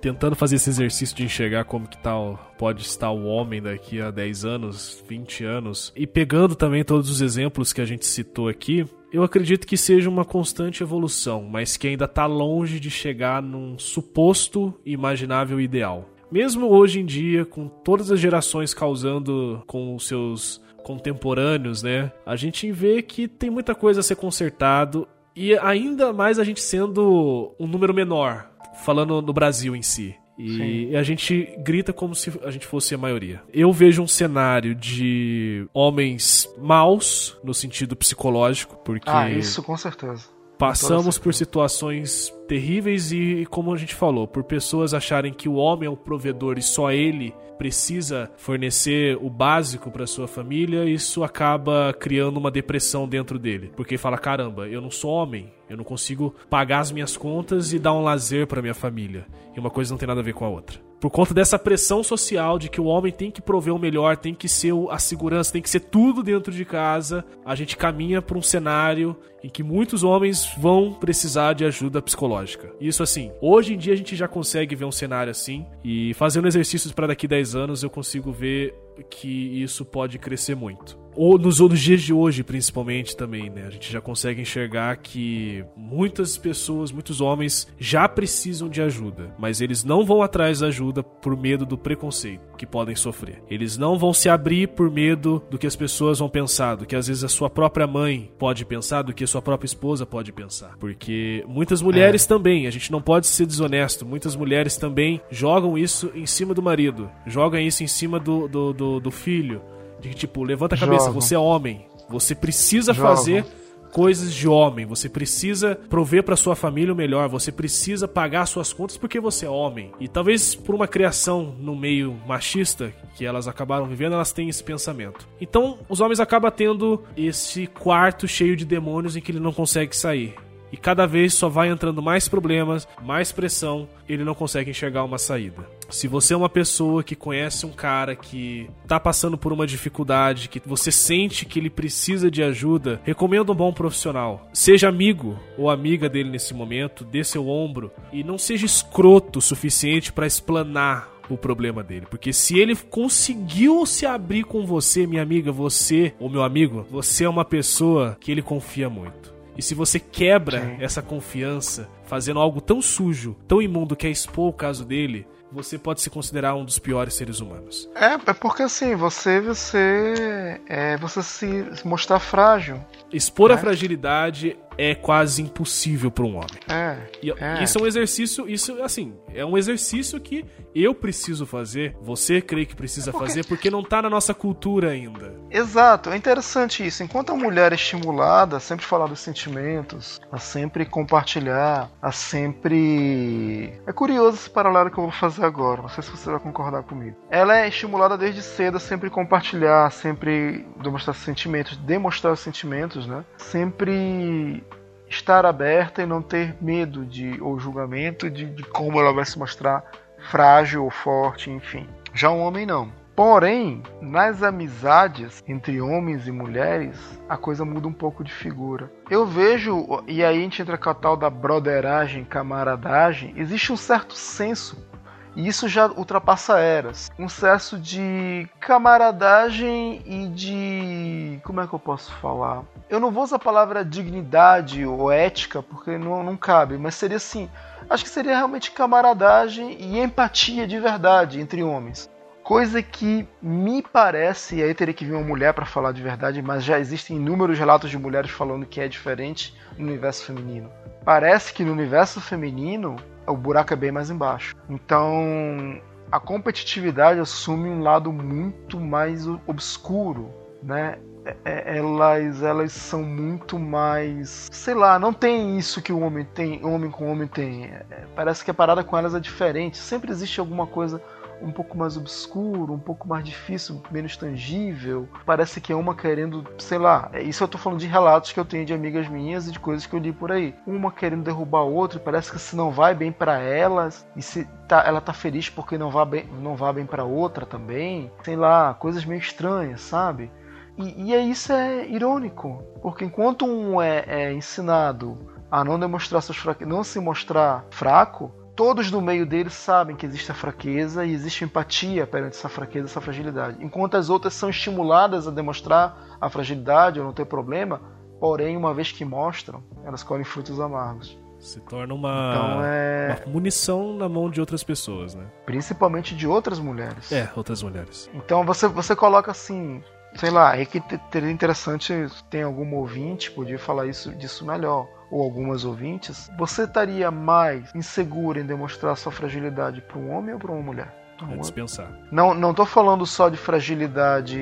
Tentando 0.00 0.36
fazer 0.36 0.56
esse 0.56 0.70
exercício 0.70 1.16
de 1.16 1.24
enxergar 1.24 1.64
como 1.64 1.88
que 1.88 1.98
tá, 1.98 2.16
o- 2.18 2.38
pode 2.56 2.82
estar 2.82 3.10
o 3.10 3.24
homem 3.24 3.60
daqui 3.60 4.00
a 4.00 4.10
10 4.12 4.44
anos, 4.44 5.02
20 5.08 5.44
anos, 5.44 5.92
e 5.96 6.06
pegando 6.06 6.54
também 6.54 6.84
todos 6.84 7.10
os 7.10 7.20
exemplos 7.20 7.72
que 7.72 7.80
a 7.80 7.84
gente 7.84 8.06
citou 8.06 8.48
aqui, 8.48 8.86
eu 9.12 9.24
acredito 9.24 9.66
que 9.66 9.76
seja 9.76 10.08
uma 10.08 10.24
constante 10.24 10.82
evolução, 10.84 11.42
mas 11.42 11.76
que 11.76 11.88
ainda 11.88 12.04
está 12.04 12.26
longe 12.26 12.78
de 12.78 12.90
chegar 12.90 13.42
num 13.42 13.76
suposto 13.78 14.72
e 14.86 14.92
imaginável 14.92 15.60
ideal. 15.60 16.08
Mesmo 16.30 16.68
hoje 16.68 17.00
em 17.00 17.06
dia, 17.06 17.44
com 17.44 17.66
todas 17.66 18.12
as 18.12 18.20
gerações 18.20 18.72
causando 18.74 19.62
com 19.66 19.96
os 19.96 20.06
seus 20.06 20.60
contemporâneos, 20.84 21.82
né? 21.82 22.12
A 22.24 22.36
gente 22.36 22.70
vê 22.70 23.02
que 23.02 23.26
tem 23.26 23.50
muita 23.50 23.74
coisa 23.74 24.00
a 24.00 24.02
ser 24.02 24.14
consertado 24.16 25.08
e 25.38 25.56
ainda 25.58 26.12
mais 26.12 26.40
a 26.40 26.44
gente 26.44 26.60
sendo 26.60 27.54
um 27.60 27.66
número 27.68 27.94
menor, 27.94 28.50
falando 28.84 29.22
no 29.22 29.32
Brasil 29.32 29.76
em 29.76 29.82
si. 29.82 30.16
E 30.36 30.96
a 30.96 31.02
gente 31.02 31.52
grita 31.58 31.92
como 31.92 32.14
se 32.14 32.32
a 32.44 32.50
gente 32.50 32.64
fosse 32.66 32.94
a 32.94 32.98
maioria. 32.98 33.40
Eu 33.52 33.72
vejo 33.72 34.02
um 34.02 34.06
cenário 34.06 34.72
de 34.74 35.66
homens 35.72 36.48
maus, 36.58 37.36
no 37.42 37.52
sentido 37.52 37.96
psicológico, 37.96 38.76
porque 38.84 39.10
Ah, 39.10 39.28
isso 39.30 39.62
com 39.62 39.76
certeza. 39.76 40.28
Passamos 40.58 41.18
por 41.18 41.32
situações 41.32 42.34
terríveis 42.48 43.12
e, 43.12 43.46
como 43.48 43.72
a 43.72 43.76
gente 43.76 43.94
falou, 43.94 44.26
por 44.26 44.42
pessoas 44.42 44.92
acharem 44.92 45.32
que 45.32 45.48
o 45.48 45.54
homem 45.54 45.86
é 45.86 45.90
o 45.90 45.96
provedor 45.96 46.58
e 46.58 46.62
só 46.62 46.90
ele 46.90 47.32
precisa 47.56 48.30
fornecer 48.36 49.18
o 49.20 49.28
básico 49.28 49.90
para 49.90 50.06
sua 50.06 50.28
família, 50.28 50.84
isso 50.84 51.24
acaba 51.24 51.92
criando 51.92 52.36
uma 52.36 52.50
depressão 52.50 53.08
dentro 53.08 53.38
dele, 53.38 53.72
porque 53.76 53.98
fala 53.98 54.16
caramba, 54.16 54.68
eu 54.68 54.80
não 54.80 54.90
sou 54.90 55.10
homem, 55.10 55.52
eu 55.68 55.76
não 55.76 55.84
consigo 55.84 56.34
pagar 56.48 56.80
as 56.80 56.92
minhas 56.92 57.16
contas 57.16 57.72
e 57.72 57.78
dar 57.78 57.92
um 57.92 58.02
lazer 58.02 58.46
para 58.46 58.62
minha 58.62 58.74
família. 58.74 59.26
E 59.54 59.60
uma 59.60 59.70
coisa 59.70 59.92
não 59.92 59.98
tem 59.98 60.06
nada 60.06 60.20
a 60.20 60.24
ver 60.24 60.34
com 60.34 60.44
a 60.44 60.48
outra. 60.48 60.80
Por 61.00 61.10
conta 61.10 61.32
dessa 61.32 61.58
pressão 61.58 62.02
social 62.02 62.58
de 62.58 62.68
que 62.68 62.80
o 62.80 62.86
homem 62.86 63.12
tem 63.12 63.30
que 63.30 63.40
prover 63.40 63.72
o 63.72 63.78
melhor, 63.78 64.16
tem 64.16 64.34
que 64.34 64.48
ser 64.48 64.72
a 64.90 64.98
segurança, 64.98 65.52
tem 65.52 65.62
que 65.62 65.70
ser 65.70 65.80
tudo 65.80 66.24
dentro 66.24 66.52
de 66.52 66.64
casa, 66.64 67.24
a 67.44 67.54
gente 67.54 67.76
caminha 67.76 68.20
para 68.20 68.36
um 68.36 68.42
cenário 68.42 69.16
em 69.42 69.48
que 69.48 69.62
muitos 69.62 70.02
homens 70.02 70.48
vão 70.58 70.92
precisar 70.92 71.52
de 71.52 71.64
ajuda 71.64 72.02
psicológica. 72.02 72.72
Isso 72.80 73.02
assim, 73.02 73.30
hoje 73.40 73.74
em 73.74 73.78
dia 73.78 73.92
a 73.92 73.96
gente 73.96 74.16
já 74.16 74.28
consegue 74.28 74.74
ver 74.74 74.84
um 74.84 74.92
cenário 74.92 75.30
assim 75.30 75.66
e 75.84 76.12
fazendo 76.14 76.48
exercícios 76.48 76.92
para 76.92 77.08
daqui 77.08 77.28
10 77.28 77.54
anos 77.54 77.82
eu 77.82 77.90
consigo 77.90 78.32
ver 78.32 78.74
que 79.04 79.62
isso 79.62 79.84
pode 79.84 80.18
crescer 80.18 80.54
muito. 80.54 80.98
Ou 81.14 81.36
nos, 81.36 81.58
nos 81.58 81.80
dias 81.80 82.00
de 82.02 82.12
hoje, 82.12 82.44
principalmente, 82.44 83.16
também, 83.16 83.50
né? 83.50 83.64
A 83.66 83.70
gente 83.70 83.92
já 83.92 84.00
consegue 84.00 84.40
enxergar 84.40 84.96
que 84.98 85.64
muitas 85.76 86.38
pessoas, 86.38 86.92
muitos 86.92 87.20
homens 87.20 87.66
já 87.76 88.08
precisam 88.08 88.68
de 88.68 88.80
ajuda, 88.80 89.34
mas 89.36 89.60
eles 89.60 89.82
não 89.82 90.04
vão 90.04 90.22
atrás 90.22 90.60
da 90.60 90.68
ajuda 90.68 91.02
por 91.02 91.36
medo 91.36 91.66
do 91.66 91.76
preconceito 91.76 92.56
que 92.56 92.64
podem 92.64 92.94
sofrer. 92.94 93.42
Eles 93.50 93.76
não 93.76 93.98
vão 93.98 94.12
se 94.12 94.28
abrir 94.28 94.68
por 94.68 94.90
medo 94.90 95.42
do 95.50 95.58
que 95.58 95.66
as 95.66 95.74
pessoas 95.74 96.20
vão 96.20 96.28
pensar, 96.28 96.76
do 96.76 96.86
que 96.86 96.94
às 96.94 97.08
vezes 97.08 97.24
a 97.24 97.28
sua 97.28 97.50
própria 97.50 97.86
mãe 97.86 98.30
pode 98.38 98.64
pensar, 98.64 99.02
do 99.02 99.12
que 99.12 99.26
sua 99.28 99.42
própria 99.42 99.66
esposa 99.66 100.04
pode 100.04 100.32
pensar. 100.32 100.76
Porque 100.78 101.44
muitas 101.46 101.80
mulheres 101.80 102.26
também, 102.26 102.66
a 102.66 102.70
gente 102.70 102.90
não 102.90 103.00
pode 103.00 103.26
ser 103.26 103.46
desonesto, 103.46 104.04
muitas 104.04 104.34
mulheres 104.34 104.76
também 104.76 105.20
jogam 105.30 105.78
isso 105.78 106.10
em 106.14 106.26
cima 106.26 106.54
do 106.54 106.62
marido, 106.62 107.10
jogam 107.26 107.60
isso 107.60 107.84
em 107.84 107.86
cima 107.86 108.18
do, 108.18 108.48
do, 108.48 108.72
do, 108.72 109.00
do 109.00 109.10
filho. 109.10 109.62
De 110.00 110.10
que, 110.10 110.14
tipo, 110.14 110.44
levanta 110.44 110.76
a 110.76 110.78
cabeça, 110.78 111.10
você 111.10 111.34
é 111.34 111.38
homem. 111.38 111.84
Você 112.08 112.34
precisa 112.34 112.94
fazer 112.94 113.44
coisas 113.92 114.32
de 114.32 114.48
homem. 114.48 114.86
Você 114.86 115.08
precisa 115.08 115.78
prover 115.88 116.22
para 116.22 116.36
sua 116.36 116.54
família 116.56 116.92
o 116.92 116.96
melhor. 116.96 117.28
Você 117.28 117.50
precisa 117.50 118.06
pagar 118.06 118.46
suas 118.46 118.72
contas 118.72 118.96
porque 118.96 119.20
você 119.20 119.46
é 119.46 119.50
homem. 119.50 119.92
E 120.00 120.08
talvez 120.08 120.54
por 120.54 120.74
uma 120.74 120.88
criação 120.88 121.54
no 121.58 121.74
meio 121.76 122.16
machista 122.26 122.92
que 123.16 123.24
elas 123.24 123.48
acabaram 123.48 123.86
vivendo, 123.86 124.14
elas 124.14 124.32
têm 124.32 124.48
esse 124.48 124.62
pensamento. 124.62 125.28
Então, 125.40 125.78
os 125.88 126.00
homens 126.00 126.20
acabam 126.20 126.50
tendo 126.50 127.02
esse 127.16 127.66
quarto 127.66 128.28
cheio 128.28 128.56
de 128.56 128.64
demônios 128.64 129.16
em 129.16 129.20
que 129.20 129.32
ele 129.32 129.40
não 129.40 129.52
consegue 129.52 129.96
sair. 129.96 130.34
E 130.70 130.76
cada 130.76 131.06
vez 131.06 131.34
só 131.34 131.48
vai 131.48 131.68
entrando 131.68 132.02
mais 132.02 132.28
problemas, 132.28 132.86
mais 133.02 133.32
pressão, 133.32 133.88
ele 134.08 134.22
não 134.22 134.34
consegue 134.34 134.70
enxergar 134.70 135.02
uma 135.04 135.18
saída. 135.18 135.77
Se 135.88 136.06
você 136.06 136.34
é 136.34 136.36
uma 136.36 136.50
pessoa 136.50 137.02
que 137.02 137.16
conhece 137.16 137.64
um 137.64 137.72
cara 137.72 138.14
que 138.14 138.68
tá 138.86 139.00
passando 139.00 139.38
por 139.38 139.52
uma 139.52 139.66
dificuldade, 139.66 140.48
que 140.48 140.60
você 140.64 140.92
sente 140.92 141.46
que 141.46 141.58
ele 141.58 141.70
precisa 141.70 142.30
de 142.30 142.42
ajuda, 142.42 143.00
recomendo 143.04 143.52
um 143.52 143.56
bom 143.56 143.72
profissional. 143.72 144.46
Seja 144.52 144.88
amigo 144.88 145.38
ou 145.56 145.70
amiga 145.70 146.08
dele 146.08 146.30
nesse 146.30 146.52
momento, 146.52 147.04
dê 147.04 147.24
seu 147.24 147.48
ombro 147.48 147.90
e 148.12 148.22
não 148.22 148.36
seja 148.36 148.66
escroto 148.66 149.38
o 149.38 149.42
suficiente 149.42 150.12
para 150.12 150.26
explanar 150.26 151.10
o 151.30 151.38
problema 151.38 151.82
dele. 151.82 152.06
Porque 152.08 152.34
se 152.34 152.58
ele 152.58 152.76
conseguiu 152.76 153.86
se 153.86 154.04
abrir 154.04 154.44
com 154.44 154.66
você, 154.66 155.06
minha 155.06 155.22
amiga, 155.22 155.50
você 155.50 156.14
ou 156.20 156.28
meu 156.28 156.42
amigo, 156.42 156.86
você 156.90 157.24
é 157.24 157.28
uma 157.28 157.44
pessoa 157.44 158.16
que 158.20 158.30
ele 158.30 158.42
confia 158.42 158.90
muito. 158.90 159.34
E 159.56 159.62
se 159.62 159.74
você 159.74 159.98
quebra 159.98 160.76
essa 160.78 161.02
confiança 161.02 161.88
fazendo 162.04 162.38
algo 162.38 162.60
tão 162.60 162.80
sujo, 162.80 163.36
tão 163.48 163.60
imundo 163.60 163.96
que 163.96 164.06
é 164.06 164.10
expor 164.10 164.48
o 164.48 164.52
caso 164.52 164.84
dele, 164.84 165.26
você 165.50 165.78
pode 165.78 166.00
se 166.00 166.10
considerar 166.10 166.54
um 166.54 166.64
dos 166.64 166.78
piores 166.78 167.14
seres 167.14 167.40
humanos. 167.40 167.88
É, 167.94 168.14
é 168.14 168.32
porque 168.34 168.62
assim, 168.62 168.94
você 168.94 169.40
você 169.40 170.60
é 170.68 170.96
você 170.98 171.22
se 171.22 171.64
se 171.76 171.86
mostrar 171.86 172.18
frágil. 172.20 172.78
Expor 173.12 173.50
a 173.50 173.54
É. 173.54 173.56
fragilidade 173.56 174.56
é 174.78 174.94
quase 174.94 175.42
impossível 175.42 176.10
para 176.10 176.24
um 176.24 176.36
homem. 176.36 176.48
É. 176.70 176.96
E 177.22 177.30
É. 177.32 177.62
isso 177.62 177.78
é 177.78 177.82
um 177.82 177.86
exercício, 177.86 178.48
isso 178.48 178.80
assim, 178.82 179.12
é 179.34 179.44
um 179.44 179.58
exercício 179.58 180.18
que 180.20 180.44
eu 180.74 180.94
preciso 180.94 181.44
fazer, 181.44 181.96
você 182.00 182.40
crê 182.40 182.64
que 182.64 182.76
precisa 182.76 183.10
porque- 183.10 183.26
fazer 183.26 183.46
porque 183.46 183.70
não 183.70 183.82
tá 183.82 184.00
na 184.00 184.08
nossa 184.08 184.32
cultura 184.32 184.90
ainda. 184.90 185.34
Exato, 185.50 186.10
é 186.10 186.16
interessante 186.16 186.86
isso. 186.86 187.02
Enquanto 187.02 187.32
a 187.32 187.34
mulher 187.36 187.72
é 187.72 187.74
estimulada 187.74 188.56
a 188.58 188.60
sempre 188.60 188.84
falar 188.86 189.06
dos 189.08 189.18
sentimentos, 189.20 190.20
a 190.30 190.38
sempre 190.38 190.84
compartilhar, 190.86 191.90
a 192.00 192.12
sempre. 192.12 193.72
É 193.86 193.92
curioso 193.92 194.36
esse 194.36 194.50
paralelo 194.50 194.90
que 194.90 194.98
eu 194.98 195.04
vou 195.04 195.12
fazer 195.12 195.44
agora, 195.44 195.82
não 195.82 195.88
sei 195.88 196.02
se 196.02 196.10
você 196.10 196.30
vai 196.30 196.38
concordar 196.38 196.82
comigo. 196.82 197.16
Ela 197.30 197.58
é 197.60 197.68
estimulada 197.68 198.16
desde 198.16 198.42
cedo 198.42 198.76
a 198.76 198.80
sempre 198.80 199.10
compartilhar, 199.10 199.86
a 199.86 199.90
sempre 199.90 200.66
demonstrar 200.82 201.14
sentimentos, 201.16 201.76
demonstrar 201.78 202.32
os 202.32 202.40
sentimentos, 202.40 203.06
né? 203.06 203.24
Sempre 203.38 204.62
estar 205.08 205.46
aberta 205.46 206.02
e 206.02 206.06
não 206.06 206.22
ter 206.22 206.56
medo 206.60 207.04
de 207.04 207.40
ou 207.40 207.58
julgamento 207.58 208.30
de, 208.30 208.44
de 208.46 208.62
como 208.62 209.00
ela 209.00 209.12
vai 209.12 209.24
se 209.24 209.38
mostrar 209.38 209.84
frágil 210.30 210.84
ou 210.84 210.90
forte, 210.90 211.50
enfim. 211.50 211.86
Já 212.14 212.30
o 212.30 212.38
homem 212.38 212.66
não. 212.66 212.90
Porém, 213.18 213.82
nas 214.00 214.44
amizades 214.44 215.42
entre 215.48 215.80
homens 215.80 216.28
e 216.28 216.30
mulheres, 216.30 217.20
a 217.28 217.36
coisa 217.36 217.64
muda 217.64 217.88
um 217.88 217.92
pouco 217.92 218.22
de 218.22 218.32
figura. 218.32 218.92
Eu 219.10 219.26
vejo, 219.26 219.84
e 220.06 220.22
aí 220.22 220.38
a 220.38 220.40
gente 220.40 220.62
entra 220.62 220.78
com 220.78 220.88
a 220.88 220.94
tal 220.94 221.16
da 221.16 221.28
broderagem, 221.28 222.24
camaradagem, 222.24 223.34
existe 223.36 223.72
um 223.72 223.76
certo 223.76 224.14
senso, 224.14 224.87
e 225.36 225.46
isso 225.46 225.68
já 225.68 225.86
ultrapassa 225.86 226.58
eras. 226.58 227.10
Um 227.18 227.28
senso 227.28 227.78
de 227.78 228.48
camaradagem 228.60 230.02
e 230.04 230.28
de. 230.28 231.40
Como 231.44 231.60
é 231.60 231.66
que 231.66 231.72
eu 231.72 231.78
posso 231.78 232.12
falar? 232.14 232.62
Eu 232.88 232.98
não 233.00 233.10
vou 233.10 233.24
usar 233.24 233.36
a 233.36 233.40
palavra 233.40 233.84
dignidade 233.84 234.84
ou 234.84 235.10
ética, 235.10 235.62
porque 235.62 235.96
não, 235.98 236.22
não 236.22 236.36
cabe, 236.36 236.76
mas 236.78 236.94
seria 236.94 237.16
assim. 237.16 237.48
Acho 237.88 238.04
que 238.04 238.10
seria 238.10 238.36
realmente 238.36 238.70
camaradagem 238.70 239.76
e 239.80 240.00
empatia 240.00 240.66
de 240.66 240.78
verdade 240.78 241.40
entre 241.40 241.62
homens. 241.62 242.10
Coisa 242.42 242.82
que 242.82 243.28
me 243.42 243.82
parece, 243.82 244.56
e 244.56 244.62
aí 244.62 244.72
teria 244.72 244.94
que 244.94 245.04
vir 245.04 245.12
uma 245.12 245.22
mulher 245.22 245.52
para 245.52 245.66
falar 245.66 245.92
de 245.92 246.02
verdade, 246.02 246.40
mas 246.40 246.64
já 246.64 246.78
existem 246.78 247.16
inúmeros 247.16 247.58
relatos 247.58 247.90
de 247.90 247.98
mulheres 247.98 248.30
falando 248.30 248.64
que 248.64 248.80
é 248.80 248.88
diferente 248.88 249.54
no 249.76 249.86
universo 249.86 250.24
feminino. 250.24 250.70
Parece 251.04 251.52
que 251.52 251.62
no 251.62 251.72
universo 251.72 252.22
feminino 252.22 252.96
o 253.28 253.36
buraco 253.36 253.72
é 253.72 253.76
bem 253.76 253.92
mais 253.92 254.10
embaixo. 254.10 254.54
Então 254.68 255.80
a 256.10 256.18
competitividade 256.18 257.20
assume 257.20 257.68
um 257.68 257.82
lado 257.82 258.12
muito 258.12 258.80
mais 258.80 259.26
obscuro, 259.46 260.30
né? 260.62 260.98
É- 261.24 261.36
é- 261.44 261.78
Elas, 261.78 262.42
elas 262.42 262.72
são 262.72 263.02
muito 263.02 263.58
mais, 263.58 264.48
sei 264.50 264.72
lá, 264.74 264.98
não 264.98 265.12
tem 265.12 265.58
isso 265.58 265.82
que 265.82 265.92
o 265.92 266.00
homem 266.00 266.24
tem, 266.24 266.64
homem 266.64 266.90
com 266.90 267.10
homem 267.10 267.28
tem. 267.28 267.66
É, 267.66 267.84
Parece 268.16 268.42
que 268.44 268.50
a 268.50 268.54
parada 268.54 268.82
com 268.82 268.96
elas 268.96 269.14
é 269.14 269.20
diferente. 269.20 269.76
Sempre 269.76 270.10
existe 270.10 270.40
alguma 270.40 270.66
coisa 270.66 271.02
um 271.42 271.50
pouco 271.50 271.76
mais 271.76 271.96
obscuro, 271.96 272.72
um 272.72 272.78
pouco 272.78 273.06
mais 273.08 273.24
difícil, 273.24 273.82
menos 273.90 274.16
tangível. 274.16 275.08
Parece 275.24 275.60
que 275.60 275.72
é 275.72 275.76
uma 275.76 275.94
querendo, 275.94 276.44
sei 276.58 276.78
lá, 276.78 277.08
é 277.12 277.22
isso 277.22 277.42
eu 277.42 277.48
tô 277.48 277.58
falando 277.58 277.80
de 277.80 277.86
relatos 277.86 278.32
que 278.32 278.40
eu 278.40 278.44
tenho 278.44 278.64
de 278.64 278.74
amigas 278.74 279.08
minhas 279.08 279.48
e 279.48 279.52
de 279.52 279.58
coisas 279.58 279.86
que 279.86 279.94
eu 279.94 280.00
li 280.00 280.12
por 280.12 280.32
aí. 280.32 280.54
Uma 280.66 280.92
querendo 280.92 281.24
derrubar 281.24 281.60
a 281.60 281.64
outra, 281.64 281.98
parece 281.98 282.30
que 282.30 282.38
se 282.38 282.56
não 282.56 282.70
vai 282.70 282.94
bem 282.94 283.12
para 283.12 283.38
elas 283.38 284.06
e 284.16 284.22
se 284.22 284.44
tá, 284.66 284.82
ela 284.86 285.00
tá 285.00 285.12
feliz 285.12 285.48
porque 285.48 285.78
não 285.78 285.90
vai 285.90 286.06
bem, 286.06 286.26
não 286.40 286.56
vai 286.56 286.72
bem 286.72 286.86
para 286.86 287.04
outra 287.04 287.46
também. 287.46 288.10
Sei 288.22 288.36
lá, 288.36 288.74
coisas 288.74 289.04
meio 289.04 289.20
estranhas, 289.20 289.80
sabe? 289.80 290.30
E, 290.76 291.08
e 291.08 291.14
é 291.14 291.20
isso 291.20 291.52
é 291.52 291.86
irônico, 291.88 292.62
porque 292.80 293.04
enquanto 293.04 293.44
um 293.44 293.82
é, 293.82 294.04
é 294.06 294.32
ensinado 294.32 295.18
a 295.50 295.64
não 295.64 295.78
demonstrar 295.78 296.22
suas 296.22 296.38
fraquezas, 296.38 296.72
não 296.72 296.84
se 296.84 297.00
mostrar 297.00 297.64
fraco, 297.70 298.32
todos 298.58 298.90
no 298.90 299.00
meio 299.00 299.24
dele 299.24 299.50
sabem 299.50 299.94
que 299.94 300.04
existe 300.04 300.32
a 300.32 300.34
fraqueza 300.34 301.06
e 301.06 301.12
existe 301.12 301.44
empatia 301.44 302.04
perante 302.08 302.36
essa 302.36 302.48
fraqueza, 302.48 302.86
essa 302.86 303.00
fragilidade. 303.00 303.56
Enquanto 303.64 303.96
as 303.96 304.10
outras 304.10 304.34
são 304.34 304.50
estimuladas 304.50 305.28
a 305.28 305.30
demonstrar 305.30 306.18
a 306.20 306.28
fragilidade 306.28 306.98
ou 306.98 307.06
não 307.06 307.12
ter 307.12 307.24
problema, 307.24 307.80
porém, 308.18 308.56
uma 308.56 308.74
vez 308.74 308.90
que 308.90 309.04
mostram, 309.04 309.62
elas 309.84 310.02
colhem 310.02 310.24
frutos 310.24 310.58
amargos. 310.58 311.16
Se 311.38 311.60
torna 311.60 311.94
uma, 311.94 312.32
então, 312.34 312.64
é... 312.64 313.22
uma 313.24 313.32
munição 313.34 313.92
na 313.96 314.08
mão 314.08 314.28
de 314.28 314.40
outras 314.40 314.64
pessoas, 314.64 315.14
né? 315.14 315.24
Principalmente 315.46 316.16
de 316.16 316.26
outras 316.26 316.58
mulheres. 316.58 317.12
É, 317.12 317.30
outras 317.36 317.62
mulheres. 317.62 318.10
Então 318.12 318.44
você, 318.44 318.66
você 318.66 318.96
coloca 318.96 319.30
assim, 319.30 319.80
sei 320.16 320.30
lá, 320.30 320.58
é 320.58 320.64
que 320.64 320.80
teria 321.12 321.30
interessante, 321.30 321.94
tem 322.28 322.42
algum 322.42 322.74
ouvinte, 322.74 323.30
podia 323.30 323.56
falar 323.56 323.86
isso 323.86 324.10
disso 324.16 324.44
melhor, 324.44 324.88
ou 325.10 325.22
algumas 325.22 325.64
ouvintes, 325.64 326.30
você 326.36 326.64
estaria 326.64 327.10
mais 327.10 327.74
inseguro 327.74 328.38
em 328.38 328.46
demonstrar 328.46 328.96
sua 328.96 329.12
fragilidade 329.12 329.80
para 329.80 329.98
um 329.98 330.10
homem 330.10 330.34
ou 330.34 330.40
para 330.40 330.52
uma 330.52 330.62
mulher? 330.62 330.94
É 331.32 331.36
dispensar. 331.36 331.90
Não, 332.12 332.32
não 332.32 332.54
tô 332.54 332.64
falando 332.64 333.04
só 333.04 333.28
de 333.28 333.36
fragilidade 333.36 334.38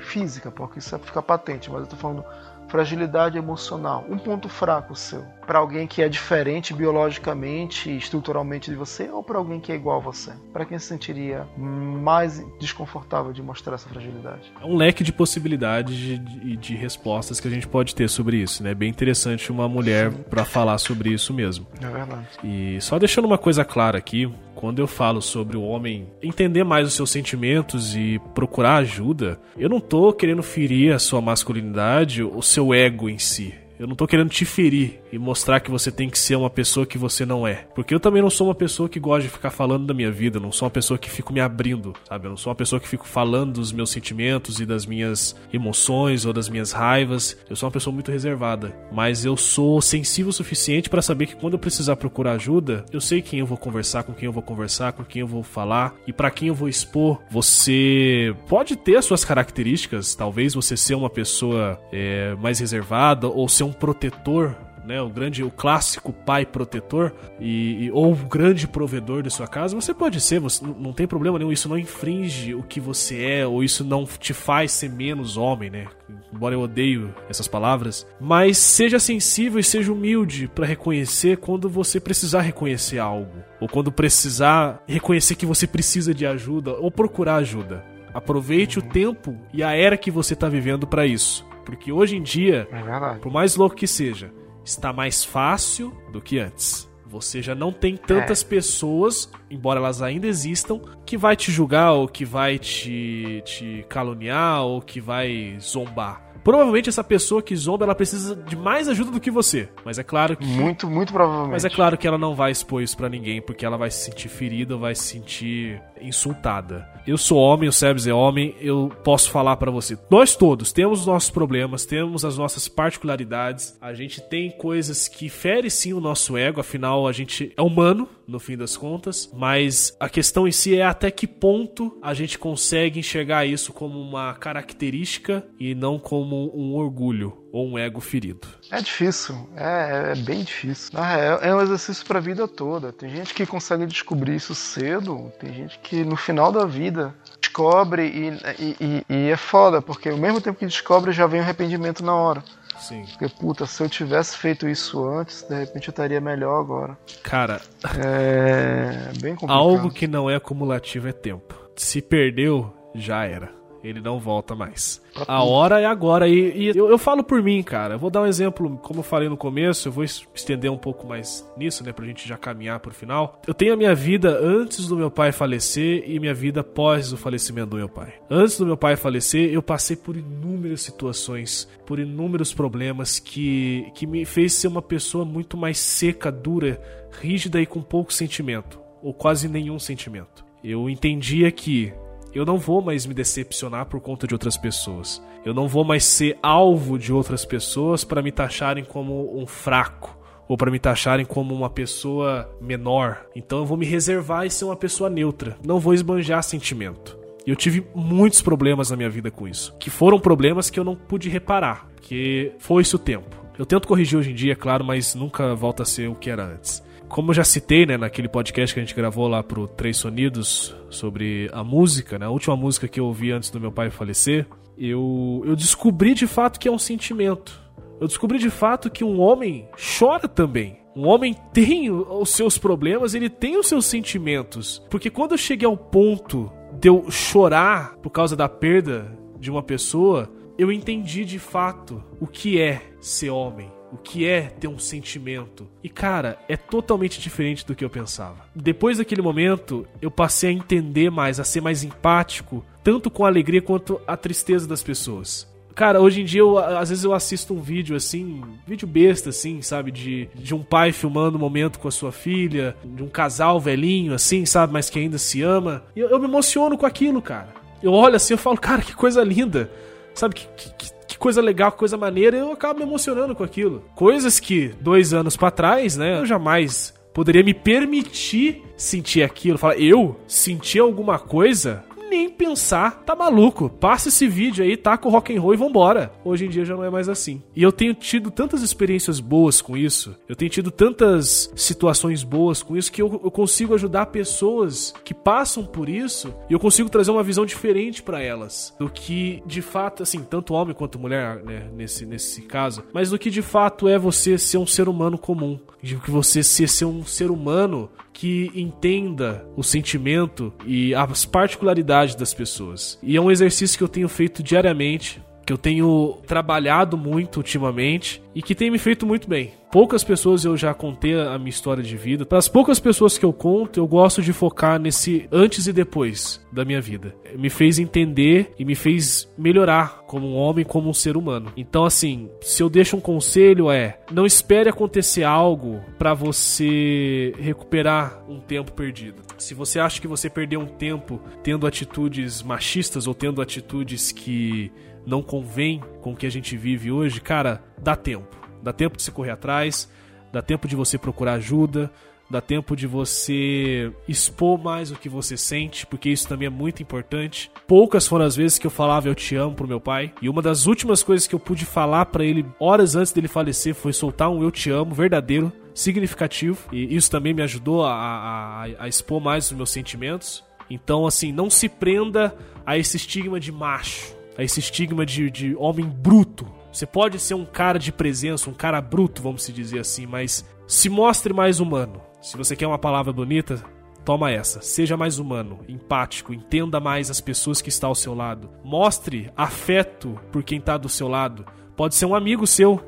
física, 0.00 0.50
porque 0.50 0.78
isso 0.78 0.98
fica 1.00 1.20
patente, 1.20 1.70
mas 1.70 1.82
eu 1.82 1.86
tô 1.86 1.96
falando 1.96 2.24
fragilidade 2.68 3.36
emocional, 3.36 4.04
um 4.08 4.16
ponto 4.16 4.48
fraco 4.48 4.96
seu, 4.96 5.24
para 5.44 5.58
alguém 5.58 5.86
que 5.86 6.02
é 6.02 6.08
diferente 6.08 6.74
biologicamente, 6.74 7.94
estruturalmente 7.96 8.70
de 8.70 8.76
você, 8.76 9.08
ou 9.10 9.22
para 9.22 9.38
alguém 9.38 9.60
que 9.60 9.70
é 9.70 9.74
igual 9.74 9.98
a 9.98 10.00
você? 10.00 10.32
Para 10.52 10.64
quem 10.64 10.78
se 10.78 10.86
sentiria 10.86 11.46
mais 11.56 12.44
desconfortável 12.58 13.32
de 13.32 13.42
mostrar 13.42 13.74
essa 13.74 13.88
fragilidade? 13.88 14.52
É 14.60 14.66
um 14.66 14.76
leque 14.76 15.04
de 15.04 15.12
possibilidades 15.12 15.94
e 15.96 16.18
de, 16.18 16.56
de, 16.56 16.74
respostas 16.74 17.40
que 17.40 17.48
a 17.48 17.50
gente 17.50 17.68
pode 17.68 17.94
ter 17.94 18.08
sobre 18.08 18.38
isso, 18.38 18.62
né? 18.62 18.74
Bem 18.74 18.88
interessante 18.88 19.52
uma 19.52 19.68
mulher 19.68 20.10
para 20.10 20.44
falar 20.44 20.78
sobre 20.78 21.10
isso 21.10 21.32
mesmo. 21.32 21.66
É 21.80 21.86
verdade. 21.86 22.28
E 22.42 22.80
só 22.80 22.98
deixando 22.98 23.26
uma 23.26 23.38
coisa 23.38 23.64
clara 23.64 23.98
aqui, 23.98 24.30
quando 24.54 24.78
eu 24.78 24.86
falo 24.86 25.20
sobre 25.20 25.56
o 25.56 25.62
homem 25.62 26.08
entender 26.22 26.64
mais 26.64 26.86
os 26.86 26.94
seus 26.94 27.10
sentimentos 27.10 27.94
e 27.94 28.20
procurar 28.34 28.76
ajuda, 28.76 29.38
eu 29.56 29.68
não 29.68 29.80
tô 29.80 30.12
querendo 30.12 30.42
ferir 30.42 30.92
a 30.94 30.98
sua 30.98 31.20
masculinidade, 31.20 32.22
o 32.22 32.40
seu 32.42 32.72
ego 32.72 33.08
em 33.08 33.18
si. 33.18 33.54
Eu 33.78 33.88
não 33.88 33.96
tô 33.96 34.06
querendo 34.06 34.30
te 34.30 34.44
ferir 34.44 35.00
e 35.14 35.18
mostrar 35.18 35.60
que 35.60 35.70
você 35.70 35.92
tem 35.92 36.10
que 36.10 36.18
ser 36.18 36.34
uma 36.34 36.50
pessoa 36.50 36.84
que 36.84 36.98
você 36.98 37.24
não 37.24 37.46
é. 37.46 37.66
Porque 37.72 37.94
eu 37.94 38.00
também 38.00 38.20
não 38.20 38.28
sou 38.28 38.48
uma 38.48 38.54
pessoa 38.54 38.88
que 38.88 38.98
gosta 38.98 39.22
de 39.22 39.28
ficar 39.28 39.50
falando 39.50 39.86
da 39.86 39.94
minha 39.94 40.10
vida, 40.10 40.40
não 40.40 40.50
sou 40.50 40.66
uma 40.66 40.72
pessoa 40.72 40.98
que 40.98 41.08
fico 41.08 41.32
me 41.32 41.40
abrindo, 41.40 41.92
sabe? 42.08 42.26
Eu 42.26 42.30
não 42.30 42.36
sou 42.36 42.50
uma 42.50 42.56
pessoa 42.56 42.80
que 42.80 42.88
fico 42.88 43.06
falando 43.06 43.52
dos 43.52 43.70
meus 43.70 43.90
sentimentos 43.90 44.58
e 44.58 44.66
das 44.66 44.84
minhas 44.84 45.36
emoções 45.52 46.26
ou 46.26 46.32
das 46.32 46.48
minhas 46.48 46.72
raivas. 46.72 47.38
Eu 47.48 47.54
sou 47.54 47.68
uma 47.68 47.72
pessoa 47.72 47.94
muito 47.94 48.10
reservada, 48.10 48.74
mas 48.90 49.24
eu 49.24 49.36
sou 49.36 49.80
sensível 49.80 50.30
o 50.30 50.32
suficiente 50.32 50.90
para 50.90 51.00
saber 51.00 51.26
que 51.26 51.36
quando 51.36 51.52
eu 51.52 51.60
precisar 51.60 51.94
procurar 51.94 52.32
ajuda, 52.32 52.84
eu 52.90 53.00
sei 53.00 53.22
quem 53.22 53.38
eu 53.38 53.46
vou 53.46 53.56
conversar, 53.56 54.02
com 54.02 54.12
quem 54.12 54.26
eu 54.26 54.32
vou 54.32 54.42
conversar, 54.42 54.94
com 54.94 55.04
quem 55.04 55.20
eu 55.20 55.28
vou 55.28 55.44
falar 55.44 55.94
e 56.08 56.12
para 56.12 56.28
quem 56.28 56.48
eu 56.48 56.54
vou 56.56 56.68
expor. 56.68 57.20
Você 57.30 58.34
pode 58.48 58.74
ter 58.74 58.96
as 58.96 59.04
suas 59.04 59.24
características, 59.24 60.16
talvez 60.16 60.54
você 60.54 60.76
ser 60.76 60.96
uma 60.96 61.08
pessoa 61.08 61.80
é, 61.92 62.34
mais 62.34 62.58
reservada 62.58 63.28
ou 63.28 63.48
ser 63.48 63.62
um 63.62 63.72
protetor 63.72 64.56
né, 64.86 65.00
o 65.00 65.08
grande, 65.08 65.42
o 65.42 65.50
clássico 65.50 66.12
pai 66.12 66.44
protetor 66.44 67.12
e, 67.40 67.84
e, 67.84 67.90
ou 67.90 68.12
o 68.12 68.16
grande 68.16 68.68
provedor 68.68 69.22
de 69.22 69.30
sua 69.30 69.46
casa, 69.46 69.74
você 69.74 69.94
pode 69.94 70.20
ser, 70.20 70.38
você 70.40 70.64
não 70.64 70.92
tem 70.92 71.06
problema 71.06 71.38
nenhum, 71.38 71.52
isso 71.52 71.68
não 71.68 71.78
infringe 71.78 72.54
o 72.54 72.62
que 72.62 72.78
você 72.80 73.22
é 73.22 73.46
ou 73.46 73.64
isso 73.64 73.84
não 73.84 74.04
te 74.04 74.34
faz 74.34 74.72
ser 74.72 74.90
menos 74.90 75.36
homem, 75.36 75.70
né? 75.70 75.86
Embora 76.32 76.54
eu 76.54 76.60
odeio 76.60 77.14
essas 77.28 77.48
palavras, 77.48 78.06
mas 78.20 78.58
seja 78.58 78.98
sensível 78.98 79.58
e 79.58 79.64
seja 79.64 79.92
humilde 79.92 80.48
para 80.48 80.66
reconhecer 80.66 81.38
quando 81.38 81.68
você 81.68 81.98
precisar 81.98 82.42
reconhecer 82.42 82.98
algo 82.98 83.42
ou 83.60 83.68
quando 83.68 83.90
precisar 83.90 84.82
reconhecer 84.86 85.34
que 85.36 85.46
você 85.46 85.66
precisa 85.66 86.12
de 86.12 86.26
ajuda 86.26 86.72
ou 86.72 86.90
procurar 86.90 87.36
ajuda. 87.36 87.84
Aproveite 88.12 88.78
o 88.78 88.82
tempo 88.82 89.36
e 89.52 89.62
a 89.62 89.72
era 89.72 89.96
que 89.96 90.10
você 90.10 90.34
está 90.34 90.48
vivendo 90.48 90.86
para 90.86 91.06
isso. 91.06 91.44
Porque 91.64 91.90
hoje 91.90 92.16
em 92.16 92.22
dia, 92.22 92.68
é 92.70 93.18
por 93.18 93.32
mais 93.32 93.56
louco 93.56 93.74
que 93.74 93.86
seja, 93.86 94.30
está 94.64 94.92
mais 94.92 95.24
fácil 95.24 95.92
do 96.12 96.20
que 96.20 96.38
antes. 96.38 96.88
Você 97.06 97.40
já 97.40 97.54
não 97.54 97.72
tem 97.72 97.96
tantas 97.96 98.42
é. 98.42 98.46
pessoas, 98.46 99.30
embora 99.48 99.78
elas 99.78 100.02
ainda 100.02 100.26
existam, 100.26 100.80
que 101.06 101.16
vai 101.16 101.36
te 101.36 101.52
julgar 101.52 101.92
ou 101.92 102.08
que 102.08 102.24
vai 102.24 102.58
te, 102.58 103.40
te 103.44 103.86
caluniar 103.88 104.62
ou 104.62 104.80
que 104.80 105.00
vai 105.00 105.56
zombar. 105.60 106.24
Provavelmente 106.42 106.90
essa 106.90 107.02
pessoa 107.02 107.42
que 107.42 107.56
zomba, 107.56 107.86
ela 107.86 107.94
precisa 107.94 108.36
de 108.36 108.54
mais 108.54 108.86
ajuda 108.86 109.10
do 109.10 109.20
que 109.20 109.30
você. 109.30 109.68
Mas 109.82 109.98
é 109.98 110.02
claro 110.02 110.36
que. 110.36 110.44
Muito, 110.44 110.90
muito 110.90 111.10
provavelmente. 111.10 111.52
Mas 111.52 111.64
é 111.64 111.70
claro 111.70 111.96
que 111.96 112.06
ela 112.06 112.18
não 112.18 112.34
vai 112.34 112.50
expor 112.50 112.82
isso 112.82 112.96
pra 112.96 113.08
ninguém, 113.08 113.40
porque 113.40 113.64
ela 113.64 113.78
vai 113.78 113.90
se 113.90 114.04
sentir 114.04 114.28
ferida 114.28 114.74
ou 114.74 114.80
vai 114.80 114.94
se 114.94 115.04
sentir 115.04 115.80
insultada. 116.06 116.88
Eu 117.06 117.18
sou 117.18 117.38
homem, 117.38 117.68
o 117.68 117.72
Sebs 117.72 118.06
é 118.06 118.14
homem, 118.14 118.54
eu 118.60 118.90
posso 119.02 119.30
falar 119.30 119.56
para 119.56 119.70
você. 119.70 119.98
Nós 120.10 120.34
todos 120.34 120.72
temos 120.72 121.00
os 121.00 121.06
nossos 121.06 121.30
problemas, 121.30 121.84
temos 121.84 122.24
as 122.24 122.38
nossas 122.38 122.66
particularidades, 122.66 123.76
a 123.80 123.92
gente 123.92 124.22
tem 124.22 124.50
coisas 124.50 125.06
que 125.06 125.28
ferem 125.28 125.68
sim 125.68 125.92
o 125.92 126.00
nosso 126.00 126.36
ego, 126.36 126.60
afinal 126.60 127.06
a 127.06 127.12
gente 127.12 127.52
é 127.56 127.62
humano, 127.62 128.08
no 128.26 128.40
fim 128.40 128.56
das 128.56 128.76
contas, 128.76 129.30
mas 129.34 129.94
a 130.00 130.08
questão 130.08 130.48
em 130.48 130.52
si 130.52 130.76
é 130.76 130.82
até 130.82 131.10
que 131.10 131.26
ponto 131.26 131.98
a 132.02 132.14
gente 132.14 132.38
consegue 132.38 132.98
enxergar 132.98 133.44
isso 133.44 133.72
como 133.72 134.00
uma 134.00 134.32
característica 134.34 135.46
e 135.60 135.74
não 135.74 135.98
como 135.98 136.50
um 136.54 136.74
orgulho 136.74 137.43
ou 137.54 137.68
um 137.68 137.78
ego 137.78 138.00
ferido. 138.00 138.48
É 138.68 138.82
difícil, 138.82 139.48
é, 139.56 140.10
é 140.10 140.14
bem 140.16 140.42
difícil. 140.42 140.98
É, 140.98 141.50
é 141.50 141.54
um 141.54 141.60
exercício 141.60 142.04
para 142.04 142.18
a 142.18 142.20
vida 142.20 142.48
toda. 142.48 142.92
Tem 142.92 143.08
gente 143.08 143.32
que 143.32 143.46
consegue 143.46 143.86
descobrir 143.86 144.34
isso 144.34 144.56
cedo, 144.56 145.32
tem 145.38 145.54
gente 145.54 145.78
que 145.78 146.04
no 146.04 146.16
final 146.16 146.50
da 146.50 146.64
vida 146.66 147.14
descobre 147.40 148.08
e, 148.08 148.28
e, 148.60 148.76
e, 148.80 149.04
e 149.08 149.30
é 149.30 149.36
foda, 149.36 149.80
porque 149.80 150.08
ao 150.08 150.16
mesmo 150.16 150.40
tempo 150.40 150.58
que 150.58 150.66
descobre 150.66 151.12
já 151.12 151.28
vem 151.28 151.38
o 151.38 151.42
arrependimento 151.44 152.04
na 152.04 152.16
hora. 152.16 152.42
Sim. 152.76 153.04
Porque, 153.04 153.28
puta, 153.28 153.66
se 153.66 153.80
eu 153.84 153.88
tivesse 153.88 154.36
feito 154.36 154.68
isso 154.68 155.06
antes, 155.06 155.42
de 155.42 155.54
repente 155.54 155.86
eu 155.86 155.92
estaria 155.92 156.20
melhor 156.20 156.58
agora. 156.58 156.98
Cara, 157.22 157.60
é 158.04 159.12
bem 159.20 159.36
complicado. 159.38 159.56
Algo 159.56 159.92
que 159.92 160.08
não 160.08 160.28
é 160.28 160.34
acumulativo 160.34 161.06
é 161.06 161.12
tempo. 161.12 161.54
Se 161.76 162.02
perdeu, 162.02 162.74
já 162.96 163.24
era 163.24 163.63
ele 163.84 164.00
não 164.00 164.18
volta 164.18 164.54
mais. 164.54 165.02
A 165.28 165.44
hora 165.44 165.78
é 165.78 165.84
agora. 165.84 166.26
E, 166.26 166.52
e 166.56 166.68
eu, 166.68 166.88
eu, 166.88 166.96
falo 166.96 167.22
por 167.22 167.42
mim, 167.42 167.62
cara. 167.62 167.94
Eu 167.94 167.98
vou 167.98 168.10
dar 168.10 168.22
um 168.22 168.26
exemplo, 168.26 168.78
como 168.78 169.00
eu 169.00 169.04
falei 169.04 169.28
no 169.28 169.36
começo, 169.36 169.88
eu 169.88 169.92
vou 169.92 170.02
estender 170.02 170.70
um 170.70 170.78
pouco 170.78 171.06
mais 171.06 171.46
nisso, 171.56 171.84
né? 171.84 171.92
Pra 171.92 172.06
gente 172.06 172.26
já 172.26 172.38
caminhar 172.38 172.80
pro 172.80 172.94
final. 172.94 173.40
Eu 173.46 173.52
tenho 173.52 173.74
a 173.74 173.76
minha 173.76 173.94
vida 173.94 174.38
antes 174.40 174.88
do 174.88 174.96
meu 174.96 175.10
pai 175.10 175.32
falecer 175.32 176.02
e 176.06 176.18
minha 176.18 176.32
vida 176.32 176.60
após 176.60 177.12
o 177.12 177.16
falecimento 177.16 177.70
do 177.70 177.76
meu 177.76 177.88
pai. 177.88 178.14
Antes 178.30 178.58
do 178.58 178.66
meu 178.66 178.76
pai 178.76 178.96
falecer, 178.96 179.52
eu 179.52 179.62
passei 179.62 179.96
por 179.96 180.16
inúmeras 180.16 180.80
situações, 180.80 181.68
por 181.84 181.98
inúmeros 181.98 182.54
problemas 182.54 183.18
que, 183.18 183.86
que 183.94 184.06
me 184.06 184.24
fez 184.24 184.54
ser 184.54 184.68
uma 184.68 184.82
pessoa 184.82 185.26
muito 185.26 185.56
mais 185.58 185.78
seca, 185.78 186.32
dura, 186.32 186.80
rígida 187.20 187.60
e 187.60 187.66
com 187.66 187.82
pouco 187.82 188.12
sentimento. 188.12 188.80
Ou 189.02 189.12
quase 189.12 189.46
nenhum 189.46 189.78
sentimento. 189.78 190.42
Eu 190.62 190.88
entendia 190.88 191.52
que 191.52 191.92
eu 192.34 192.44
não 192.44 192.58
vou 192.58 192.82
mais 192.82 193.06
me 193.06 193.14
decepcionar 193.14 193.86
por 193.86 194.00
conta 194.00 194.26
de 194.26 194.34
outras 194.34 194.56
pessoas. 194.56 195.22
Eu 195.44 195.54
não 195.54 195.68
vou 195.68 195.84
mais 195.84 196.04
ser 196.04 196.36
alvo 196.42 196.98
de 196.98 197.12
outras 197.12 197.44
pessoas 197.44 198.02
para 198.02 198.22
me 198.22 198.32
taxarem 198.32 198.84
como 198.84 199.38
um 199.38 199.46
fraco 199.46 200.18
ou 200.48 200.56
para 200.56 200.70
me 200.70 200.78
taxarem 200.78 201.24
como 201.24 201.54
uma 201.54 201.70
pessoa 201.70 202.50
menor. 202.60 203.26
Então 203.34 203.58
eu 203.58 203.66
vou 203.66 203.76
me 203.76 203.86
reservar 203.86 204.46
e 204.46 204.50
ser 204.50 204.64
uma 204.64 204.76
pessoa 204.76 205.08
neutra. 205.08 205.56
Não 205.64 205.78
vou 205.78 205.94
esbanjar 205.94 206.42
sentimento. 206.42 207.16
E 207.46 207.50
eu 207.50 207.56
tive 207.56 207.86
muitos 207.94 208.40
problemas 208.40 208.90
na 208.90 208.96
minha 208.96 209.10
vida 209.10 209.30
com 209.30 209.46
isso, 209.46 209.74
que 209.78 209.90
foram 209.90 210.18
problemas 210.18 210.70
que 210.70 210.80
eu 210.80 210.84
não 210.84 210.96
pude 210.96 211.28
reparar, 211.28 211.86
que 212.00 212.52
foi-se 212.58 212.96
o 212.96 212.98
tempo. 212.98 213.36
Eu 213.58 213.66
tento 213.66 213.86
corrigir 213.86 214.18
hoje 214.18 214.32
em 214.32 214.34
dia, 214.34 214.52
é 214.52 214.56
claro, 214.56 214.82
mas 214.82 215.14
nunca 215.14 215.54
volta 215.54 215.82
a 215.82 215.86
ser 215.86 216.08
o 216.08 216.14
que 216.14 216.30
era 216.30 216.44
antes. 216.44 216.82
Como 217.14 217.30
eu 217.30 217.34
já 217.34 217.44
citei, 217.44 217.86
né, 217.86 217.96
naquele 217.96 218.26
podcast 218.26 218.74
que 218.74 218.80
a 218.80 218.82
gente 218.82 218.92
gravou 218.92 219.28
lá 219.28 219.40
pro 219.40 219.68
Três 219.68 219.98
Sonidos 219.98 220.74
sobre 220.90 221.48
a 221.52 221.62
música, 221.62 222.18
né, 222.18 222.26
a 222.26 222.30
última 222.30 222.56
música 222.56 222.88
que 222.88 222.98
eu 222.98 223.06
ouvi 223.06 223.30
antes 223.30 223.50
do 223.50 223.60
meu 223.60 223.70
pai 223.70 223.88
falecer, 223.88 224.48
eu, 224.76 225.40
eu 225.46 225.54
descobri 225.54 226.12
de 226.12 226.26
fato 226.26 226.58
que 226.58 226.66
é 226.66 226.72
um 226.72 226.78
sentimento. 226.78 227.62
eu 228.00 228.08
descobri 228.08 228.36
de 228.36 228.50
fato 228.50 228.90
que 228.90 229.04
um 229.04 229.20
homem 229.20 229.68
chora 229.96 230.26
também. 230.26 230.80
Um 230.96 231.06
homem 231.06 231.36
tem 231.52 231.88
os 231.88 232.30
seus 232.30 232.58
problemas, 232.58 233.14
ele 233.14 233.30
tem 233.30 233.56
os 233.56 233.68
seus 233.68 233.86
sentimentos. 233.86 234.82
Porque 234.90 235.08
quando 235.08 235.34
eu 235.34 235.38
cheguei 235.38 235.68
ao 235.68 235.76
ponto 235.76 236.50
de 236.80 236.88
eu 236.88 237.08
chorar 237.12 237.94
por 237.98 238.10
causa 238.10 238.34
da 238.34 238.48
perda 238.48 239.16
de 239.38 239.52
uma 239.52 239.62
pessoa, 239.62 240.28
eu 240.58 240.72
entendi 240.72 241.24
de 241.24 241.38
fato 241.38 242.02
o 242.18 242.26
que 242.26 242.60
é 242.60 242.82
ser 243.00 243.30
homem 243.30 243.70
o 243.94 243.96
que 243.96 244.26
é 244.26 244.42
ter 244.42 244.66
um 244.66 244.78
sentimento. 244.78 245.68
E 245.82 245.88
cara, 245.88 246.36
é 246.48 246.56
totalmente 246.56 247.20
diferente 247.20 247.64
do 247.64 247.74
que 247.74 247.84
eu 247.84 247.90
pensava. 247.90 248.44
Depois 248.54 248.98
daquele 248.98 249.22
momento, 249.22 249.86
eu 250.02 250.10
passei 250.10 250.50
a 250.50 250.52
entender 250.52 251.10
mais, 251.10 251.38
a 251.38 251.44
ser 251.44 251.60
mais 251.60 251.84
empático, 251.84 252.64
tanto 252.82 253.08
com 253.10 253.24
a 253.24 253.28
alegria 253.28 253.62
quanto 253.62 254.00
a 254.06 254.16
tristeza 254.16 254.66
das 254.66 254.82
pessoas. 254.82 255.48
Cara, 255.74 256.00
hoje 256.00 256.22
em 256.22 256.24
dia, 256.24 256.40
eu, 256.40 256.58
às 256.58 256.88
vezes 256.88 257.04
eu 257.04 257.12
assisto 257.12 257.52
um 257.52 257.60
vídeo 257.60 257.96
assim, 257.96 258.42
vídeo 258.66 258.86
besta, 258.86 259.30
assim, 259.30 259.60
sabe? 259.60 259.90
De, 259.90 260.28
de 260.34 260.54
um 260.54 260.62
pai 260.62 260.92
filmando 260.92 261.36
um 261.36 261.40
momento 261.40 261.78
com 261.78 261.88
a 261.88 261.92
sua 261.92 262.12
filha, 262.12 262.76
de 262.84 263.02
um 263.02 263.08
casal 263.08 263.60
velhinho, 263.60 264.14
assim, 264.14 264.46
sabe? 264.46 264.72
Mas 264.72 264.88
que 264.88 264.98
ainda 264.98 265.18
se 265.18 265.42
ama. 265.42 265.84
E 265.96 266.00
eu, 266.00 266.10
eu 266.10 266.18
me 266.18 266.26
emociono 266.26 266.78
com 266.78 266.86
aquilo, 266.86 267.20
cara. 267.20 267.48
Eu 267.82 267.92
olho 267.92 268.16
assim, 268.16 268.34
eu 268.34 268.38
falo, 268.38 268.56
cara, 268.56 268.82
que 268.82 268.94
coisa 268.94 269.22
linda. 269.24 269.70
Sabe? 270.14 270.36
Que, 270.36 270.46
que, 270.74 270.93
que 271.14 271.18
coisa 271.18 271.40
legal, 271.40 271.70
que 271.72 271.78
coisa 271.78 271.96
maneira. 271.96 272.36
Eu 272.36 272.52
acabo 272.52 272.80
me 272.80 272.84
emocionando 272.84 273.34
com 273.34 273.44
aquilo. 273.44 273.84
Coisas 273.94 274.40
que 274.40 274.68
dois 274.80 275.14
anos 275.14 275.36
para 275.36 275.50
trás, 275.50 275.96
né? 275.96 276.18
Eu 276.18 276.26
jamais 276.26 276.92
poderia 277.12 277.44
me 277.44 277.54
permitir 277.54 278.62
sentir 278.76 279.22
aquilo. 279.22 279.56
Falar, 279.56 279.78
eu 279.78 280.18
senti 280.26 280.78
alguma 280.78 281.18
coisa 281.18 281.84
nem 282.14 282.30
pensar, 282.30 283.02
tá 283.04 283.16
maluco. 283.16 283.68
Passa 283.68 284.08
esse 284.08 284.28
vídeo 284.28 284.64
aí, 284.64 284.76
taca 284.76 285.08
o 285.08 285.10
rock 285.10 285.36
and 285.36 285.40
roll 285.40 285.54
e 285.54 285.56
vambora. 285.56 286.12
Hoje 286.24 286.46
em 286.46 286.48
dia 286.48 286.64
já 286.64 286.76
não 286.76 286.84
é 286.84 286.90
mais 286.90 287.08
assim. 287.08 287.42
E 287.56 287.62
eu 287.62 287.72
tenho 287.72 287.92
tido 287.92 288.30
tantas 288.30 288.62
experiências 288.62 289.18
boas 289.18 289.60
com 289.60 289.76
isso, 289.76 290.16
eu 290.28 290.36
tenho 290.36 290.50
tido 290.50 290.70
tantas 290.70 291.50
situações 291.56 292.22
boas 292.22 292.62
com 292.62 292.76
isso 292.76 292.92
que 292.92 293.02
eu, 293.02 293.20
eu 293.24 293.30
consigo 293.30 293.74
ajudar 293.74 294.06
pessoas 294.06 294.94
que 295.04 295.12
passam 295.12 295.64
por 295.64 295.88
isso 295.88 296.32
e 296.48 296.52
eu 296.52 296.60
consigo 296.60 296.88
trazer 296.88 297.10
uma 297.10 297.22
visão 297.22 297.44
diferente 297.44 298.02
para 298.02 298.22
elas 298.22 298.74
do 298.78 298.88
que 298.88 299.42
de 299.46 299.60
fato, 299.60 300.02
assim, 300.02 300.22
tanto 300.22 300.54
homem 300.54 300.74
quanto 300.74 300.98
mulher, 300.98 301.42
né, 301.44 301.68
nesse, 301.74 302.06
nesse 302.06 302.42
caso, 302.42 302.84
mas 302.92 303.10
do 303.10 303.18
que 303.18 303.30
de 303.30 303.42
fato 303.42 303.88
é 303.88 303.98
você 303.98 304.38
ser 304.38 304.58
um 304.58 304.66
ser 304.66 304.88
humano 304.88 305.18
comum, 305.18 305.58
de 305.82 305.96
que 305.96 306.10
você 306.10 306.42
ser, 306.42 306.68
ser 306.68 306.84
um 306.84 307.04
ser 307.04 307.30
humano 307.30 307.90
que 308.14 308.50
entenda 308.54 309.44
o 309.56 309.62
sentimento 309.62 310.54
e 310.64 310.94
as 310.94 311.26
particularidades 311.26 312.14
das 312.14 312.32
pessoas. 312.32 312.96
E 313.02 313.16
é 313.16 313.20
um 313.20 313.30
exercício 313.30 313.76
que 313.76 313.82
eu 313.82 313.88
tenho 313.88 314.08
feito 314.08 314.42
diariamente 314.42 315.20
que 315.44 315.52
eu 315.52 315.58
tenho 315.58 316.18
trabalhado 316.26 316.96
muito 316.96 317.36
ultimamente 317.36 318.22
e 318.34 318.42
que 318.42 318.54
tem 318.54 318.70
me 318.70 318.78
feito 318.78 319.06
muito 319.06 319.28
bem. 319.28 319.52
Poucas 319.70 320.04
pessoas 320.04 320.44
eu 320.44 320.56
já 320.56 320.72
contei 320.72 321.20
a 321.20 321.36
minha 321.36 321.50
história 321.50 321.82
de 321.82 321.96
vida. 321.96 322.24
Para 322.24 322.38
as 322.38 322.48
poucas 322.48 322.78
pessoas 322.78 323.18
que 323.18 323.24
eu 323.24 323.32
conto, 323.32 323.80
eu 323.80 323.86
gosto 323.86 324.22
de 324.22 324.32
focar 324.32 324.78
nesse 324.78 325.28
antes 325.32 325.66
e 325.66 325.72
depois 325.72 326.40
da 326.52 326.64
minha 326.64 326.80
vida. 326.80 327.14
Me 327.36 327.50
fez 327.50 327.78
entender 327.78 328.52
e 328.56 328.64
me 328.64 328.76
fez 328.76 329.28
melhorar 329.36 330.02
como 330.06 330.28
um 330.28 330.36
homem, 330.36 330.64
como 330.64 330.88
um 330.88 330.94
ser 330.94 331.16
humano. 331.16 331.52
Então, 331.56 331.84
assim, 331.84 332.30
se 332.40 332.62
eu 332.62 332.70
deixo 332.70 332.96
um 332.96 333.00
conselho 333.00 333.68
é: 333.68 333.98
não 334.12 334.24
espere 334.24 334.68
acontecer 334.68 335.24
algo 335.24 335.80
para 335.98 336.14
você 336.14 337.32
recuperar 337.38 338.22
um 338.28 338.38
tempo 338.38 338.72
perdido. 338.72 339.22
Se 339.38 339.54
você 339.54 339.80
acha 339.80 340.00
que 340.00 340.06
você 340.06 340.30
perdeu 340.30 340.60
um 340.60 340.66
tempo 340.66 341.20
tendo 341.42 341.66
atitudes 341.66 342.42
machistas 342.42 343.08
ou 343.08 343.14
tendo 343.14 343.42
atitudes 343.42 344.12
que 344.12 344.70
não 345.06 345.22
convém 345.22 345.82
com 346.00 346.12
o 346.12 346.16
que 346.16 346.26
a 346.26 346.30
gente 346.30 346.56
vive 346.56 346.90
hoje, 346.90 347.20
cara, 347.20 347.62
dá 347.78 347.94
tempo. 347.96 348.36
Dá 348.62 348.72
tempo 348.72 348.96
de 348.96 349.02
se 349.02 349.10
correr 349.10 349.30
atrás, 349.30 349.88
dá 350.32 350.40
tempo 350.40 350.66
de 350.66 350.74
você 350.74 350.96
procurar 350.96 351.34
ajuda, 351.34 351.90
dá 352.30 352.40
tempo 352.40 352.74
de 352.74 352.86
você 352.86 353.92
expor 354.08 354.58
mais 354.58 354.90
o 354.90 354.96
que 354.96 355.08
você 355.08 355.36
sente, 355.36 355.86
porque 355.86 356.08
isso 356.08 356.26
também 356.26 356.46
é 356.46 356.50
muito 356.50 356.82
importante. 356.82 357.50
Poucas 357.66 358.06
foram 358.06 358.24
as 358.24 358.34
vezes 358.34 358.58
que 358.58 358.66
eu 358.66 358.70
falava 358.70 359.08
eu 359.08 359.14
te 359.14 359.36
amo 359.36 359.54
pro 359.54 359.68
meu 359.68 359.80
pai, 359.80 360.12
e 360.22 360.28
uma 360.28 360.40
das 360.40 360.66
últimas 360.66 361.02
coisas 361.02 361.26
que 361.26 361.34
eu 361.34 361.40
pude 361.40 361.64
falar 361.64 362.06
para 362.06 362.24
ele 362.24 362.46
horas 362.58 362.96
antes 362.96 363.12
dele 363.12 363.28
falecer 363.28 363.74
foi 363.74 363.92
soltar 363.92 364.30
um 364.30 364.42
eu 364.42 364.50
te 364.50 364.70
amo 364.70 364.94
verdadeiro, 364.94 365.52
significativo, 365.74 366.58
e 366.72 366.94
isso 366.94 367.10
também 367.10 367.34
me 367.34 367.42
ajudou 367.42 367.84
a, 367.84 367.92
a, 367.92 368.64
a 368.78 368.88
expor 368.88 369.20
mais 369.20 369.50
os 369.50 369.56
meus 369.56 369.70
sentimentos. 369.70 370.42
Então, 370.70 371.06
assim, 371.06 371.30
não 371.30 371.50
se 371.50 371.68
prenda 371.68 372.34
a 372.64 372.78
esse 372.78 372.96
estigma 372.96 373.38
de 373.38 373.52
macho 373.52 374.13
a 374.36 374.42
esse 374.42 374.60
estigma 374.60 375.04
de, 375.04 375.30
de 375.30 375.56
homem 375.56 375.86
bruto. 375.86 376.46
Você 376.72 376.86
pode 376.86 377.18
ser 377.18 377.34
um 377.34 377.44
cara 377.44 377.78
de 377.78 377.92
presença, 377.92 378.50
um 378.50 378.54
cara 378.54 378.80
bruto, 378.80 379.22
vamos 379.22 379.44
se 379.44 379.52
dizer 379.52 379.78
assim, 379.78 380.06
mas 380.06 380.44
se 380.66 380.88
mostre 380.88 381.32
mais 381.32 381.60
humano. 381.60 382.00
Se 382.20 382.36
você 382.36 382.56
quer 382.56 382.66
uma 382.66 382.78
palavra 382.78 383.12
bonita, 383.12 383.62
toma 384.04 384.30
essa. 384.30 384.60
Seja 384.60 384.96
mais 384.96 385.18
humano, 385.18 385.60
empático, 385.68 386.34
entenda 386.34 386.80
mais 386.80 387.10
as 387.10 387.20
pessoas 387.20 387.62
que 387.62 387.68
estão 387.68 387.90
ao 387.90 387.94
seu 387.94 388.14
lado. 388.14 388.50
Mostre 388.64 389.30
afeto 389.36 390.18
por 390.32 390.42
quem 390.42 390.58
está 390.58 390.76
do 390.76 390.88
seu 390.88 391.08
lado. 391.08 391.46
Pode 391.76 391.94
ser 391.94 392.06
um 392.06 392.14
amigo 392.14 392.46
seu. 392.46 392.80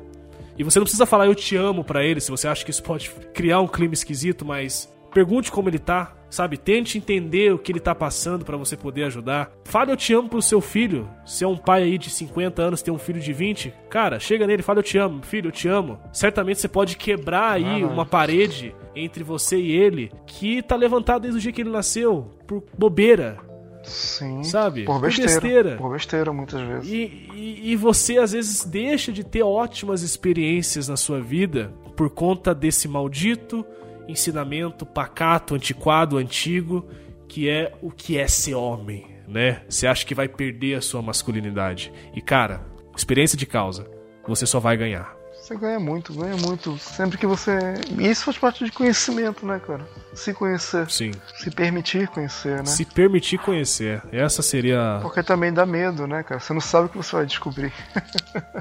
E 0.57 0.63
você 0.63 0.79
não 0.79 0.85
precisa 0.85 1.05
falar 1.05 1.27
eu 1.27 1.35
te 1.35 1.55
amo 1.55 1.83
para 1.83 2.03
ele, 2.03 2.19
se 2.19 2.31
você 2.31 2.47
acha 2.47 2.65
que 2.65 2.71
isso 2.71 2.81
pode 2.81 3.09
criar 3.33 3.59
um 3.59 3.67
clima 3.67 3.93
esquisito, 3.93 4.43
mas 4.43 4.91
pergunte 5.13 5.51
como 5.51 5.69
ele 5.69 5.77
tá, 5.77 6.16
Sabe, 6.29 6.57
tente 6.57 6.97
entender 6.97 7.53
o 7.53 7.57
que 7.57 7.71
ele 7.71 7.79
tá 7.79 7.95
passando 7.95 8.43
para 8.43 8.57
você 8.57 8.75
poder 8.75 9.05
ajudar. 9.05 9.51
Fale 9.63 9.91
eu 9.91 9.97
te 9.97 10.13
amo 10.13 10.27
pro 10.27 10.41
seu 10.41 10.59
filho. 10.59 11.09
Se 11.25 11.43
é 11.43 11.47
um 11.47 11.57
pai 11.57 11.83
aí 11.83 11.97
de 11.97 12.09
50 12.09 12.61
anos, 12.61 12.81
tem 12.81 12.93
um 12.93 12.97
filho 12.97 13.19
de 13.19 13.31
20, 13.31 13.73
cara, 13.89 14.19
chega 14.19 14.45
nele, 14.45 14.61
fala 14.61 14.79
eu 14.79 14.83
te 14.83 14.97
amo, 14.97 15.23
filho, 15.23 15.47
eu 15.47 15.51
te 15.51 15.67
amo. 15.67 15.99
Certamente 16.11 16.59
você 16.59 16.67
pode 16.67 16.97
quebrar 16.97 17.53
aí 17.53 17.81
ah, 17.81 17.87
uma 17.87 18.05
parede 18.05 18.75
entre 18.95 19.23
você 19.23 19.57
e 19.57 19.71
ele 19.71 20.11
que 20.25 20.61
tá 20.61 20.75
levantado 20.75 21.21
desde 21.21 21.39
o 21.39 21.41
dia 21.41 21.51
que 21.51 21.61
ele 21.61 21.69
nasceu 21.69 22.31
por 22.45 22.63
bobeira. 22.77 23.37
Sim. 23.83 24.43
Sabe? 24.43 24.83
Por 24.83 24.99
besteira. 24.99 25.29
Por 25.29 25.41
besteira, 25.41 25.77
por 25.77 25.91
besteira 25.91 26.33
muitas 26.33 26.61
vezes. 26.61 26.91
E, 26.91 27.29
e, 27.33 27.71
e 27.71 27.75
você 27.75 28.17
às 28.17 28.33
vezes 28.33 28.65
deixa 28.65 29.11
de 29.11 29.23
ter 29.23 29.43
ótimas 29.43 30.01
experiências 30.01 30.89
na 30.89 30.97
sua 30.97 31.21
vida 31.21 31.73
por 31.95 32.09
conta 32.09 32.53
desse 32.53 32.87
maldito 32.87 33.65
ensinamento 34.07 34.85
pacato, 34.85 35.55
antiquado, 35.55 36.17
antigo, 36.17 36.87
que 37.27 37.49
é 37.49 37.73
o 37.81 37.91
que 37.91 38.17
é 38.17 38.27
ser 38.27 38.55
homem, 38.55 39.07
né? 39.27 39.61
Você 39.67 39.87
acha 39.87 40.05
que 40.05 40.15
vai 40.15 40.27
perder 40.27 40.75
a 40.75 40.81
sua 40.81 41.01
masculinidade. 41.01 41.91
E 42.13 42.21
cara, 42.21 42.65
experiência 42.95 43.37
de 43.37 43.45
causa, 43.45 43.89
você 44.27 44.45
só 44.45 44.59
vai 44.59 44.77
ganhar. 44.77 45.16
Você 45.47 45.55
ganha 45.55 45.79
muito, 45.79 46.13
ganha 46.13 46.35
muito. 46.35 46.77
Sempre 46.77 47.17
que 47.17 47.25
você. 47.25 47.57
Isso 47.97 48.25
faz 48.25 48.37
parte 48.37 48.65
de 48.65 48.71
conhecimento, 48.71 49.45
né, 49.45 49.61
cara? 49.65 49.87
Se 50.13 50.33
conhecer. 50.33 50.91
Sim. 50.91 51.11
Se 51.37 51.49
permitir 51.49 52.09
conhecer, 52.09 52.57
né? 52.57 52.65
Se 52.65 52.83
permitir 52.83 53.37
conhecer. 53.37 54.03
Essa 54.11 54.41
seria. 54.41 54.99
Porque 55.01 55.23
também 55.23 55.53
dá 55.53 55.65
medo, 55.65 56.05
né, 56.05 56.21
cara? 56.21 56.41
Você 56.41 56.51
não 56.51 56.59
sabe 56.59 56.87
o 56.87 56.89
que 56.89 56.97
você 56.97 57.15
vai 57.15 57.25
descobrir. 57.25 57.71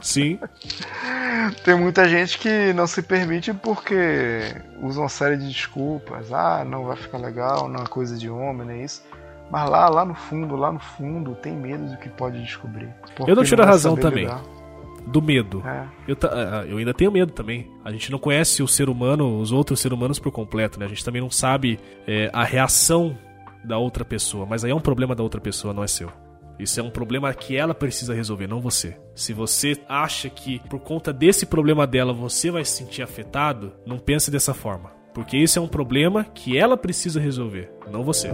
Sim. 0.00 0.38
Tem 1.64 1.74
muita 1.74 2.08
gente 2.08 2.38
que 2.38 2.72
não 2.72 2.86
se 2.86 3.02
permite 3.02 3.52
porque 3.52 4.54
usa 4.80 5.00
uma 5.00 5.08
série 5.08 5.36
de 5.38 5.48
desculpas. 5.48 6.32
Ah, 6.32 6.64
não 6.64 6.84
vai 6.84 6.96
ficar 6.96 7.18
legal, 7.18 7.68
não 7.68 7.82
é 7.82 7.86
coisa 7.88 8.16
de 8.16 8.30
homem, 8.30 8.64
nem 8.64 8.84
isso. 8.84 9.02
Mas 9.50 9.68
lá, 9.68 9.88
lá 9.88 10.04
no 10.04 10.14
fundo, 10.14 10.54
lá 10.54 10.70
no 10.70 10.78
fundo, 10.78 11.34
tem 11.34 11.52
medo 11.52 11.84
do 11.84 11.96
que 11.96 12.08
pode 12.08 12.40
descobrir. 12.40 12.94
Eu 13.26 13.34
não 13.34 13.42
tiro 13.42 13.60
a 13.60 13.66
razão 13.66 13.96
também. 13.96 14.26
Lidar 14.26 14.55
do 15.06 15.22
medo. 15.22 15.62
É. 15.66 15.86
Eu, 16.08 16.16
é, 16.30 16.72
eu 16.72 16.78
ainda 16.78 16.92
tenho 16.92 17.12
medo 17.12 17.32
também. 17.32 17.70
A 17.84 17.92
gente 17.92 18.10
não 18.10 18.18
conhece 18.18 18.62
o 18.62 18.68
ser 18.68 18.88
humano, 18.88 19.40
os 19.40 19.52
outros 19.52 19.80
seres 19.80 19.96
humanos 19.96 20.18
por 20.18 20.32
completo, 20.32 20.78
né? 20.78 20.86
A 20.86 20.88
gente 20.88 21.04
também 21.04 21.22
não 21.22 21.30
sabe 21.30 21.78
é, 22.06 22.30
a 22.32 22.44
reação 22.44 23.16
da 23.64 23.78
outra 23.78 24.04
pessoa. 24.04 24.46
Mas 24.46 24.64
aí 24.64 24.70
é 24.70 24.74
um 24.74 24.80
problema 24.80 25.14
da 25.14 25.22
outra 25.22 25.40
pessoa, 25.40 25.72
não 25.72 25.84
é 25.84 25.86
seu. 25.86 26.10
Isso 26.58 26.80
é 26.80 26.82
um 26.82 26.90
problema 26.90 27.32
que 27.34 27.54
ela 27.56 27.74
precisa 27.74 28.14
resolver, 28.14 28.46
não 28.46 28.60
você. 28.60 28.96
Se 29.14 29.32
você 29.34 29.76
acha 29.88 30.30
que 30.30 30.58
por 30.70 30.80
conta 30.80 31.12
desse 31.12 31.44
problema 31.44 31.86
dela 31.86 32.14
você 32.14 32.50
vai 32.50 32.64
se 32.64 32.78
sentir 32.78 33.02
afetado, 33.02 33.74
não 33.84 33.98
pense 33.98 34.30
dessa 34.30 34.54
forma. 34.54 34.90
Porque 35.12 35.36
isso 35.36 35.58
é 35.58 35.62
um 35.62 35.68
problema 35.68 36.24
que 36.24 36.56
ela 36.56 36.76
precisa 36.76 37.20
resolver, 37.20 37.70
não 37.90 38.02
você. 38.02 38.30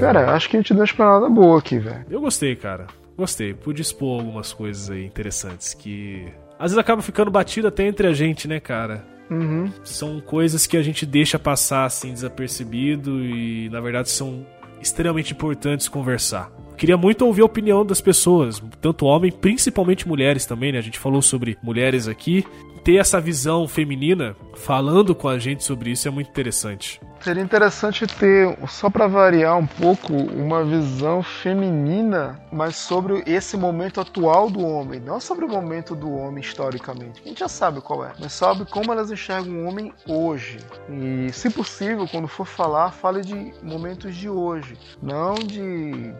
Cara, 0.00 0.32
acho 0.34 0.48
que 0.48 0.56
a 0.56 0.60
gente 0.60 0.72
deu 0.72 0.80
uma 0.80 0.84
explanada 0.84 1.28
boa 1.28 1.58
aqui, 1.58 1.78
velho. 1.78 2.04
Eu 2.10 2.20
gostei, 2.20 2.56
cara. 2.56 2.86
Gostei. 3.16 3.54
Pude 3.54 3.82
expor 3.82 4.20
algumas 4.20 4.52
coisas 4.52 4.90
aí 4.90 5.04
interessantes 5.04 5.74
que 5.74 6.26
às 6.58 6.72
vezes 6.72 6.78
acaba 6.78 7.00
ficando 7.00 7.30
batido 7.30 7.68
até 7.68 7.86
entre 7.86 8.06
a 8.06 8.12
gente, 8.12 8.46
né, 8.46 8.60
cara? 8.60 9.04
Uhum. 9.30 9.72
São 9.84 10.20
coisas 10.20 10.66
que 10.66 10.76
a 10.76 10.82
gente 10.82 11.06
deixa 11.06 11.38
passar 11.38 11.84
assim 11.84 12.12
desapercebido 12.12 13.24
e 13.24 13.68
na 13.70 13.80
verdade 13.80 14.10
são 14.10 14.44
extremamente 14.80 15.32
importantes 15.32 15.88
conversar. 15.88 16.50
Queria 16.80 16.96
muito 16.96 17.26
ouvir 17.26 17.42
a 17.42 17.44
opinião 17.44 17.84
das 17.84 18.00
pessoas, 18.00 18.62
tanto 18.80 19.04
homem, 19.04 19.30
principalmente 19.30 20.08
mulheres 20.08 20.46
também, 20.46 20.72
né? 20.72 20.78
A 20.78 20.82
gente 20.82 20.98
falou 20.98 21.20
sobre 21.20 21.58
mulheres 21.62 22.08
aqui. 22.08 22.42
Ter 22.82 22.96
essa 22.96 23.20
visão 23.20 23.68
feminina 23.68 24.34
falando 24.56 25.14
com 25.14 25.28
a 25.28 25.38
gente 25.38 25.62
sobre 25.62 25.90
isso 25.90 26.08
é 26.08 26.10
muito 26.10 26.30
interessante. 26.30 26.98
Seria 27.20 27.42
interessante 27.42 28.06
ter, 28.06 28.56
só 28.66 28.88
para 28.88 29.06
variar 29.06 29.58
um 29.58 29.66
pouco, 29.66 30.14
uma 30.14 30.64
visão 30.64 31.22
feminina, 31.22 32.40
mas 32.50 32.76
sobre 32.76 33.22
esse 33.26 33.58
momento 33.58 34.00
atual 34.00 34.48
do 34.48 34.64
homem, 34.64 34.98
não 34.98 35.20
sobre 35.20 35.44
o 35.44 35.48
momento 35.48 35.94
do 35.94 36.10
homem 36.10 36.40
historicamente. 36.40 37.20
A 37.22 37.28
gente 37.28 37.40
já 37.40 37.48
sabe 37.48 37.82
qual 37.82 38.02
é, 38.06 38.12
mas 38.18 38.32
sabe 38.32 38.64
como 38.64 38.90
elas 38.90 39.10
enxergam 39.10 39.52
o 39.52 39.66
homem 39.66 39.92
hoje. 40.08 40.56
E, 40.88 41.30
se 41.30 41.50
possível, 41.50 42.08
quando 42.10 42.26
for 42.26 42.46
falar, 42.46 42.90
fale 42.90 43.20
de 43.20 43.52
momentos 43.62 44.16
de 44.16 44.30
hoje, 44.30 44.78
não 45.02 45.34
de 45.34 46.14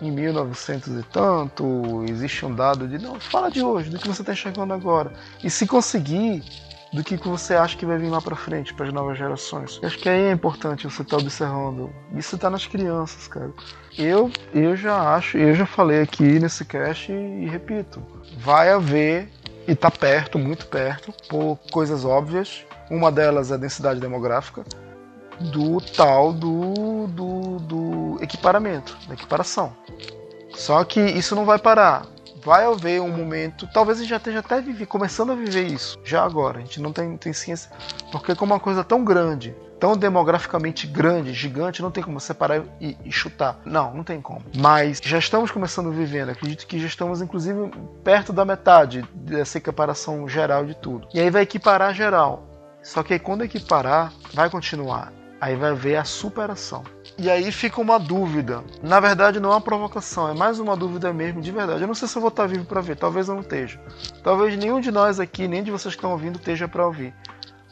em 0.00 0.10
1900 0.10 1.00
e 1.00 1.02
tanto, 1.04 2.04
existe 2.08 2.44
um 2.44 2.54
dado 2.54 2.88
de. 2.88 2.98
Não, 2.98 3.18
fala 3.20 3.50
de 3.50 3.62
hoje, 3.62 3.90
do 3.90 3.98
que 3.98 4.08
você 4.08 4.22
está 4.22 4.32
enxergando 4.32 4.72
agora. 4.72 5.12
E 5.42 5.50
se 5.50 5.66
conseguir, 5.66 6.42
do 6.92 7.04
que 7.04 7.16
você 7.16 7.54
acha 7.54 7.76
que 7.76 7.86
vai 7.86 7.98
vir 7.98 8.08
lá 8.08 8.20
para 8.20 8.34
frente, 8.34 8.74
para 8.74 8.86
as 8.86 8.92
novas 8.92 9.16
gerações. 9.16 9.78
Eu 9.80 9.88
acho 9.88 9.98
que 9.98 10.08
aí 10.08 10.22
é 10.22 10.32
importante 10.32 10.84
você 10.84 11.02
estar 11.02 11.16
tá 11.16 11.22
observando. 11.22 11.92
Isso 12.14 12.34
está 12.34 12.50
nas 12.50 12.66
crianças, 12.66 13.28
cara. 13.28 13.52
Eu, 13.96 14.30
eu 14.52 14.76
já 14.76 15.14
acho, 15.14 15.38
eu 15.38 15.54
já 15.54 15.66
falei 15.66 16.02
aqui 16.02 16.38
nesse 16.38 16.64
cast 16.64 17.12
e, 17.12 17.14
e 17.14 17.48
repito: 17.48 18.02
vai 18.38 18.70
haver, 18.70 19.28
e 19.68 19.72
está 19.72 19.90
perto, 19.90 20.38
muito 20.38 20.66
perto, 20.66 21.12
por 21.28 21.58
coisas 21.70 22.04
óbvias. 22.04 22.64
Uma 22.90 23.12
delas 23.12 23.52
é 23.52 23.54
a 23.54 23.56
densidade 23.56 24.00
demográfica 24.00 24.64
do 25.40 25.80
tal 25.80 26.32
do, 26.32 27.06
do, 27.08 27.58
do 27.60 28.18
equiparamento, 28.22 28.96
da 29.08 29.14
equiparação. 29.14 29.72
Só 30.54 30.82
que 30.84 31.00
isso 31.00 31.34
não 31.34 31.44
vai 31.44 31.58
parar. 31.58 32.06
Vai 32.42 32.64
haver 32.64 33.02
um 33.02 33.10
momento, 33.10 33.68
talvez 33.72 33.98
a 33.98 34.00
gente 34.00 34.10
já 34.10 34.16
esteja 34.16 34.38
até 34.38 34.60
vive, 34.62 34.86
começando 34.86 35.32
a 35.32 35.34
viver 35.34 35.66
isso, 35.66 35.98
já 36.02 36.24
agora. 36.24 36.58
A 36.58 36.60
gente 36.62 36.80
não 36.80 36.90
tem, 36.90 37.16
tem 37.16 37.32
ciência, 37.34 37.70
porque 38.10 38.34
como 38.34 38.54
uma 38.54 38.60
coisa 38.60 38.82
tão 38.82 39.04
grande, 39.04 39.54
tão 39.78 39.94
demograficamente 39.94 40.86
grande, 40.86 41.34
gigante, 41.34 41.82
não 41.82 41.90
tem 41.90 42.02
como 42.02 42.18
separar 42.18 42.62
e, 42.80 42.96
e, 43.04 43.12
chutar. 43.12 43.58
Não, 43.64 43.94
não 43.94 44.02
tem 44.02 44.22
como. 44.22 44.42
Mas 44.56 45.00
já 45.02 45.18
estamos 45.18 45.50
começando 45.50 45.90
vivendo, 45.90 46.30
acredito 46.30 46.66
que 46.66 46.78
já 46.78 46.86
estamos 46.86 47.20
inclusive 47.20 47.70
perto 48.02 48.32
da 48.32 48.44
metade 48.44 49.02
dessa 49.14 49.58
equiparação 49.58 50.26
geral 50.26 50.64
de 50.64 50.74
tudo. 50.74 51.08
E 51.12 51.20
aí 51.20 51.30
vai 51.30 51.42
equiparar 51.42 51.94
geral. 51.94 52.46
Só 52.82 53.02
que 53.02 53.12
aí 53.12 53.18
quando 53.18 53.44
equiparar, 53.44 54.12
vai 54.32 54.48
continuar. 54.48 55.12
Aí 55.40 55.56
vai 55.56 55.74
ver 55.74 55.96
a 55.96 56.04
superação. 56.04 56.84
E 57.16 57.30
aí 57.30 57.50
fica 57.50 57.80
uma 57.80 57.98
dúvida. 57.98 58.62
Na 58.82 59.00
verdade, 59.00 59.40
não 59.40 59.50
é 59.50 59.54
uma 59.54 59.60
provocação, 59.60 60.28
é 60.28 60.34
mais 60.34 60.58
uma 60.58 60.76
dúvida 60.76 61.12
mesmo, 61.12 61.40
de 61.40 61.50
verdade. 61.50 61.80
Eu 61.80 61.86
não 61.88 61.94
sei 61.94 62.06
se 62.06 62.16
eu 62.16 62.20
vou 62.20 62.28
estar 62.28 62.46
vivo 62.46 62.64
para 62.64 62.80
ver, 62.80 62.96
talvez 62.96 63.28
eu 63.28 63.34
não 63.34 63.42
esteja. 63.42 63.80
Talvez 64.22 64.56
nenhum 64.56 64.80
de 64.80 64.90
nós 64.90 65.18
aqui, 65.18 65.48
nem 65.48 65.62
de 65.62 65.70
vocês 65.70 65.94
que 65.94 65.98
estão 65.98 66.12
ouvindo, 66.12 66.36
esteja 66.36 66.68
para 66.68 66.86
ouvir. 66.86 67.14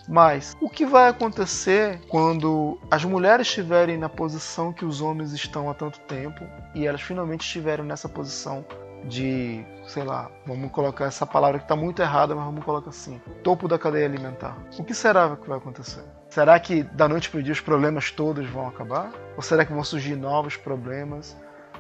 Mas 0.09 0.57
o 0.59 0.71
que 0.71 0.87
vai 0.87 1.09
acontecer 1.09 2.01
quando 2.09 2.79
as 2.91 3.05
mulheres 3.05 3.47
estiverem 3.47 3.99
na 3.99 4.09
posição 4.09 4.73
que 4.73 4.85
os 4.85 5.03
homens 5.03 5.33
estão 5.33 5.69
há 5.69 5.75
tanto 5.75 6.01
tempo 6.01 6.47
e 6.75 6.87
elas 6.87 7.03
finalmente 7.03 7.43
estiverem 7.43 7.85
nessa 7.85 8.09
posição 8.09 8.65
de, 9.05 9.65
sei 9.89 10.05
lá, 10.05 10.31
vamos 10.47 10.71
colocar 10.71 11.07
essa 11.07 11.27
palavra 11.27 11.59
que 11.59 11.65
está 11.65 11.75
muito 11.75 12.03
errada, 12.03 12.35
mas 12.35 12.45
vamos 12.45 12.63
colocar 12.65 12.91
assim, 12.91 13.21
topo 13.43 13.67
da 13.67 13.79
cadeia 13.79 14.05
alimentar. 14.05 14.57
O 14.79 14.85
que 14.85 14.95
será 14.95 15.35
que 15.35 15.49
vai 15.49 15.57
acontecer? 15.57 16.05
Será 16.29 16.61
que 16.61 16.83
da 16.83 17.09
noite 17.09 17.31
para 17.31 17.41
o 17.41 17.43
dia 17.43 17.53
os 17.53 17.61
problemas 17.61 18.11
todos 18.11 18.47
vão 18.49 18.69
acabar? 18.69 19.11
Ou 19.35 19.43
será 19.43 19.65
que 19.65 19.73
vão 19.73 19.83
surgir 19.83 20.15
novos 20.15 20.57
problemas, 20.57 21.35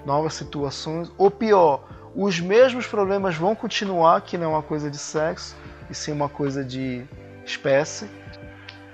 novas 0.06 0.34
situações? 0.34 1.12
Ou 1.18 1.30
pior, 1.30 1.84
os 2.16 2.40
mesmos 2.40 2.86
problemas 2.86 3.36
vão 3.36 3.54
continuar, 3.54 4.22
que 4.22 4.38
não 4.38 4.46
é 4.46 4.48
uma 4.48 4.62
coisa 4.62 4.90
de 4.90 4.98
sexo, 4.98 5.54
e 5.90 5.94
sim 5.94 6.10
uma 6.10 6.28
coisa 6.28 6.64
de 6.64 7.04
espécie, 7.44 8.08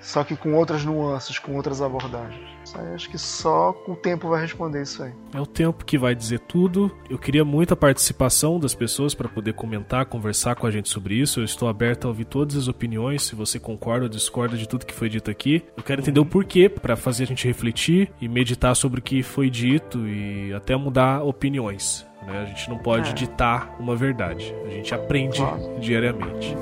só 0.00 0.22
que 0.24 0.36
com 0.36 0.54
outras 0.54 0.84
nuances, 0.84 1.38
com 1.38 1.54
outras 1.54 1.80
abordagens. 1.80 2.53
Acho 2.94 3.10
que 3.10 3.18
só 3.18 3.74
o 3.86 3.94
tempo 3.94 4.28
vai 4.28 4.40
responder 4.40 4.82
isso 4.82 5.02
aí. 5.02 5.12
É 5.32 5.40
o 5.40 5.46
tempo 5.46 5.84
que 5.84 5.98
vai 5.98 6.14
dizer 6.14 6.40
tudo. 6.40 6.90
Eu 7.08 7.18
queria 7.18 7.44
muita 7.44 7.76
participação 7.76 8.58
das 8.58 8.74
pessoas 8.74 9.14
para 9.14 9.28
poder 9.28 9.54
comentar, 9.54 10.06
conversar 10.06 10.54
com 10.56 10.66
a 10.66 10.70
gente 10.70 10.88
sobre 10.88 11.14
isso. 11.14 11.40
Eu 11.40 11.44
estou 11.44 11.68
aberto 11.68 12.06
a 12.06 12.08
ouvir 12.08 12.24
todas 12.24 12.56
as 12.56 12.68
opiniões, 12.68 13.22
se 13.22 13.34
você 13.34 13.58
concorda 13.58 14.04
ou 14.04 14.08
discorda 14.08 14.56
de 14.56 14.68
tudo 14.68 14.86
que 14.86 14.94
foi 14.94 15.08
dito 15.08 15.30
aqui. 15.30 15.62
Eu 15.76 15.82
quero 15.82 16.00
entender 16.00 16.20
o 16.20 16.26
porquê 16.26 16.68
para 16.68 16.96
fazer 16.96 17.24
a 17.24 17.26
gente 17.26 17.46
refletir 17.46 18.12
e 18.20 18.28
meditar 18.28 18.74
sobre 18.74 19.00
o 19.00 19.02
que 19.02 19.22
foi 19.22 19.50
dito 19.50 20.06
e 20.06 20.52
até 20.52 20.76
mudar 20.76 21.22
opiniões. 21.22 22.06
Né? 22.26 22.42
A 22.42 22.44
gente 22.46 22.68
não 22.68 22.78
pode 22.78 23.10
é. 23.10 23.12
ditar 23.12 23.76
uma 23.78 23.94
verdade. 23.94 24.54
A 24.64 24.70
gente 24.70 24.94
aprende 24.94 25.38
claro. 25.38 25.78
diariamente. 25.80 26.56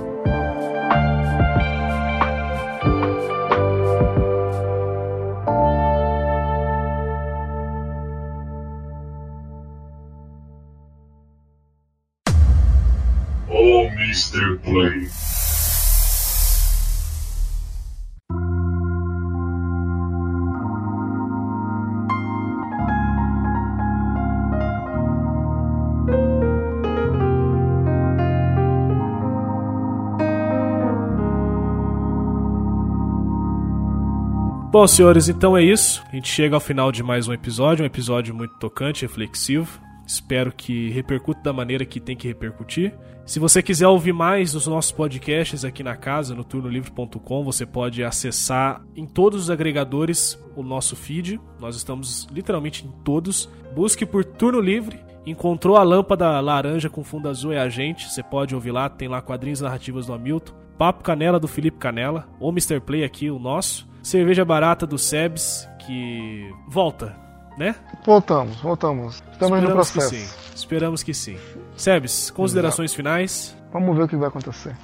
Bom, 34.73 34.87
senhores, 34.87 35.29
então 35.29 35.55
é 35.55 35.62
isso. 35.62 36.03
A 36.11 36.14
gente 36.16 36.31
chega 36.31 36.57
ao 36.57 36.61
final 36.61 36.91
de 36.91 37.03
mais 37.03 37.29
um 37.29 37.33
episódio, 37.35 37.83
um 37.83 37.87
episódio 37.87 38.35
muito 38.35 38.55
tocante, 38.55 39.03
reflexivo. 39.03 39.79
Espero 40.07 40.51
que 40.51 40.89
repercuta 40.89 41.43
da 41.43 41.53
maneira 41.53 41.85
que 41.85 42.01
tem 42.01 42.16
que 42.16 42.27
repercutir. 42.27 42.95
Se 43.27 43.39
você 43.39 43.62
quiser 43.62 43.87
ouvir 43.87 44.14
mais 44.14 44.53
dos 44.53 44.66
nossos 44.66 44.91
podcasts 44.91 45.62
aqui 45.62 45.83
na 45.83 45.95
casa, 45.95 46.35
no 46.35 46.43
turnolivre.com, 46.43 47.45
você 47.45 47.66
pode 47.66 48.03
acessar 48.03 48.83
em 48.97 49.05
todos 49.05 49.43
os 49.43 49.51
agregadores 49.51 50.43
o 50.57 50.62
nosso 50.62 50.97
feed. 50.97 51.39
Nós 51.61 51.77
estamos 51.77 52.27
literalmente 52.33 52.87
em 52.87 52.91
todos. 53.05 53.51
Busque 53.75 54.07
por 54.07 54.25
Turno 54.25 54.59
Livre. 54.59 54.99
Encontrou 55.27 55.77
a 55.77 55.83
lâmpada 55.83 56.41
laranja 56.41 56.89
com 56.89 57.05
fundo 57.05 57.29
azul 57.29 57.53
é 57.53 57.59
a 57.59 57.68
gente. 57.68 58.09
Você 58.09 58.23
pode 58.23 58.55
ouvir 58.55 58.70
lá, 58.70 58.89
tem 58.89 59.07
lá 59.07 59.20
quadrinhos 59.20 59.61
narrativas 59.61 60.07
do 60.07 60.14
Hamilton. 60.14 60.55
Papo 60.79 61.05
Canela 61.05 61.39
do 61.39 61.47
Felipe 61.47 61.77
Canela. 61.77 62.27
O 62.41 62.49
Mr. 62.49 62.81
Play 62.81 63.05
aqui, 63.05 63.31
o 63.31 63.39
nosso. 63.39 63.91
Cerveja 64.03 64.45
barata 64.45 64.87
do 64.87 64.99
Sebs, 64.99 65.69
que 65.87 66.53
volta, 66.69 67.17
né? 67.57 67.75
Voltamos, 68.05 68.57
voltamos. 68.61 69.23
Estamos 69.33 69.59
Esperamos 69.59 69.69
no 69.69 69.75
processo. 69.75 70.11
Que 70.11 70.17
sim. 70.17 70.55
Esperamos 70.55 71.03
que 71.03 71.15
sim. 71.15 71.39
Sebes, 71.77 72.31
considerações 72.31 72.95
finais? 72.95 73.57
Vamos 73.73 73.97
ver 73.97 74.05
o 74.05 74.09
que 74.09 74.17
vai 74.17 74.29
acontecer. 74.29 74.77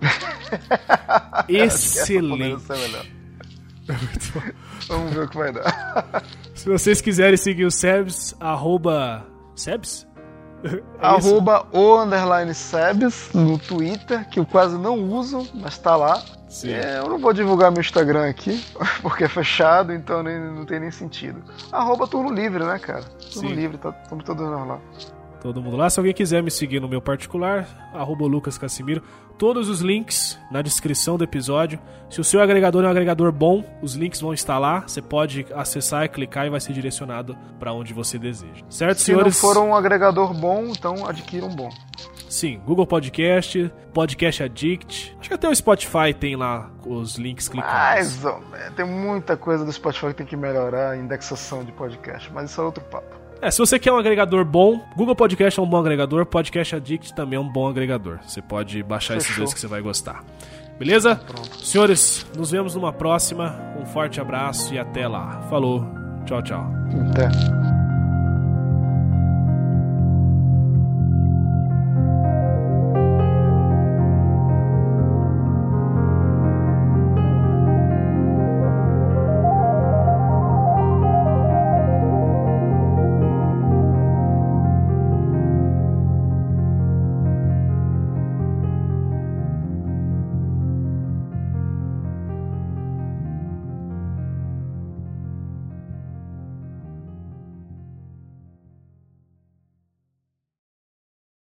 Excelente. 1.48 2.62
Vamos 4.88 5.12
ver 5.12 5.24
o 5.24 5.28
que 5.28 5.36
vai 5.36 5.52
dar. 5.52 6.24
Se 6.54 6.68
vocês 6.68 7.00
quiserem 7.00 7.36
seguir 7.36 7.64
o 7.64 7.70
Sebs, 7.70 8.34
arroba. 8.40 9.26
Sebs? 9.54 10.06
É 10.64 10.82
arroba 11.00 11.66
o 11.72 12.00
underline 12.00 12.54
Sebs 12.54 13.30
no 13.34 13.58
Twitter, 13.58 14.28
que 14.28 14.38
eu 14.38 14.46
quase 14.46 14.78
não 14.78 14.98
uso, 14.98 15.48
mas 15.54 15.76
tá 15.78 15.96
lá. 15.96 16.22
É, 16.64 16.98
eu 16.98 17.08
não 17.08 17.18
vou 17.18 17.32
divulgar 17.32 17.70
meu 17.70 17.80
Instagram 17.80 18.28
aqui, 18.28 18.62
porque 19.00 19.24
é 19.24 19.28
fechado, 19.28 19.92
então 19.92 20.22
nem, 20.22 20.38
não 20.38 20.66
tem 20.66 20.78
nem 20.78 20.90
sentido. 20.90 21.42
Arroba 21.72 22.06
turno 22.06 22.30
livre, 22.30 22.62
né, 22.62 22.78
cara? 22.78 23.04
Turno 23.32 23.48
Sim. 23.48 23.54
livre, 23.54 23.78
tá, 23.78 23.94
estamos 24.02 24.24
todos 24.24 24.46
lá 24.46 24.78
todo 25.42 25.60
mundo 25.60 25.76
lá. 25.76 25.90
Se 25.90 25.98
alguém 25.98 26.14
quiser 26.14 26.42
me 26.42 26.50
seguir 26.50 26.80
no 26.80 26.88
meu 26.88 27.02
particular, 27.02 27.90
arroba 27.92 28.24
Lucas 28.24 28.56
Casimiro, 28.56 29.02
todos 29.36 29.68
os 29.68 29.80
links 29.80 30.38
na 30.50 30.62
descrição 30.62 31.18
do 31.18 31.24
episódio. 31.24 31.78
Se 32.08 32.20
o 32.20 32.24
seu 32.24 32.40
agregador 32.40 32.84
é 32.84 32.86
um 32.86 32.90
agregador 32.90 33.32
bom, 33.32 33.64
os 33.82 33.94
links 33.94 34.20
vão 34.20 34.32
estar 34.32 34.58
lá. 34.58 34.82
Você 34.82 35.02
pode 35.02 35.44
acessar 35.54 36.04
e 36.04 36.08
clicar 36.08 36.46
e 36.46 36.50
vai 36.50 36.60
ser 36.60 36.72
direcionado 36.72 37.36
para 37.58 37.72
onde 37.72 37.92
você 37.92 38.18
deseja. 38.18 38.62
Certo, 38.70 38.98
Se 38.98 39.06
senhores? 39.06 39.36
Se 39.36 39.44
não 39.44 39.54
for 39.54 39.60
um 39.60 39.74
agregador 39.74 40.32
bom, 40.32 40.66
então 40.66 41.06
adquira 41.06 41.44
um 41.44 41.54
bom. 41.54 41.70
Sim, 42.28 42.60
Google 42.64 42.86
Podcast, 42.86 43.70
Podcast 43.92 44.42
Addict. 44.44 45.16
Acho 45.20 45.28
que 45.28 45.34
até 45.34 45.48
o 45.48 45.54
Spotify 45.54 46.14
tem 46.18 46.34
lá 46.34 46.70
os 46.86 47.16
links 47.16 47.48
clicados. 47.48 48.16
Mas 48.22 48.74
tem 48.74 48.86
muita 48.86 49.36
coisa 49.36 49.64
do 49.64 49.72
Spotify 49.72 50.06
que 50.08 50.14
tem 50.14 50.26
que 50.26 50.36
melhorar, 50.36 50.92
a 50.92 50.96
indexação 50.96 51.62
de 51.62 51.72
podcast, 51.72 52.32
mas 52.32 52.50
isso 52.50 52.60
é 52.60 52.64
outro 52.64 52.82
papo. 52.84 53.21
É, 53.42 53.50
se 53.50 53.58
você 53.58 53.76
quer 53.76 53.90
um 53.90 53.96
agregador 53.96 54.44
bom, 54.44 54.80
Google 54.96 55.16
Podcast 55.16 55.58
é 55.58 55.62
um 55.62 55.66
bom 55.66 55.78
agregador, 55.78 56.24
Podcast 56.24 56.76
Addict 56.76 57.12
também 57.12 57.36
é 57.36 57.40
um 57.40 57.52
bom 57.52 57.68
agregador. 57.68 58.20
Você 58.24 58.40
pode 58.40 58.80
baixar 58.84 59.14
Fechou. 59.14 59.26
esses 59.26 59.36
dois 59.36 59.54
que 59.54 59.58
você 59.58 59.66
vai 59.66 59.80
gostar. 59.80 60.22
Beleza? 60.78 61.16
Pronto. 61.16 61.64
Senhores, 61.64 62.24
nos 62.36 62.52
vemos 62.52 62.76
numa 62.76 62.92
próxima. 62.92 63.60
Um 63.76 63.84
forte 63.84 64.20
abraço 64.20 64.72
e 64.72 64.78
até 64.78 65.08
lá. 65.08 65.42
Falou. 65.50 65.84
Tchau, 66.24 66.40
tchau. 66.40 66.64
Até. 67.10 67.81